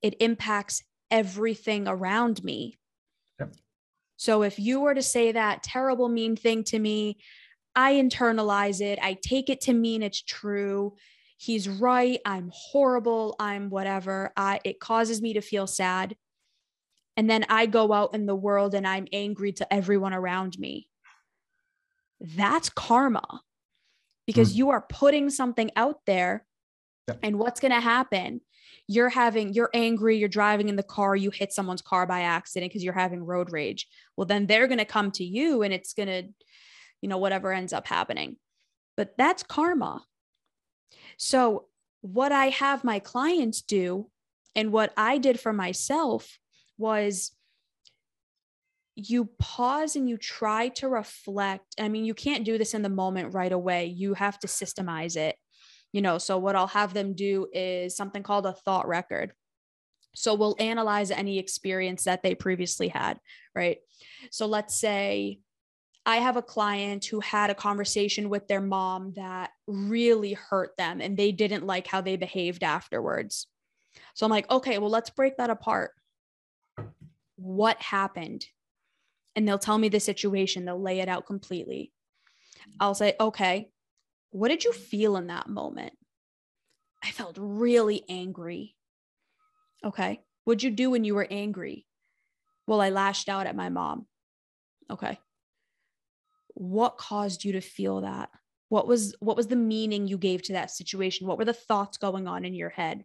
it 0.00 0.14
impacts 0.20 0.82
everything 1.10 1.86
around 1.86 2.42
me. 2.42 2.77
So 4.18 4.42
if 4.42 4.58
you 4.58 4.80
were 4.80 4.94
to 4.94 5.02
say 5.02 5.32
that 5.32 5.62
terrible, 5.62 6.08
mean 6.08 6.36
thing 6.36 6.64
to 6.64 6.78
me, 6.78 7.18
I 7.74 7.94
internalize 7.94 8.80
it. 8.80 8.98
I 9.00 9.14
take 9.14 9.48
it 9.48 9.60
to 9.62 9.72
mean 9.72 10.02
it's 10.02 10.20
true. 10.20 10.96
He's 11.36 11.68
right. 11.68 12.20
I'm 12.26 12.50
horrible. 12.52 13.36
I'm 13.38 13.70
whatever. 13.70 14.32
I, 14.36 14.58
it 14.64 14.80
causes 14.80 15.22
me 15.22 15.34
to 15.34 15.40
feel 15.40 15.68
sad. 15.68 16.16
And 17.16 17.30
then 17.30 17.46
I 17.48 17.66
go 17.66 17.92
out 17.92 18.12
in 18.12 18.26
the 18.26 18.34
world 18.34 18.74
and 18.74 18.86
I'm 18.86 19.06
angry 19.12 19.52
to 19.52 19.72
everyone 19.72 20.12
around 20.12 20.58
me. 20.58 20.88
That's 22.20 22.68
karma 22.70 23.42
because 24.26 24.52
mm. 24.52 24.56
you 24.56 24.70
are 24.70 24.84
putting 24.88 25.30
something 25.30 25.70
out 25.76 26.00
there. 26.06 26.44
Yeah. 27.06 27.14
And 27.22 27.38
what's 27.38 27.60
going 27.60 27.72
to 27.72 27.80
happen? 27.80 28.40
You're 28.88 29.10
having, 29.10 29.52
you're 29.52 29.70
angry, 29.74 30.16
you're 30.16 30.28
driving 30.28 30.68
in 30.68 30.76
the 30.76 30.82
car, 30.82 31.14
you 31.14 31.30
hit 31.30 31.52
someone's 31.52 31.82
car 31.82 32.06
by 32.06 32.22
accident 32.22 32.70
because 32.70 32.82
you're 32.82 32.94
having 32.94 33.24
road 33.24 33.52
rage. 33.52 33.86
Well, 34.16 34.24
then 34.26 34.46
they're 34.46 34.66
going 34.66 34.78
to 34.78 34.84
come 34.84 35.10
to 35.12 35.24
you 35.24 35.62
and 35.62 35.72
it's 35.72 35.92
going 35.92 36.08
to, 36.08 36.22
you 37.02 37.08
know, 37.08 37.18
whatever 37.18 37.52
ends 37.52 37.72
up 37.72 37.86
happening. 37.86 38.36
But 38.96 39.14
that's 39.16 39.42
karma. 39.42 40.02
So, 41.18 41.66
what 42.00 42.32
I 42.32 42.46
have 42.46 42.84
my 42.84 42.98
clients 42.98 43.62
do 43.62 44.08
and 44.54 44.72
what 44.72 44.92
I 44.96 45.18
did 45.18 45.38
for 45.38 45.52
myself 45.52 46.38
was 46.78 47.32
you 48.94 49.26
pause 49.38 49.94
and 49.94 50.08
you 50.08 50.16
try 50.16 50.68
to 50.70 50.88
reflect. 50.88 51.76
I 51.78 51.88
mean, 51.88 52.04
you 52.04 52.14
can't 52.14 52.44
do 52.44 52.58
this 52.58 52.74
in 52.74 52.82
the 52.82 52.88
moment 52.88 53.34
right 53.34 53.52
away. 53.52 53.86
You 53.86 54.14
have 54.14 54.38
to 54.40 54.48
systemize 54.48 55.16
it. 55.16 55.36
You 55.92 56.02
know, 56.02 56.18
so 56.18 56.38
what 56.38 56.56
I'll 56.56 56.66
have 56.66 56.92
them 56.92 57.14
do 57.14 57.48
is 57.52 57.96
something 57.96 58.22
called 58.22 58.46
a 58.46 58.52
thought 58.52 58.86
record. 58.86 59.32
So 60.14 60.34
we'll 60.34 60.56
analyze 60.58 61.10
any 61.10 61.38
experience 61.38 62.04
that 62.04 62.22
they 62.22 62.34
previously 62.34 62.88
had, 62.88 63.20
right? 63.54 63.78
So 64.30 64.46
let's 64.46 64.78
say 64.78 65.38
I 66.04 66.16
have 66.16 66.36
a 66.36 66.42
client 66.42 67.04
who 67.04 67.20
had 67.20 67.50
a 67.50 67.54
conversation 67.54 68.28
with 68.30 68.48
their 68.48 68.60
mom 68.60 69.12
that 69.16 69.50
really 69.66 70.32
hurt 70.32 70.76
them 70.76 71.00
and 71.00 71.16
they 71.16 71.32
didn't 71.32 71.66
like 71.66 71.86
how 71.86 72.00
they 72.00 72.16
behaved 72.16 72.64
afterwards. 72.64 73.46
So 74.14 74.24
I'm 74.24 74.30
like, 74.30 74.50
okay, 74.50 74.78
well, 74.78 74.90
let's 74.90 75.10
break 75.10 75.36
that 75.36 75.50
apart. 75.50 75.92
What 77.36 77.80
happened? 77.80 78.46
And 79.36 79.46
they'll 79.46 79.58
tell 79.58 79.78
me 79.78 79.88
the 79.88 80.00
situation, 80.00 80.64
they'll 80.64 80.82
lay 80.82 81.00
it 81.00 81.08
out 81.08 81.26
completely. 81.26 81.92
I'll 82.80 82.94
say, 82.94 83.14
okay, 83.20 83.70
what 84.30 84.48
did 84.48 84.64
you 84.64 84.72
feel 84.72 85.16
in 85.16 85.28
that 85.28 85.48
moment? 85.48 85.92
I 87.02 87.10
felt 87.10 87.36
really 87.38 88.04
angry. 88.08 88.74
Okay. 89.84 90.20
What'd 90.44 90.62
you 90.62 90.70
do 90.70 90.90
when 90.90 91.04
you 91.04 91.14
were 91.14 91.28
angry? 91.30 91.86
Well, 92.66 92.80
I 92.80 92.90
lashed 92.90 93.28
out 93.28 93.46
at 93.46 93.56
my 93.56 93.68
mom. 93.68 94.06
Okay 94.90 95.18
what 96.58 96.98
caused 96.98 97.44
you 97.44 97.52
to 97.52 97.60
feel 97.60 98.00
that 98.00 98.30
what 98.68 98.88
was 98.88 99.14
what 99.20 99.36
was 99.36 99.46
the 99.46 99.54
meaning 99.54 100.08
you 100.08 100.18
gave 100.18 100.42
to 100.42 100.54
that 100.54 100.72
situation 100.72 101.24
what 101.24 101.38
were 101.38 101.44
the 101.44 101.52
thoughts 101.52 101.96
going 101.96 102.26
on 102.26 102.44
in 102.44 102.52
your 102.52 102.68
head 102.68 103.04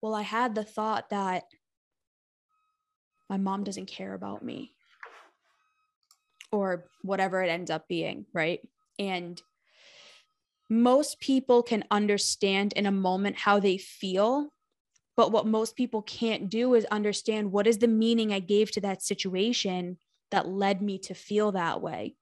well 0.00 0.14
i 0.14 0.22
had 0.22 0.54
the 0.54 0.62
thought 0.62 1.10
that 1.10 1.42
my 3.28 3.36
mom 3.36 3.64
doesn't 3.64 3.86
care 3.86 4.14
about 4.14 4.44
me 4.44 4.70
or 6.52 6.84
whatever 7.02 7.42
it 7.42 7.48
ends 7.48 7.68
up 7.68 7.88
being 7.88 8.26
right 8.32 8.60
and 8.98 9.42
most 10.68 11.20
people 11.20 11.62
can 11.62 11.84
understand 11.90 12.72
in 12.72 12.86
a 12.86 12.92
moment 12.92 13.36
how 13.36 13.60
they 13.60 13.78
feel 13.78 14.48
but 15.16 15.32
what 15.32 15.46
most 15.46 15.76
people 15.76 16.02
can't 16.02 16.50
do 16.50 16.74
is 16.74 16.84
understand 16.86 17.50
what 17.50 17.66
is 17.66 17.78
the 17.78 17.88
meaning 17.88 18.32
i 18.32 18.38
gave 18.38 18.70
to 18.70 18.80
that 18.80 19.02
situation 19.02 19.96
that 20.30 20.48
led 20.48 20.82
me 20.82 20.98
to 20.98 21.14
feel 21.14 21.52
that 21.52 21.80
way. 21.80 22.14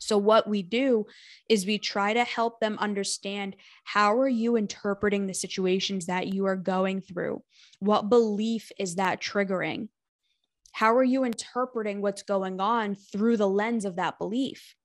So, 0.00 0.16
what 0.16 0.48
we 0.48 0.62
do 0.62 1.06
is 1.48 1.66
we 1.66 1.78
try 1.78 2.12
to 2.12 2.22
help 2.22 2.60
them 2.60 2.78
understand 2.78 3.56
how 3.82 4.16
are 4.18 4.28
you 4.28 4.56
interpreting 4.56 5.26
the 5.26 5.34
situations 5.34 6.06
that 6.06 6.28
you 6.28 6.46
are 6.46 6.56
going 6.56 7.00
through? 7.00 7.42
What 7.80 8.08
belief 8.08 8.70
is 8.78 8.94
that 8.94 9.20
triggering? 9.20 9.88
How 10.72 10.94
are 10.96 11.04
you 11.04 11.24
interpreting 11.24 12.00
what's 12.00 12.22
going 12.22 12.60
on 12.60 12.94
through 12.94 13.38
the 13.38 13.48
lens 13.48 13.84
of 13.84 13.96
that 13.96 14.18
belief? 14.18 14.76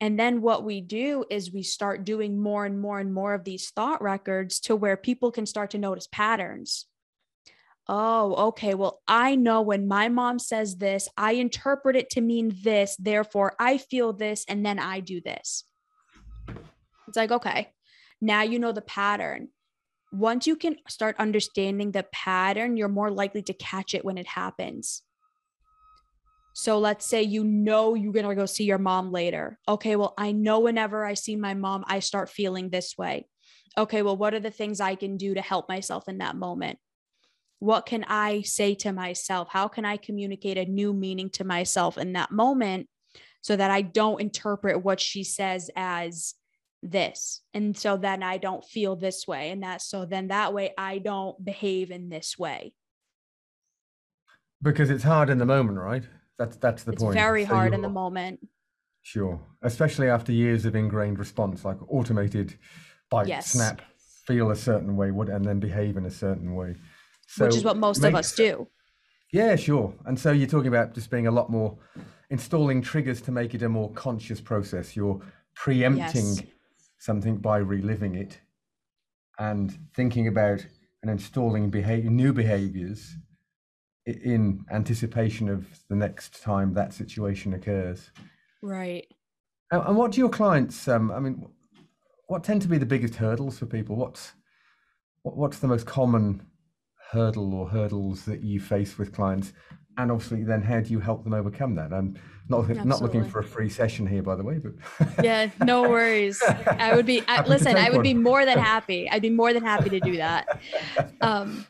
And 0.00 0.18
then 0.18 0.42
what 0.42 0.64
we 0.64 0.80
do 0.80 1.24
is 1.30 1.52
we 1.52 1.62
start 1.62 2.04
doing 2.04 2.38
more 2.38 2.66
and 2.66 2.80
more 2.80 2.98
and 2.98 3.14
more 3.14 3.32
of 3.32 3.44
these 3.44 3.70
thought 3.70 4.02
records 4.02 4.60
to 4.60 4.76
where 4.76 4.96
people 4.96 5.30
can 5.30 5.46
start 5.46 5.70
to 5.70 5.78
notice 5.78 6.08
patterns 6.10 6.86
oh, 7.88 8.48
okay, 8.48 8.74
well, 8.74 9.02
I 9.06 9.36
know 9.36 9.62
when 9.62 9.86
my 9.86 10.08
mom 10.08 10.38
says 10.38 10.76
this, 10.76 11.08
I 11.16 11.32
interpret 11.32 11.96
it 11.96 12.10
to 12.10 12.20
mean 12.20 12.56
this. 12.62 12.96
Therefore, 12.98 13.54
I 13.58 13.78
feel 13.78 14.12
this, 14.12 14.44
and 14.48 14.64
then 14.64 14.78
I 14.78 15.00
do 15.00 15.20
this. 15.20 15.64
It's 17.08 17.16
like, 17.16 17.30
okay, 17.30 17.72
now 18.20 18.42
you 18.42 18.58
know 18.58 18.72
the 18.72 18.80
pattern. 18.80 19.48
Once 20.12 20.46
you 20.46 20.56
can 20.56 20.76
start 20.88 21.16
understanding 21.18 21.90
the 21.90 22.06
pattern, 22.12 22.76
you're 22.76 22.88
more 22.88 23.10
likely 23.10 23.42
to 23.42 23.52
catch 23.52 23.94
it 23.94 24.04
when 24.04 24.16
it 24.16 24.26
happens. 24.26 25.02
So 26.54 26.78
let's 26.78 27.04
say 27.04 27.22
you 27.22 27.44
know 27.44 27.94
you're 27.94 28.12
going 28.12 28.26
to 28.28 28.34
go 28.34 28.46
see 28.46 28.64
your 28.64 28.78
mom 28.78 29.12
later. 29.12 29.58
Okay, 29.68 29.96
well, 29.96 30.14
I 30.16 30.32
know 30.32 30.60
whenever 30.60 31.04
I 31.04 31.14
see 31.14 31.36
my 31.36 31.52
mom, 31.54 31.84
I 31.86 31.98
start 31.98 32.30
feeling 32.30 32.70
this 32.70 32.96
way. 32.96 33.26
Okay, 33.76 34.02
well, 34.02 34.16
what 34.16 34.34
are 34.34 34.40
the 34.40 34.50
things 34.50 34.80
I 34.80 34.94
can 34.94 35.16
do 35.16 35.34
to 35.34 35.42
help 35.42 35.68
myself 35.68 36.08
in 36.08 36.18
that 36.18 36.36
moment? 36.36 36.78
what 37.64 37.86
can 37.86 38.04
I 38.06 38.42
say 38.42 38.74
to 38.76 38.92
myself? 38.92 39.48
How 39.50 39.68
can 39.68 39.86
I 39.86 39.96
communicate 39.96 40.58
a 40.58 40.66
new 40.66 40.92
meaning 40.92 41.30
to 41.30 41.44
myself 41.44 41.96
in 41.96 42.12
that 42.12 42.30
moment 42.30 42.88
so 43.40 43.56
that 43.56 43.70
I 43.70 43.80
don't 43.80 44.20
interpret 44.20 44.84
what 44.84 45.00
she 45.00 45.24
says 45.24 45.70
as 45.74 46.34
this? 46.82 47.40
And 47.54 47.74
so 47.74 47.96
then 47.96 48.22
I 48.22 48.36
don't 48.36 48.62
feel 48.62 48.96
this 48.96 49.26
way. 49.26 49.50
And 49.50 49.62
that 49.62 49.80
so 49.80 50.04
then 50.04 50.28
that 50.28 50.52
way 50.52 50.74
I 50.76 50.98
don't 50.98 51.42
behave 51.42 51.90
in 51.90 52.10
this 52.10 52.38
way. 52.38 52.74
Because 54.60 54.90
it's 54.90 55.04
hard 55.04 55.30
in 55.30 55.38
the 55.38 55.46
moment, 55.46 55.78
right? 55.78 56.04
That's 56.38 56.56
that's 56.56 56.82
the 56.82 56.92
it's 56.92 57.02
point. 57.02 57.14
Very 57.14 57.44
so 57.44 57.54
hard 57.54 57.74
in 57.74 57.82
the 57.82 57.88
moment. 57.88 58.40
Sure. 59.02 59.40
Especially 59.62 60.08
after 60.08 60.32
years 60.32 60.64
of 60.64 60.74
ingrained 60.74 61.18
response, 61.18 61.64
like 61.64 61.76
automated 61.88 62.54
bite, 63.10 63.28
yes. 63.28 63.52
snap, 63.52 63.82
feel 64.26 64.50
a 64.50 64.56
certain 64.56 64.96
way, 64.96 65.08
and 65.08 65.44
then 65.44 65.60
behave 65.60 65.96
in 65.96 66.06
a 66.06 66.10
certain 66.10 66.54
way. 66.54 66.74
So 67.26 67.44
which 67.44 67.56
is 67.56 67.64
what 67.64 67.76
most 67.76 68.00
makes, 68.00 68.08
of 68.08 68.14
us 68.16 68.34
do. 68.34 68.68
Yeah, 69.32 69.56
sure. 69.56 69.92
And 70.06 70.18
so 70.18 70.32
you're 70.32 70.48
talking 70.48 70.68
about 70.68 70.94
just 70.94 71.10
being 71.10 71.26
a 71.26 71.30
lot 71.30 71.50
more 71.50 71.76
installing 72.30 72.80
triggers 72.80 73.20
to 73.22 73.32
make 73.32 73.54
it 73.54 73.62
a 73.62 73.68
more 73.68 73.90
conscious 73.92 74.40
process. 74.40 74.96
You're 74.96 75.20
preempting 75.54 76.26
yes. 76.26 76.42
something 76.98 77.36
by 77.36 77.58
reliving 77.58 78.14
it 78.14 78.40
and 79.38 79.76
thinking 79.94 80.28
about 80.28 80.64
and 81.02 81.10
installing 81.10 81.68
behavior, 81.68 82.10
new 82.10 82.32
behaviors 82.32 83.16
in 84.06 84.64
anticipation 84.70 85.48
of 85.48 85.66
the 85.88 85.96
next 85.96 86.42
time 86.42 86.74
that 86.74 86.92
situation 86.92 87.54
occurs. 87.54 88.10
Right. 88.62 89.06
And, 89.70 89.96
what 89.96 90.12
do 90.12 90.20
your 90.20 90.28
clients? 90.28 90.86
Um, 90.88 91.10
I 91.10 91.18
mean, 91.20 91.46
what 92.28 92.44
tend 92.44 92.62
to 92.62 92.68
be 92.68 92.78
the 92.78 92.86
biggest 92.86 93.16
hurdles 93.16 93.58
for 93.58 93.66
people? 93.66 93.96
What's 93.96 94.32
what's 95.22 95.58
the 95.58 95.68
most 95.68 95.86
common 95.86 96.46
hurdle 97.10 97.54
or 97.54 97.68
hurdles 97.68 98.24
that 98.26 98.42
you 98.42 98.60
face 98.60 98.98
with 98.98 99.12
clients? 99.12 99.52
And 99.96 100.10
obviously, 100.10 100.44
then 100.44 100.62
how 100.62 100.80
do 100.80 100.90
you 100.90 101.00
help 101.00 101.24
them 101.24 101.34
overcome 101.34 101.74
that? 101.76 101.92
I'm 101.92 102.18
not 102.48 102.60
Absolutely. 102.60 102.84
not 102.84 103.00
looking 103.00 103.24
for 103.24 103.38
a 103.38 103.44
free 103.44 103.68
session 103.68 104.06
here, 104.06 104.22
by 104.22 104.36
the 104.36 104.42
way, 104.42 104.58
but 104.58 104.72
yeah, 105.24 105.50
no 105.64 105.82
worries. 105.90 106.42
I 106.42 106.94
would 106.94 107.06
be 107.06 107.22
I, 107.26 107.46
listen. 107.46 107.76
I 107.76 107.90
would 107.90 107.98
one. 107.98 108.02
be 108.02 108.14
more 108.14 108.44
than 108.44 108.58
happy. 108.72 109.08
I'd 109.08 109.22
be 109.22 109.30
more 109.30 109.52
than 109.52 109.62
happy 109.62 109.90
to 109.90 110.00
do 110.00 110.16
that. 110.18 110.60
Um, 111.20 111.66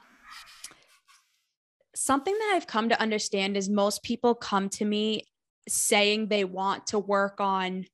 something 2.04 2.34
that 2.34 2.52
I've 2.54 2.66
come 2.66 2.90
to 2.90 3.00
understand 3.00 3.56
is 3.56 3.70
most 3.70 4.02
people 4.02 4.34
come 4.34 4.68
to 4.70 4.84
me 4.84 5.24
saying 5.66 6.28
they 6.28 6.44
want 6.44 6.88
to 6.88 6.98
work 6.98 7.40
on 7.40 7.86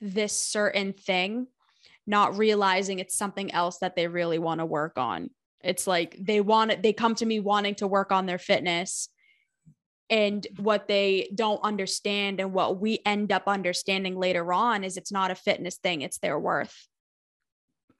this 0.00 0.32
certain 0.32 0.92
thing, 0.92 1.48
not 2.06 2.38
realizing 2.38 3.00
it's 3.00 3.16
something 3.16 3.52
else 3.52 3.78
that 3.78 3.96
they 3.96 4.06
really 4.06 4.38
want 4.38 4.60
to 4.60 4.64
work 4.64 4.96
on. 4.96 5.30
It's 5.60 5.88
like 5.88 6.16
they 6.20 6.40
want 6.40 6.70
it, 6.70 6.82
they 6.84 6.92
come 6.92 7.16
to 7.16 7.26
me 7.26 7.40
wanting 7.40 7.74
to 7.76 7.88
work 7.88 8.12
on 8.12 8.26
their 8.26 8.38
fitness. 8.38 9.08
And 10.08 10.46
what 10.56 10.86
they 10.86 11.30
don't 11.34 11.62
understand, 11.64 12.40
and 12.40 12.52
what 12.52 12.80
we 12.80 13.00
end 13.04 13.32
up 13.32 13.44
understanding 13.46 14.16
later 14.16 14.52
on, 14.52 14.84
is 14.84 14.96
it's 14.96 15.12
not 15.12 15.30
a 15.32 15.36
fitness 15.36 15.78
thing, 15.78 16.02
it's 16.02 16.18
their 16.18 16.38
worth. 16.38 16.86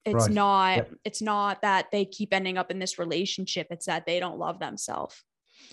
It's 0.05 0.27
right. 0.27 0.31
not, 0.31 0.77
yep. 0.77 0.95
it's 1.05 1.23
not 1.23 1.63
that 1.63 1.91
they 1.93 2.05
keep 2.05 2.33
ending 2.33 2.57
up 2.57 2.71
in 2.71 2.79
this 2.79 2.99
relationship, 2.99 3.67
it's 3.71 3.87
that 3.87 4.07
they 4.07 4.19
don't 4.19 4.39
love 4.39 4.59
themselves. 4.59 5.23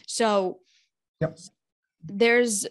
So 0.05 0.59
yep. 1.21 1.38
there's 2.03 2.67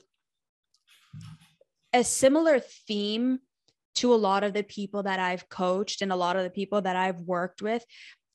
a 1.93 2.05
similar 2.05 2.61
theme 2.61 3.39
to 3.97 4.13
a 4.13 4.17
lot 4.17 4.45
of 4.45 4.53
the 4.53 4.63
people 4.63 5.03
that 5.05 5.19
I've 5.19 5.49
coached 5.49 6.03
and 6.03 6.13
a 6.13 6.17
lot 6.17 6.37
of 6.37 6.45
the 6.45 6.51
people 6.51 6.83
that 6.83 6.97
I've 6.97 7.21
worked 7.21 7.63
with 7.63 7.85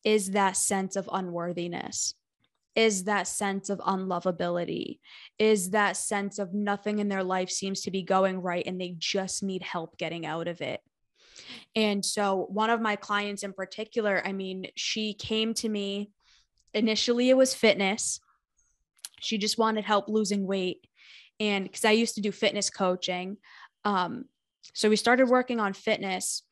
is 0.04 0.32
that 0.32 0.58
sense 0.58 0.96
of 0.96 1.08
unworthiness, 1.12 2.16
is 2.76 3.04
that 3.04 3.28
sense 3.28 3.70
of 3.70 3.78
unlovability, 3.80 5.00
is 5.38 5.70
that 5.72 5.96
sense 5.96 6.40
of 6.40 6.54
nothing 6.56 6.98
in 6.98 7.08
their 7.08 7.24
life 7.24 7.52
seems 7.52 7.82
to 7.82 7.92
be 7.92 8.02
going 8.02 8.42
right 8.42 8.66
and 8.66 8.82
they 8.82 8.96
just 8.98 9.44
need 9.44 9.62
help 9.62 9.98
getting 9.98 10.26
out 10.26 10.48
of 10.48 10.62
it. 10.62 10.82
And 11.76 12.04
so, 12.04 12.48
one 12.50 12.70
of 12.70 12.82
my 12.82 12.96
clients 12.96 13.44
in 13.44 13.54
particular, 13.54 14.22
I 14.26 14.34
mean, 14.34 14.68
she 14.76 15.14
came 15.14 15.54
to 15.56 15.70
me 15.70 16.12
initially, 16.74 17.30
it 17.30 17.38
was 17.38 17.54
fitness. 17.54 18.20
She 19.20 19.38
just 19.38 19.58
wanted 19.58 19.86
help 19.86 20.08
losing 20.08 20.48
weight 20.48 20.88
and 21.42 21.64
because 21.64 21.84
I 21.84 21.92
used 21.92 22.16
to 22.16 22.22
do 22.22 22.32
fitness 22.32 22.70
coaching. 22.70 23.38
Um, 23.84 24.26
so 24.74 24.90
we 24.90 24.96
started 24.96 25.28
working 25.28 25.60
on 25.60 25.74
fitness. 25.74 26.44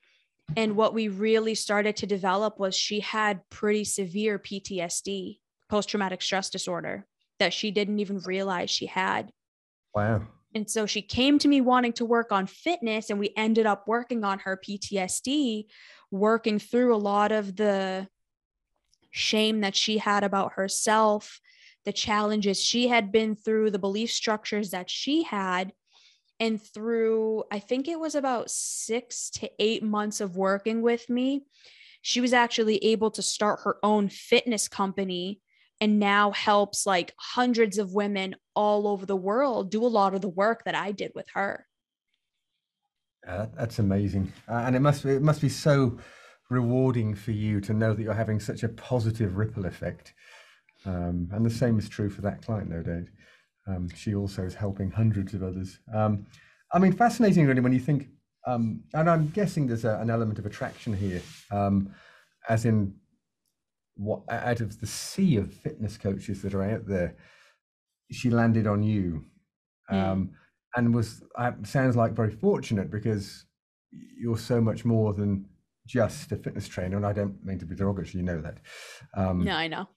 And 0.58 0.76
what 0.76 0.96
we 0.96 1.10
really 1.10 1.54
started 1.54 1.96
to 1.98 2.08
develop 2.08 2.60
was 2.60 2.76
she 2.76 3.02
had 3.02 3.48
pretty 3.52 3.84
severe 3.84 4.40
PTSD, 4.40 5.38
post 5.70 5.90
traumatic 5.90 6.24
stress 6.24 6.50
disorder, 6.50 7.06
that 7.38 7.54
she 7.54 7.70
didn't 7.70 8.00
even 8.00 8.18
realize 8.26 8.72
she 8.72 8.88
had. 8.88 9.32
Wow. 9.94 10.24
And 10.56 10.70
so 10.70 10.86
she 10.86 11.02
came 11.02 11.38
to 11.40 11.48
me 11.48 11.62
wanting 11.62 11.94
to 11.94 12.06
work 12.06 12.32
on 12.32 12.48
fitness, 12.48 13.10
and 13.10 13.20
we 13.20 13.34
ended 13.38 13.66
up 13.66 13.88
working 13.88 14.24
on 14.24 14.40
her 14.40 14.60
PTSD, 14.64 15.66
working 16.12 16.60
through 16.60 16.96
a 16.96 16.98
lot 16.98 17.32
of 17.32 17.56
the 17.56 18.08
shame 19.12 19.62
that 19.62 19.76
she 19.76 19.98
had 19.98 20.24
about 20.24 20.54
herself 20.54 21.40
the 21.86 21.94
challenges 21.94 22.62
she 22.62 22.88
had 22.88 23.12
been 23.12 23.36
through, 23.36 23.72
the 23.72 23.80
belief 23.80 24.12
structures 24.12 24.72
that 24.72 24.90
she 24.90 25.24
had. 25.24 25.74
And 26.40 26.62
through, 26.62 27.44
I 27.52 27.60
think 27.60 27.88
it 27.88 28.00
was 28.00 28.16
about 28.16 28.52
six 28.52 29.30
to 29.32 29.50
eight 29.60 29.84
months 29.84 30.22
of 30.22 30.38
working 30.38 30.82
with 30.82 31.10
me, 31.10 31.46
she 32.02 32.22
was 32.22 32.32
actually 32.32 32.78
able 32.86 33.12
to 33.12 33.22
start 33.22 33.62
her 33.64 33.78
own 33.84 34.08
fitness 34.08 34.68
company 34.68 35.42
and 35.82 36.00
now 36.00 36.32
helps 36.32 36.86
like 36.86 37.14
hundreds 37.18 37.78
of 37.78 37.94
women 37.94 38.36
all 38.56 38.88
over 38.88 39.06
the 39.06 39.16
world 39.16 39.72
do 39.72 39.86
a 39.86 39.88
lot 39.88 40.14
of 40.14 40.22
the 40.22 40.30
work 40.30 40.64
that 40.66 40.76
I 40.76 40.92
did 40.92 41.12
with 41.16 41.28
her. 41.34 41.66
Uh, 43.28 43.48
that's 43.58 43.80
amazing, 43.80 44.32
uh, 44.48 44.64
and 44.66 44.76
it 44.76 44.80
must 44.80 45.04
be, 45.04 45.12
it 45.12 45.22
must 45.22 45.42
be 45.42 45.50
so 45.50 45.98
rewarding 46.50 47.14
for 47.14 47.32
you 47.32 47.62
to 47.62 47.74
know 47.74 47.94
that 47.94 48.02
you're 48.02 48.14
having 48.14 48.40
such 48.40 48.64
a 48.64 48.70
positive 48.70 49.38
ripple 49.38 49.66
effect 49.66 50.14
um, 50.86 51.30
and 51.32 51.46
the 51.46 51.50
same 51.50 51.78
is 51.78 51.90
true 51.90 52.10
for 52.10 52.22
that 52.22 52.42
client, 52.42 52.70
no 52.70 52.82
doubt. 52.82 53.08
Um, 53.68 53.90
she 53.96 54.16
also 54.16 54.44
is 54.44 54.56
helping 54.56 54.90
hundreds 54.90 55.34
of 55.34 55.44
others. 55.44 55.80
Um, 55.94 56.26
I 56.74 56.80
mean, 56.80 56.94
fascinating, 56.94 57.46
really, 57.46 57.62
when 57.62 57.74
you 57.74 57.80
think, 57.80 58.08
um, 58.48 58.82
and 58.94 59.10
I'm 59.10 59.30
guessing 59.30 59.68
there's 59.68 59.86
a, 59.86 60.00
an 60.00 60.10
element 60.10 60.40
of 60.40 60.46
attraction 60.46 60.94
here, 60.94 61.22
um, 61.52 61.94
as 62.48 62.66
in 62.66 62.94
what 64.00 64.22
out 64.30 64.62
of 64.62 64.80
the 64.80 64.88
sea 64.88 65.36
of 65.36 65.54
fitness 65.54 65.98
coaches 65.98 66.42
that 66.42 66.54
are 66.54 66.64
out 66.64 66.88
there, 66.88 67.16
she 68.12 68.30
landed 68.30 68.66
on 68.66 68.82
you, 68.82 69.26
mm. 69.92 70.30
and 70.76 70.96
was 70.96 71.22
uh, 71.38 71.52
sounds 71.64 71.96
like 71.96 72.14
very 72.14 72.32
fortunate 72.32 72.90
because 72.90 73.46
you're 73.92 74.38
so 74.38 74.62
much 74.62 74.86
more 74.86 75.14
than 75.14 75.46
just 75.86 76.32
a 76.32 76.38
fitness 76.38 76.68
trainer, 76.68 76.98
and 76.98 77.06
I 77.06 77.14
don't 77.14 77.44
mean 77.46 77.60
to 77.60 77.66
be 77.66 77.76
derogatory, 77.76 78.20
you 78.20 78.24
know 78.24 78.42
that. 78.42 78.58
Um, 79.16 79.44
no, 79.44 79.54
I 79.54 79.68
know 79.68 79.88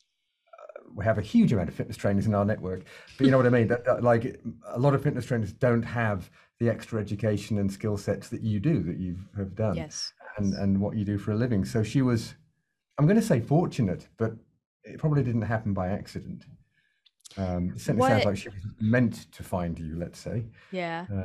we 0.95 1.05
have 1.05 1.19
a 1.19 1.23
huge 1.23 1.53
amount 1.53 1.69
of 1.69 1.75
fitness 1.75 1.97
trainers 1.97 2.27
in 2.27 2.35
our 2.35 2.45
network, 2.45 2.85
but 3.17 3.25
you 3.25 3.31
know 3.31 3.37
what 3.37 3.47
I 3.47 3.51
mean. 3.51 3.69
That, 3.69 3.85
that, 3.85 4.03
like 4.03 4.41
a 4.67 4.79
lot 4.79 4.95
of 4.95 5.03
fitness 5.03 5.27
trainers 5.27 5.53
don't 5.53 5.83
have 5.83 6.31
the 6.61 6.69
extra 6.69 7.01
education 7.01 7.59
and 7.59 7.73
skill 7.73 7.97
sets 7.97 8.29
that 8.29 8.43
you 8.43 8.61
do 8.61 8.83
that 8.83 8.99
you 8.99 9.17
have 9.37 9.55
done, 9.55 9.77
yes, 9.77 10.13
and 10.39 10.55
and 10.55 10.81
what 10.81 10.97
you 10.97 11.05
do 11.05 11.19
for 11.19 11.33
a 11.33 11.37
living. 11.37 11.65
So 11.65 11.83
she 11.83 12.03
was, 12.03 12.35
I'm 12.99 13.07
going 13.07 13.21
to 13.21 13.27
say 13.27 13.41
fortunate, 13.41 14.09
but 14.17 14.33
it 14.85 14.99
probably 14.99 15.23
didn't 15.23 15.43
happen 15.43 15.73
by 15.73 15.89
accident. 15.89 16.45
Um, 17.37 17.73
it 17.75 17.81
certainly 17.81 18.01
what, 18.01 18.09
sounds 18.09 18.25
like 18.25 18.37
she 18.37 18.49
was 18.49 18.59
meant 18.81 19.33
to 19.33 19.43
find 19.43 19.79
you. 19.79 19.97
Let's 19.97 20.19
say, 20.19 20.45
yeah. 20.71 21.07
Uh, 21.13 21.25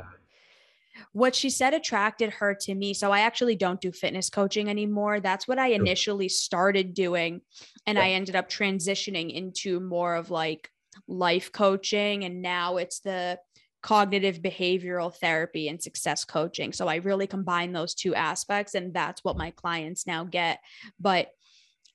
what 1.12 1.34
she 1.34 1.50
said 1.50 1.74
attracted 1.74 2.30
her 2.30 2.54
to 2.54 2.74
me. 2.74 2.94
So 2.94 3.12
I 3.12 3.20
actually 3.20 3.56
don't 3.56 3.80
do 3.80 3.92
fitness 3.92 4.30
coaching 4.30 4.68
anymore. 4.68 5.20
That's 5.20 5.46
what 5.46 5.58
I 5.58 5.68
initially 5.68 6.28
started 6.28 6.94
doing. 6.94 7.40
And 7.86 7.98
I 7.98 8.10
ended 8.10 8.36
up 8.36 8.48
transitioning 8.50 9.32
into 9.32 9.80
more 9.80 10.16
of 10.16 10.30
like 10.30 10.70
life 11.06 11.52
coaching. 11.52 12.24
And 12.24 12.42
now 12.42 12.78
it's 12.78 13.00
the 13.00 13.38
cognitive 13.80 14.40
behavioral 14.40 15.14
therapy 15.14 15.68
and 15.68 15.80
success 15.80 16.24
coaching. 16.24 16.72
So 16.72 16.88
I 16.88 16.96
really 16.96 17.28
combine 17.28 17.72
those 17.72 17.94
two 17.94 18.14
aspects. 18.14 18.74
And 18.74 18.92
that's 18.92 19.22
what 19.22 19.38
my 19.38 19.52
clients 19.52 20.06
now 20.06 20.24
get. 20.24 20.58
But 20.98 21.28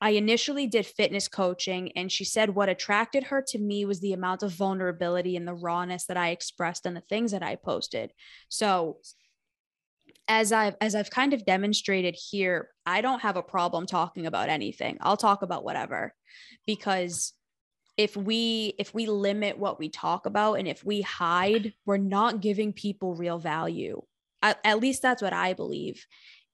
I 0.03 0.09
initially 0.09 0.67
did 0.67 0.85
fitness 0.85 1.29
coaching, 1.29 1.93
and 1.93 2.11
she 2.11 2.25
said 2.25 2.49
what 2.49 2.67
attracted 2.67 3.23
her 3.23 3.41
to 3.47 3.57
me 3.57 3.85
was 3.85 4.01
the 4.01 4.11
amount 4.11 4.43
of 4.43 4.51
vulnerability 4.51 5.37
and 5.37 5.47
the 5.47 5.53
rawness 5.53 6.07
that 6.07 6.17
I 6.17 6.31
expressed 6.31 6.85
and 6.85 6.93
the 6.93 6.99
things 6.99 7.31
that 7.31 7.41
I 7.41 7.55
posted. 7.55 8.11
So, 8.49 8.97
as 10.27 10.51
I've 10.51 10.75
as 10.81 10.93
I've 10.93 11.09
kind 11.09 11.31
of 11.31 11.45
demonstrated 11.45 12.17
here, 12.17 12.67
I 12.85 12.99
don't 12.99 13.21
have 13.21 13.37
a 13.37 13.41
problem 13.41 13.85
talking 13.85 14.25
about 14.25 14.49
anything. 14.49 14.97
I'll 14.99 15.15
talk 15.15 15.41
about 15.41 15.63
whatever, 15.63 16.13
because 16.67 17.31
if 17.95 18.17
we 18.17 18.73
if 18.77 18.93
we 18.93 19.05
limit 19.05 19.57
what 19.57 19.79
we 19.79 19.87
talk 19.87 20.25
about 20.25 20.55
and 20.55 20.67
if 20.67 20.83
we 20.83 20.99
hide, 20.99 21.71
we're 21.85 21.95
not 21.95 22.41
giving 22.41 22.73
people 22.73 23.15
real 23.15 23.39
value. 23.39 24.01
At, 24.41 24.59
at 24.65 24.81
least 24.81 25.01
that's 25.01 25.21
what 25.21 25.31
I 25.31 25.53
believe, 25.53 26.05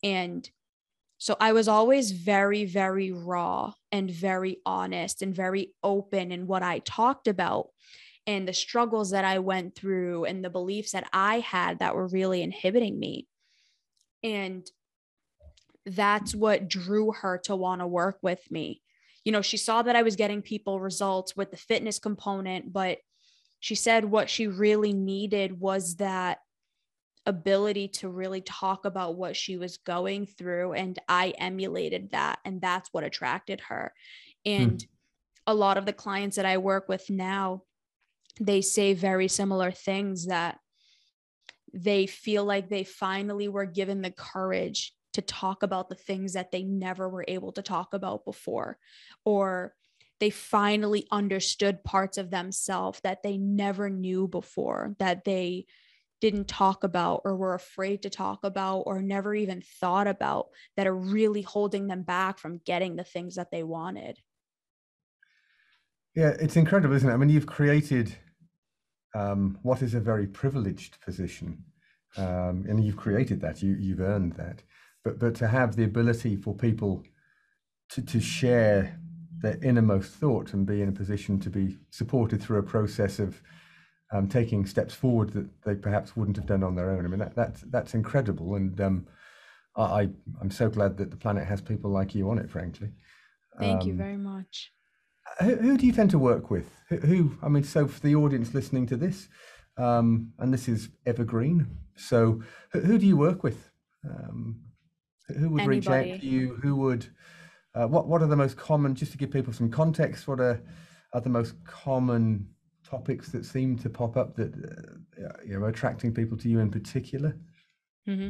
and 0.04 0.48
so 1.20 1.36
I 1.40 1.52
was 1.52 1.68
always 1.68 2.12
very, 2.12 2.64
very 2.64 3.12
raw 3.12 3.74
and 3.92 4.10
very 4.10 4.60
honest 4.66 5.22
and 5.22 5.36
very 5.36 5.74
open 5.84 6.32
in 6.32 6.48
what 6.48 6.64
I 6.64 6.80
talked 6.80 7.28
about 7.28 7.68
and 8.26 8.48
the 8.48 8.54
struggles 8.54 9.12
that 9.12 9.26
I 9.26 9.40
went 9.40 9.76
through 9.76 10.24
and 10.24 10.44
the 10.44 10.50
beliefs 10.50 10.94
that 10.94 11.10
I 11.12 11.40
had 11.40 11.80
that 11.80 11.94
were 11.94 12.08
really 12.08 12.42
inhibiting 12.42 12.98
me. 12.98 13.28
And 14.24 14.66
that's 15.86 16.34
what 16.34 16.70
drew 16.70 17.12
her 17.12 17.38
to 17.46 17.56
want 17.56 17.82
to 17.82 17.88
work 17.88 18.20
with 18.22 18.40
me. 18.50 18.82
You 19.26 19.34
know, 19.34 19.42
she 19.42 19.58
saw 19.58 19.82
that 19.82 19.98
I 19.98 20.04
was 20.04 20.16
getting 20.16 20.42
people 20.42 20.80
results 20.80 21.36
with 21.36 21.52
the 21.52 21.58
fitness 21.58 22.00
component, 22.00 22.72
but 22.72 23.00
she 23.60 23.76
said 23.76 24.06
what 24.06 24.30
she 24.30 24.48
really 24.48 24.94
needed 24.94 25.60
was 25.60 25.98
that 25.98 26.38
ability 27.26 27.88
to 27.88 28.10
really 28.10 28.42
talk 28.42 28.86
about 28.86 29.16
what 29.16 29.36
she 29.36 29.58
was 29.58 29.78
going 29.78 30.26
through 30.26 30.74
and 30.74 30.98
I 31.08 31.34
emulated 31.38 32.12
that 32.12 32.40
and 32.46 32.62
that's 32.62 32.90
what 32.92 33.04
attracted 33.04 33.62
her. 33.62 33.94
And 34.46 34.82
hmm. 34.82 34.88
a 35.48 35.54
lot 35.54 35.78
of 35.78 35.86
the 35.86 35.94
clients 35.94 36.38
that 36.38 36.46
I 36.46 36.58
work 36.58 36.88
with 36.90 37.10
now 37.10 37.64
they 38.40 38.62
say 38.62 38.94
very 38.94 39.28
similar 39.28 39.72
things 39.72 40.28
that 40.28 40.60
they 41.74 42.08
feel 42.08 42.46
like 42.46 42.70
they 42.70 42.84
finally 42.84 43.48
were 43.48 43.66
given 43.66 44.02
the 44.02 44.12
courage 44.12 44.94
to 45.14 45.22
talk 45.22 45.64
about 45.64 45.90
the 45.90 45.96
things 45.96 46.34
that 46.34 46.52
they 46.52 46.64
never 46.64 47.10
were 47.10 47.26
able 47.28 47.52
to 47.52 47.62
talk 47.62 47.94
about 47.94 48.26
before 48.26 48.78
or 49.26 49.74
they 50.20 50.30
finally 50.30 51.08
understood 51.12 51.84
parts 51.84 52.18
of 52.18 52.30
themselves 52.30 53.00
that 53.02 53.24
they 53.24 53.38
never 53.38 53.90
knew 53.90 54.28
before 54.28 54.96
that 55.00 55.24
they 55.24 55.66
didn't 56.22 56.48
talk 56.48 56.84
about 56.84 57.22
or 57.26 57.36
were 57.36 57.54
afraid 57.54 58.02
to 58.04 58.10
talk 58.10 58.40
about 58.44 58.82
or 58.82 59.02
never 59.02 59.34
even 59.34 59.62
thought 59.80 60.08
about 60.08 60.48
that 60.76 60.88
are 60.88 60.96
really 60.96 61.42
holding 61.42 61.88
them 61.88 62.04
back 62.04 62.38
from 62.38 62.62
getting 62.66 62.96
the 62.96 63.04
things 63.04 63.36
that 63.36 63.52
they 63.52 63.64
wanted. 63.64 64.20
Yeah, 66.16 66.36
it's 66.40 66.56
incredible, 66.56 66.96
isn't 66.96 67.10
it? 67.10 67.14
I 67.14 67.18
mean, 67.18 67.30
you've 67.30 67.46
created 67.46 68.16
um, 69.16 69.58
what 69.64 69.82
is 69.82 69.94
a 69.94 70.00
very 70.00 70.28
privileged 70.28 71.00
position, 71.02 71.64
um, 72.18 72.66
and 72.68 72.84
you've 72.84 72.98
created 72.98 73.42
that. 73.42 73.62
You 73.62 73.76
you've 73.76 74.02
earned 74.02 74.34
that. 74.34 74.64
But 75.04 75.20
but 75.20 75.36
to 75.36 75.48
have 75.48 75.76
the 75.76 75.84
ability 75.84 76.36
for 76.36 76.54
people 76.54 77.04
to 77.92 78.02
to 78.02 78.20
share 78.20 79.00
their 79.42 79.58
innermost 79.64 80.12
thought 80.14 80.54
and 80.54 80.66
be 80.66 80.82
in 80.82 80.90
a 80.90 80.94
position 80.94 81.40
to 81.40 81.50
be 81.50 81.78
supported 81.90 82.42
through 82.42 82.60
a 82.60 82.64
process 82.64 83.20
of 83.20 83.42
um, 84.12 84.28
taking 84.28 84.66
steps 84.66 84.94
forward 84.94 85.32
that 85.34 85.48
they 85.64 85.76
perhaps 85.76 86.16
wouldn't 86.16 86.38
have 86.38 86.46
done 86.46 86.64
on 86.64 86.76
their 86.76 86.90
own. 86.92 87.06
I 87.06 87.08
mean, 87.08 87.20
that, 87.20 87.36
that's 87.36 87.62
that's 87.62 87.94
incredible, 87.94 88.56
and 88.56 88.80
um, 88.82 89.08
I 89.76 90.10
I'm 90.42 90.52
so 90.52 90.70
glad 90.70 90.98
that 90.98 91.12
the 91.12 91.18
planet 91.18 91.48
has 91.48 91.62
people 91.62 91.92
like 91.92 92.16
you 92.16 92.30
on 92.30 92.40
it. 92.40 92.50
Frankly, 92.50 92.92
thank 93.60 93.82
um, 93.82 93.88
you 93.88 93.94
very 93.96 94.18
much. 94.18 94.72
Who, 95.42 95.56
who, 95.56 95.78
do 95.78 95.86
you 95.86 95.94
tend 95.94 96.10
to 96.12 96.20
work 96.20 96.50
with? 96.50 96.66
Who, 96.90 96.98
who, 96.98 97.38
I 97.44 97.50
mean, 97.50 97.64
so 97.64 97.88
for 97.88 98.00
the 98.00 98.16
audience 98.16 98.56
listening 98.56 98.88
to 98.88 98.98
this, 98.98 99.30
um, 99.78 100.34
and 100.40 100.52
this 100.52 100.68
is 100.68 100.90
evergreen. 101.06 101.68
So, 101.96 102.42
who, 102.72 102.80
who 102.80 102.98
do 102.98 103.06
you 103.06 103.16
work 103.16 103.44
with? 103.44 103.70
Um, 104.04 104.62
who 105.28 105.50
would 105.50 105.62
Anybody. 105.62 105.68
reach 105.68 105.88
out 105.88 106.22
to 106.22 106.26
you? 106.26 106.56
Who 106.64 106.76
would? 106.78 107.06
Uh, 107.76 107.88
what 107.88 108.08
What 108.08 108.24
are 108.24 108.28
the 108.28 108.36
most 108.36 108.58
common? 108.58 108.96
Just 108.96 109.12
to 109.12 109.18
give 109.20 109.30
people 109.30 109.54
some 109.54 109.70
context, 109.70 110.28
what 110.28 110.40
are 110.40 110.62
are 111.14 111.22
the 111.22 111.30
most 111.30 111.56
common 111.64 112.48
topics 112.90 113.30
that 113.30 113.46
seem 113.46 113.78
to 113.80 113.90
pop 113.90 114.18
up 114.18 114.36
that 114.36 114.54
uh, 114.54 115.38
you 115.46 115.60
know 115.60 115.66
attracting 115.66 116.14
people 116.14 116.38
to 116.38 116.50
you 116.50 116.60
in 116.60 116.72
particular? 116.72 117.38
Mm-hmm. 118.08 118.30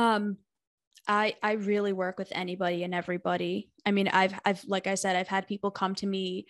Um, 0.00 0.36
I 1.06 1.34
I 1.42 1.52
really 1.52 1.92
work 1.92 2.18
with 2.18 2.28
anybody 2.32 2.84
and 2.84 2.94
everybody. 2.94 3.70
I 3.84 3.90
mean, 3.90 4.08
I've 4.08 4.38
I've 4.44 4.64
like 4.66 4.86
I 4.86 4.94
said, 4.94 5.16
I've 5.16 5.28
had 5.28 5.48
people 5.48 5.70
come 5.70 5.94
to 5.96 6.06
me 6.06 6.46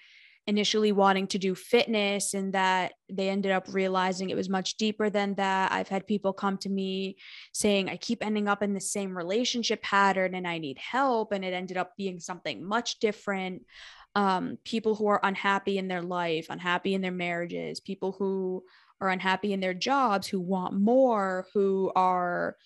initially 0.48 0.92
wanting 0.92 1.26
to 1.26 1.38
do 1.38 1.54
fitness 1.54 2.32
and 2.32 2.54
that 2.54 2.94
they 3.10 3.28
ended 3.28 3.52
up 3.52 3.66
realizing 3.68 4.30
it 4.30 4.36
was 4.36 4.48
much 4.48 4.78
deeper 4.78 5.10
than 5.10 5.34
that. 5.34 5.70
I've 5.70 5.90
had 5.90 6.06
people 6.06 6.32
come 6.32 6.56
to 6.58 6.70
me 6.70 7.18
saying, 7.52 7.90
I 7.90 7.98
keep 7.98 8.24
ending 8.24 8.48
up 8.48 8.62
in 8.62 8.72
the 8.72 8.80
same 8.80 9.14
relationship 9.14 9.82
pattern 9.82 10.34
and 10.34 10.48
I 10.48 10.56
need 10.56 10.78
help. 10.78 11.32
And 11.32 11.44
it 11.44 11.52
ended 11.52 11.76
up 11.76 11.92
being 11.98 12.18
something 12.18 12.66
much 12.66 12.98
different 12.98 13.66
um, 14.14 14.58
people 14.64 14.94
who 14.94 15.06
are 15.06 15.20
unhappy 15.22 15.78
in 15.78 15.88
their 15.88 16.02
life, 16.02 16.46
unhappy 16.50 16.94
in 16.94 17.00
their 17.00 17.12
marriages, 17.12 17.80
people 17.80 18.12
who 18.12 18.64
are 19.00 19.10
unhappy 19.10 19.52
in 19.52 19.60
their 19.60 19.74
jobs, 19.74 20.26
who 20.26 20.40
want 20.40 20.74
more, 20.74 21.46
who 21.54 21.92
are 21.94 22.56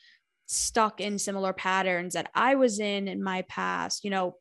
stuck 0.46 1.00
in 1.00 1.18
similar 1.18 1.52
patterns 1.52 2.14
that 2.14 2.30
I 2.34 2.54
was 2.54 2.78
in 2.78 3.08
in 3.08 3.22
my 3.22 3.42
past. 3.42 4.04
You 4.04 4.10
know, 4.10 4.36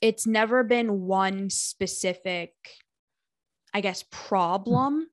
it's 0.00 0.26
never 0.26 0.62
been 0.62 1.02
one 1.02 1.50
specific, 1.50 2.54
I 3.74 3.80
guess, 3.80 4.04
problem. 4.10 5.08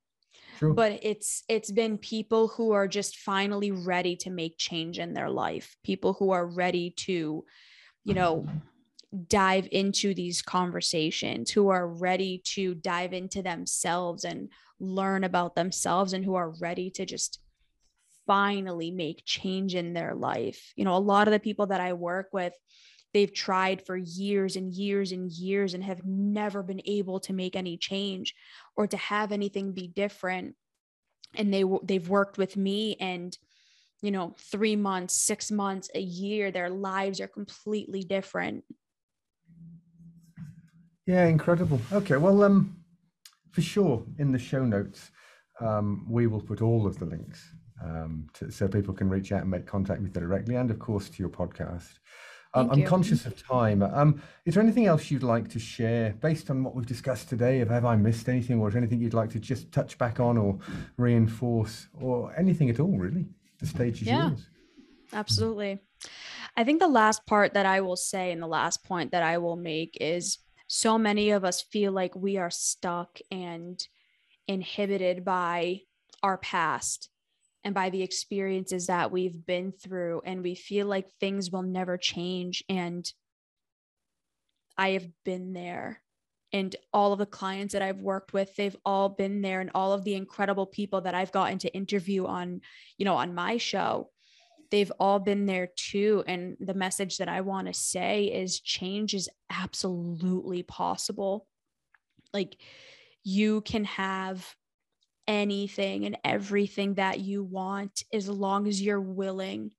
True. 0.58 0.74
But 0.74 1.00
it's 1.04 1.44
it's 1.48 1.72
been 1.72 2.00
people 2.00 2.48
who 2.48 2.72
are 2.72 2.88
just 2.88 3.18
finally 3.18 3.72
ready 3.72 4.16
to 4.18 4.32
make 4.32 4.58
change 4.58 4.98
in 4.98 5.14
their 5.14 5.30
life. 5.30 5.76
People 5.84 6.14
who 6.14 6.32
are 6.32 6.48
ready 6.48 6.92
to, 7.06 7.46
you 8.04 8.14
know, 8.14 8.48
dive 9.28 9.68
into 9.72 10.14
these 10.14 10.42
conversations, 10.42 11.52
who 11.52 11.70
are 11.70 11.88
ready 11.88 12.42
to 12.44 12.76
dive 12.76 13.14
into 13.14 13.42
themselves 13.42 14.26
and 14.26 14.50
learn 14.80 15.24
about 15.24 15.56
themselves, 15.56 16.14
and 16.14 16.26
who 16.26 16.36
are 16.36 16.54
ready 16.60 16.90
to 16.92 17.06
just 17.06 17.40
finally 18.26 18.92
make 18.92 19.24
change 19.26 19.76
in 19.76 19.94
their 19.94 20.14
life. 20.14 20.74
You 20.76 20.84
know, 20.84 20.96
a 20.96 21.00
lot 21.00 21.28
of 21.28 21.32
the 21.32 21.40
people 21.40 21.68
that 21.68 21.80
I 21.80 21.94
work 21.94 22.28
with, 22.34 22.54
they've 23.14 23.34
tried 23.34 23.86
for 23.86 23.96
years 23.96 24.58
and 24.58 24.74
years 24.74 25.14
and 25.14 25.32
years 25.32 25.74
and 25.74 25.84
have 25.84 26.06
never 26.06 26.62
been 26.62 26.82
able 26.86 27.22
to 27.22 27.34
make 27.34 27.56
any 27.56 27.78
change 27.78 28.36
or 28.76 28.88
to 28.88 28.98
have 28.98 29.32
anything 29.32 29.72
be 29.72 29.88
different. 29.88 30.56
And 31.36 31.54
they 31.54 31.64
they've 31.84 32.10
worked 32.10 32.38
with 32.38 32.58
me 32.58 32.98
and 33.00 33.38
you 34.02 34.12
know, 34.12 34.36
3 34.52 34.76
months, 34.76 35.16
6 35.16 35.50
months, 35.50 35.90
a 35.96 36.00
year, 36.00 36.52
their 36.52 36.70
lives 36.70 37.20
are 37.20 37.28
completely 37.28 38.04
different. 38.04 38.64
Yeah, 41.08 41.26
incredible. 41.26 41.80
Okay, 41.94 42.18
well, 42.18 42.44
um, 42.44 42.76
for 43.52 43.62
sure, 43.62 44.04
in 44.20 44.34
the 44.34 44.38
show 44.38 44.66
notes, 44.66 45.10
um, 45.62 46.06
we 46.08 46.28
will 46.28 46.42
put 46.42 46.62
all 46.62 46.86
of 46.86 47.00
the 47.00 47.06
links 47.06 47.50
um, 47.82 48.28
to, 48.34 48.52
so 48.52 48.68
people 48.68 48.94
can 48.94 49.10
reach 49.10 49.32
out 49.32 49.42
and 49.42 49.50
make 49.50 49.66
contact 49.66 50.02
with 50.02 50.14
you 50.14 50.22
directly, 50.22 50.56
and 50.56 50.70
of 50.70 50.80
course 50.80 51.10
to 51.10 51.24
your 51.24 51.30
podcast. 51.30 52.00
Um, 52.54 52.72
I'm 52.72 52.84
conscious 52.84 53.26
of 53.26 53.42
time. 53.48 53.84
Um, 53.84 54.22
is 54.46 54.56
there 54.56 54.64
anything 54.64 54.86
else 54.86 55.10
you'd 55.10 55.24
like 55.24 55.48
to 55.50 55.60
share 55.60 56.14
based 56.22 56.50
on 56.50 56.64
what 56.64 56.76
we've 56.76 56.86
discussed 56.86 57.30
today? 57.30 57.60
Have, 57.60 57.70
have 57.70 57.86
I 57.86 57.96
missed 57.96 58.28
anything, 58.28 58.60
or 58.60 58.68
is 58.68 58.74
there 58.74 58.82
anything 58.82 59.00
you'd 59.00 59.14
like 59.14 59.30
to 59.32 59.40
just 59.40 59.72
touch 59.72 59.98
back 59.98 60.20
on 60.20 60.38
or 60.38 60.60
reinforce, 60.98 61.88
or 62.02 62.36
anything 62.38 62.70
at 62.70 62.82
all? 62.82 62.98
Really, 62.98 63.28
the 63.60 63.66
stage 63.66 64.02
is 64.02 64.08
yeah, 64.08 64.30
yours. 64.30 64.50
Absolutely. 65.14 65.80
I 66.58 66.66
think 66.66 66.82
the 66.82 66.88
last 66.88 67.26
part 67.26 67.54
that 67.54 67.66
I 67.66 67.80
will 67.80 67.96
say, 67.96 68.34
and 68.34 68.42
the 68.42 68.48
last 68.48 68.84
point 68.84 69.12
that 69.12 69.24
I 69.24 69.38
will 69.38 69.56
make 69.56 69.98
is 70.02 70.40
so 70.68 70.98
many 70.98 71.32
of 71.32 71.46
us 71.46 71.62
feel 71.62 71.94
like 71.94 72.16
we 72.16 72.38
are 72.38 72.52
stuck 72.52 73.20
and 73.32 73.82
inhibited 74.48 75.24
by 75.24 75.82
our 76.22 76.38
past 76.38 77.10
and 77.64 77.74
by 77.74 77.90
the 77.90 78.04
experiences 78.04 78.88
that 78.88 79.12
we've 79.12 79.46
been 79.46 79.72
through 79.72 80.22
and 80.26 80.44
we 80.44 80.56
feel 80.56 80.88
like 80.88 81.12
things 81.14 81.52
will 81.52 81.64
never 81.64 81.98
change 81.98 82.64
and 82.70 83.12
i 84.78 84.90
have 84.92 85.08
been 85.26 85.54
there. 85.54 86.02
And 86.54 86.76
all 86.94 87.12
of 87.12 87.20
the 87.20 87.26
clients 87.26 87.74
that 87.74 87.82
i've 87.82 88.00
worked 88.00 88.32
with 88.32 88.56
they've 88.56 88.76
all 88.86 89.10
been 89.10 89.42
there 89.42 89.60
and 89.60 89.70
all 89.76 89.92
of 89.92 90.06
the 90.06 90.16
incredible 90.16 90.66
people 90.66 91.02
that 91.02 91.14
i've 91.14 91.34
gotten 91.34 91.58
to 91.60 91.74
interview 91.74 92.26
on 92.26 92.62
you 92.98 93.04
know 93.04 93.16
on 93.16 93.36
my 93.36 93.58
show 93.58 94.12
they've 94.70 94.92
all 95.00 95.20
been 95.20 95.46
there 95.46 95.70
too. 95.76 96.24
And 96.28 96.58
the 96.60 96.74
message 96.74 97.18
that 97.18 97.30
I 97.30 97.42
want 97.42 97.68
to 97.68 97.74
say 97.74 98.26
is 98.26 98.60
change 98.60 99.14
is 99.14 99.30
absolutely 99.50 100.64
possible. 100.64 101.48
Like 102.34 102.58
you 103.24 103.62
can 103.62 103.86
have 103.86 104.56
anything 105.28 106.06
and 106.06 106.18
everything 106.24 106.96
that 106.96 107.20
you 107.20 107.44
want 107.44 108.04
as 108.14 108.30
long 108.30 108.68
as 108.68 108.82
you're 108.82 109.02
willing 109.02 109.72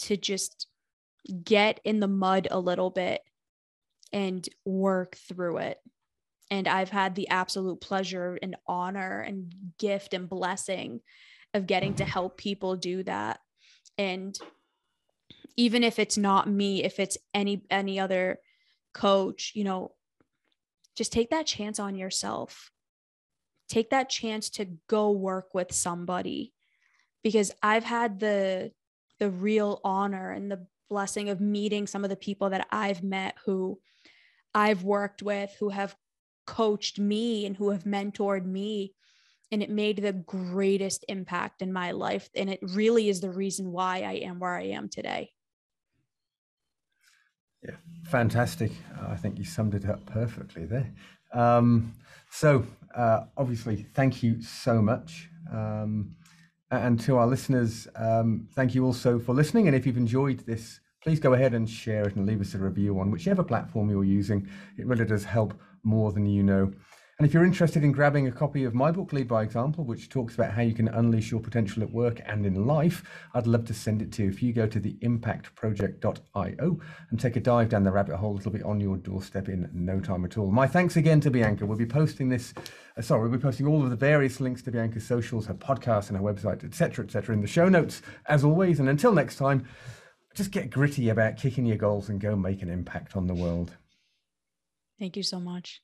to 0.00 0.16
just 0.16 0.66
get 1.44 1.80
in 1.84 2.00
the 2.00 2.08
mud 2.08 2.48
a 2.50 2.58
little 2.58 2.90
bit 2.90 3.22
and 4.12 4.46
work 4.64 5.16
through 5.16 5.58
it. 5.58 5.78
And 6.50 6.68
I've 6.68 6.90
had 6.90 7.14
the 7.14 7.28
absolute 7.28 7.80
pleasure 7.80 8.38
and 8.42 8.56
honor 8.66 9.20
and 9.20 9.54
gift 9.78 10.12
and 10.12 10.28
blessing 10.28 11.00
of 11.54 11.66
getting 11.66 11.94
to 11.94 12.04
help 12.04 12.36
people 12.36 12.76
do 12.76 13.02
that 13.04 13.40
and 13.98 14.38
even 15.56 15.82
if 15.82 15.98
it's 15.98 16.16
not 16.16 16.48
me 16.48 16.82
if 16.82 16.98
it's 16.98 17.18
any 17.34 17.62
any 17.70 18.00
other 18.00 18.38
coach 18.94 19.52
you 19.54 19.64
know 19.64 19.92
just 20.94 21.12
take 21.12 21.30
that 21.30 21.46
chance 21.46 21.78
on 21.78 21.96
yourself. 21.96 22.70
Take 23.68 23.90
that 23.90 24.10
chance 24.10 24.50
to 24.50 24.66
go 24.88 25.10
work 25.10 25.54
with 25.54 25.72
somebody 25.72 26.52
because 27.22 27.52
i've 27.62 27.84
had 27.84 28.18
the 28.20 28.70
the 29.18 29.30
real 29.30 29.80
honor 29.84 30.30
and 30.30 30.50
the 30.50 30.66
blessing 30.90 31.30
of 31.30 31.40
meeting 31.40 31.86
some 31.86 32.04
of 32.04 32.10
the 32.10 32.16
people 32.16 32.50
that 32.50 32.66
i've 32.70 33.02
met 33.02 33.36
who 33.46 33.78
i've 34.54 34.82
worked 34.82 35.22
with 35.22 35.54
who 35.58 35.70
have 35.70 35.94
coached 36.46 36.98
me 36.98 37.46
and 37.46 37.56
who 37.56 37.70
have 37.70 37.84
mentored 37.84 38.44
me 38.44 38.92
and 39.52 39.62
it 39.62 39.70
made 39.70 39.98
the 39.98 40.12
greatest 40.12 41.04
impact 41.08 41.62
in 41.62 41.72
my 41.72 41.92
life 41.92 42.28
and 42.34 42.50
it 42.50 42.58
really 42.62 43.08
is 43.08 43.20
the 43.20 43.30
reason 43.30 43.70
why 43.70 43.98
i 44.00 44.14
am 44.14 44.40
where 44.40 44.56
i 44.56 44.64
am 44.64 44.88
today. 44.88 45.30
Yeah 47.62 47.76
fantastic. 48.12 48.72
I 49.08 49.16
think 49.16 49.38
you 49.38 49.44
summed 49.44 49.74
it 49.74 49.88
up 49.88 50.04
perfectly 50.06 50.64
there. 50.64 50.92
Um, 51.32 51.94
so 52.30 52.64
uh, 52.94 53.24
obviously 53.36 53.86
thank 53.94 54.22
you 54.22 54.42
so 54.42 54.82
much. 54.82 55.30
Um, 55.50 56.14
and 56.70 56.98
to 57.00 57.16
our 57.16 57.26
listeners 57.26 57.88
um, 57.96 58.48
thank 58.54 58.74
you 58.74 58.84
also 58.84 59.18
for 59.18 59.34
listening. 59.34 59.66
And 59.66 59.76
if 59.76 59.86
you've 59.86 59.96
enjoyed 59.96 60.40
this 60.40 60.80
please 61.02 61.18
go 61.18 61.32
ahead 61.32 61.52
and 61.52 61.68
share 61.68 62.06
it 62.06 62.14
and 62.14 62.26
leave 62.26 62.40
us 62.40 62.54
a 62.54 62.58
review 62.58 63.00
on 63.00 63.10
whichever 63.10 63.42
platform 63.42 63.90
you're 63.90 64.04
using. 64.04 64.48
It 64.78 64.86
really 64.86 65.04
does 65.04 65.24
help 65.24 65.52
more 65.82 66.12
than 66.12 66.26
you 66.26 66.44
know 66.44 66.70
And 67.18 67.28
if 67.28 67.34
you're 67.34 67.44
interested 67.44 67.84
in 67.84 67.92
grabbing 67.92 68.26
a 68.26 68.32
copy 68.32 68.64
of 68.64 68.74
my 68.74 68.90
book, 68.90 69.12
Lead 69.12 69.28
by 69.28 69.42
Example, 69.42 69.84
which 69.84 70.08
talks 70.08 70.34
about 70.34 70.52
how 70.52 70.62
you 70.62 70.74
can 70.74 70.88
unleash 70.88 71.30
your 71.30 71.40
potential 71.40 71.82
at 71.82 71.92
work 71.92 72.20
and 72.24 72.46
in 72.46 72.66
life, 72.66 73.04
I'd 73.34 73.46
love 73.46 73.66
to 73.66 73.74
send 73.74 74.00
it 74.00 74.10
to 74.12 74.24
you. 74.24 74.28
If 74.30 74.42
you 74.42 74.52
go 74.52 74.66
to 74.66 74.80
the 74.80 74.94
impactproject.io 75.02 76.80
and 77.10 77.20
take 77.20 77.36
a 77.36 77.40
dive 77.40 77.68
down 77.68 77.84
the 77.84 77.92
rabbit 77.92 78.16
hole, 78.16 78.38
it'll 78.38 78.50
be 78.50 78.62
on 78.62 78.80
your 78.80 78.96
doorstep 78.96 79.48
in 79.48 79.68
no 79.72 80.00
time 80.00 80.24
at 80.24 80.38
all. 80.38 80.50
My 80.50 80.66
thanks 80.66 80.96
again 80.96 81.20
to 81.20 81.30
Bianca. 81.30 81.66
We'll 81.66 81.78
be 81.78 81.86
posting 81.86 82.30
this, 82.30 82.54
uh, 82.96 83.02
sorry, 83.02 83.28
we'll 83.28 83.38
be 83.38 83.42
posting 83.42 83.66
all 83.66 83.84
of 83.84 83.90
the 83.90 83.96
various 83.96 84.40
links 84.40 84.62
to 84.62 84.72
Bianca's 84.72 85.06
socials, 85.06 85.46
her 85.46 85.54
podcast, 85.54 86.08
and 86.08 86.16
her 86.16 86.24
website, 86.24 86.64
etc., 86.64 87.04
etc., 87.04 87.34
in 87.34 87.42
the 87.42 87.46
show 87.46 87.68
notes, 87.68 88.00
as 88.26 88.42
always. 88.42 88.80
And 88.80 88.88
until 88.88 89.12
next 89.12 89.36
time, 89.36 89.68
just 90.34 90.50
get 90.50 90.70
gritty 90.70 91.10
about 91.10 91.36
kicking 91.36 91.66
your 91.66 91.76
goals 91.76 92.08
and 92.08 92.20
go 92.20 92.34
make 92.34 92.62
an 92.62 92.70
impact 92.70 93.16
on 93.16 93.26
the 93.26 93.34
world. 93.34 93.76
Thank 94.98 95.16
you 95.16 95.22
so 95.22 95.38
much. 95.38 95.82